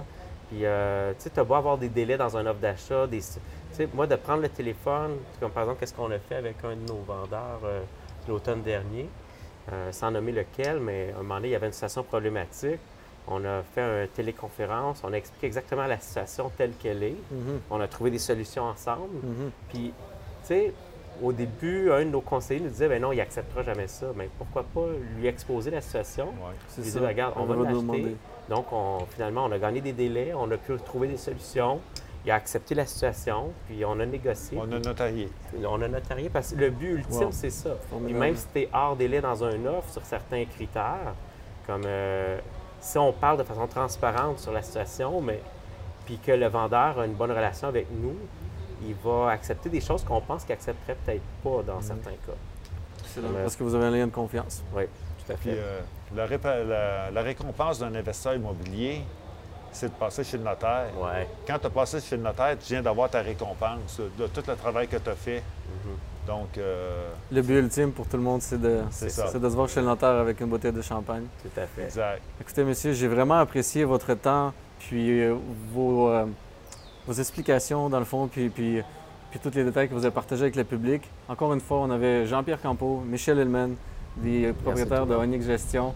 Puis, 0.50 0.66
euh, 0.66 1.12
tu 1.12 1.26
sais, 1.26 1.30
tu 1.30 1.40
as 1.40 1.44
beau 1.44 1.54
avoir 1.54 1.78
des 1.78 1.90
délais 1.90 2.18
dans 2.18 2.36
un 2.36 2.46
offre 2.48 2.60
d'achat, 2.60 3.06
des... 3.06 3.22
Sais, 3.72 3.88
moi, 3.94 4.08
de 4.08 4.16
prendre 4.16 4.42
le 4.42 4.50
téléphone, 4.50 5.18
comme 5.40 5.52
par 5.52 5.64
exemple, 5.64 5.80
qu'est-ce 5.80 5.94
qu'on 5.94 6.12
a 6.12 6.20
fait 6.20 6.36
avec 6.36 6.56
un 6.64 6.76
de 6.76 6.88
nos 6.88 7.00
vendeurs 7.08 7.62
euh, 7.64 7.82
l'automne 8.28 8.62
dernier, 8.62 9.08
euh, 9.72 9.92
sans 9.92 10.12
nommer 10.12 10.32
lequel, 10.32 10.80
mais 10.80 11.12
à 11.16 11.20
un 11.20 11.24
moment 11.24 11.36
donné, 11.36 11.50
il 11.50 11.52
y 11.52 11.56
avait 11.56 11.68
une 11.68 11.74
situation 11.74 12.04
problématique. 12.04 12.80
On 13.28 13.46
a 13.46 13.62
fait 13.76 13.82
une 14.04 14.08
téléconférence, 14.08 15.02
on 15.04 15.14
a 15.14 15.18
expliqué 15.18 15.46
exactement 15.48 15.86
la 15.86 16.00
situation 16.00 16.52
telle 16.58 16.72
qu'elle 16.80 17.04
est. 17.04 17.16
Mhm, 17.32 17.60
On 17.70 17.80
a 17.80 17.88
trouvé 17.88 18.10
des 18.10 18.18
solutions 18.20 18.64
ensemble. 18.64 19.14
mhm. 19.22 19.52
Puis, 19.70 19.94
tu 20.42 20.48
sais, 20.48 20.74
au 21.22 21.32
début, 21.32 21.92
un 21.92 22.00
de 22.06 22.10
nos 22.10 22.22
conseillers 22.22 22.62
nous 22.62 22.70
disait, 22.70 22.88
ben 22.88 23.00
non, 23.02 23.12
il 23.12 23.18
n'acceptera 23.18 23.62
jamais 23.62 23.88
ça. 23.88 24.08
Mais 24.16 24.30
pourquoi 24.38 24.64
pas 24.64 24.88
lui 25.18 25.28
exposer 25.28 25.70
la 25.70 25.82
situation? 25.82 26.28
Ouais. 26.30 26.56
J'ai 26.76 26.90
ça. 26.90 27.00
dit, 27.00 27.06
regarde, 27.06 27.34
on 27.38 27.44
va 27.46 27.56
nous 27.56 27.64
l'acheter. 27.66 28.16
Donc, 28.50 28.66
on- 28.72 29.06
finalement, 29.12 29.46
on 29.46 29.52
a 29.52 29.60
gagné 29.60 29.80
des 29.82 29.94
délais, 29.94 30.34
on 30.36 30.50
a 30.50 30.58
pu 30.58 30.76
trouver 30.78 31.08
des 31.10 31.18
solutions. 31.18 31.80
Il 32.30 32.32
a 32.32 32.36
accepté 32.36 32.76
la 32.76 32.86
situation, 32.86 33.52
puis 33.66 33.84
on 33.84 34.00
a 34.00 34.06
négocié. 34.06 34.56
On 34.62 34.72
a 34.72 34.78
notarié. 34.78 35.32
On 35.68 35.82
a 35.82 35.88
notarié 35.88 36.30
parce 36.30 36.52
que 36.54 36.60
le 36.60 36.70
but 36.70 36.90
ultime, 37.00 37.24
Wow. 37.24 37.32
c'est 37.32 37.50
ça. 37.50 37.72
Puis 38.06 38.14
même 38.14 38.36
si 38.36 38.46
tu 38.54 38.60
es 38.60 38.70
hors 38.72 38.96
délai 38.96 39.20
dans 39.20 39.44
un 39.44 39.66
offre 39.66 39.90
sur 39.92 40.06
certains 40.06 40.46
critères, 40.46 41.16
comme 41.66 41.82
euh, 41.88 42.38
si 42.82 43.00
on 43.00 43.12
parle 43.14 43.40
de 43.40 43.44
façon 43.44 43.66
transparente 43.66 44.38
sur 44.38 44.52
la 44.52 44.62
situation, 44.62 45.20
mais 45.22 45.42
puis 46.06 46.20
que 46.20 46.32
le 46.32 46.46
vendeur 46.46 47.00
a 47.00 47.06
une 47.08 47.16
bonne 47.16 47.32
relation 47.32 47.68
avec 47.68 47.88
nous, 47.90 48.16
il 48.84 48.94
va 49.04 49.32
accepter 49.32 49.70
des 49.70 49.82
choses 49.82 50.04
qu'on 50.04 50.22
pense 50.22 50.44
qu'il 50.44 50.54
accepterait 50.54 50.98
peut-être 51.04 51.24
pas 51.44 51.64
dans 51.64 51.82
certains 51.82 52.12
cas. 52.12 52.34
Excellent. 53.06 53.30
Ouais. 53.30 53.42
Parce 53.42 53.56
que 53.56 53.64
vous 53.64 53.74
avez 53.74 53.86
un 53.86 53.92
lien 53.92 54.06
de 54.06 54.12
confiance. 54.14 54.64
Oui, 54.76 54.84
Tout 55.26 55.32
à 55.32 55.36
Puis 55.36 55.50
fait. 55.50 55.58
euh, 55.58 55.80
la, 56.16 56.28
répa- 56.28 56.64
la- 56.64 57.10
la 57.10 57.22
récompense 57.24 57.80
d'un 57.80 57.96
investisseur 57.96 58.36
immobilier, 58.36 59.02
c'est 59.72 59.88
de 59.88 59.94
passer 59.94 60.24
chez 60.24 60.38
le 60.38 60.44
notaire. 60.44 60.88
Ouais. 61.02 61.28
Quand 61.48 61.60
tu 61.60 61.68
as 61.68 61.70
passé 61.70 62.00
chez 62.00 62.18
le 62.18 62.24
notaire, 62.24 62.58
tu 62.60 62.74
viens 62.74 62.82
d'avoir 62.82 63.10
ta 63.10 63.22
récompense 63.22 64.00
de 64.18 64.28
tout 64.28 64.44
le 64.48 64.56
travail 64.56 64.88
que 64.88 64.98
tu 64.98 65.10
as 65.10 65.16
fait. 65.16 65.42
Mhm. 65.86 65.92
Donc, 66.28 66.58
euh, 66.58 67.10
Le 67.32 67.42
but 67.42 67.56
ultime 67.60 67.92
pour 67.92 68.06
tout 68.08 68.18
le 68.18 68.24
monde, 68.24 68.42
c'est 68.42 68.60
de, 68.62 68.82
c'est 68.92 69.10
C'est 69.10 69.22
ça. 69.22 69.28
c'est 69.32 69.40
de 69.40 69.50
se 69.50 69.56
voir 69.56 69.68
chez 69.68 69.80
le 69.80 69.88
notaire 69.88 70.10
avec 70.10 70.40
une 70.42 70.48
bouteille 70.48 70.72
de 70.74 70.82
champagne. 70.82 71.24
Tout 71.42 71.60
à 71.60 71.66
fait. 71.66 71.86
Exact. 71.86 72.22
Écoutez, 72.40 72.64
monsieur, 72.64 72.94
j'ai 72.94 73.08
vraiment 73.08 73.40
apprécié 73.40 73.84
votre 73.84 74.14
temps, 74.14 74.54
puis 74.80 75.24
euh, 75.24 75.36
vos, 75.74 76.10
euh, 76.10 76.26
vos 77.08 77.14
explications, 77.14 77.90
dans 77.90 77.98
le 78.00 78.06
fond, 78.06 78.28
puis, 78.28 78.50
puis, 78.50 78.84
puis 79.32 79.40
tous 79.40 79.56
les 79.56 79.64
détails 79.64 79.90
que 79.90 79.94
vous 79.96 80.06
avez 80.06 80.14
partagés 80.14 80.44
avec 80.44 80.56
le 80.56 80.66
public. 80.66 81.02
Encore 81.28 81.52
une 81.54 81.62
fois, 81.62 81.80
on 81.80 81.90
avait 81.90 82.28
Jean-Pierre 82.28 82.62
Campeau, 82.62 83.02
Michel 83.08 83.40
Hillman, 83.40 83.70
des 84.18 84.54
propriétaires 84.64 85.08
de. 85.08 85.16
Onyx 85.16 85.46
Gestion. 85.46 85.96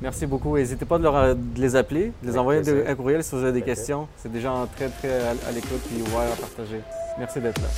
Merci 0.00 0.26
beaucoup. 0.26 0.56
N'hésitez 0.56 0.84
pas 0.84 0.98
de, 0.98 1.02
leur- 1.02 1.34
de 1.34 1.60
les 1.60 1.74
appeler, 1.76 2.06
de 2.22 2.26
les 2.26 2.28
Avec 2.30 2.40
envoyer 2.40 2.62
de- 2.62 2.84
un 2.86 2.94
courriel 2.94 3.24
si 3.24 3.34
vous 3.34 3.42
avez 3.42 3.52
des 3.52 3.62
questions. 3.62 4.06
C'est 4.16 4.30
des 4.30 4.40
gens 4.40 4.66
très, 4.76 4.88
très 4.88 5.12
à, 5.20 5.30
à 5.48 5.52
l'écoute 5.52 5.80
puis 5.88 6.00
ouverts 6.02 6.32
à 6.32 6.36
partager. 6.36 6.80
Merci 7.18 7.40
d'être 7.40 7.60
là. 7.60 7.68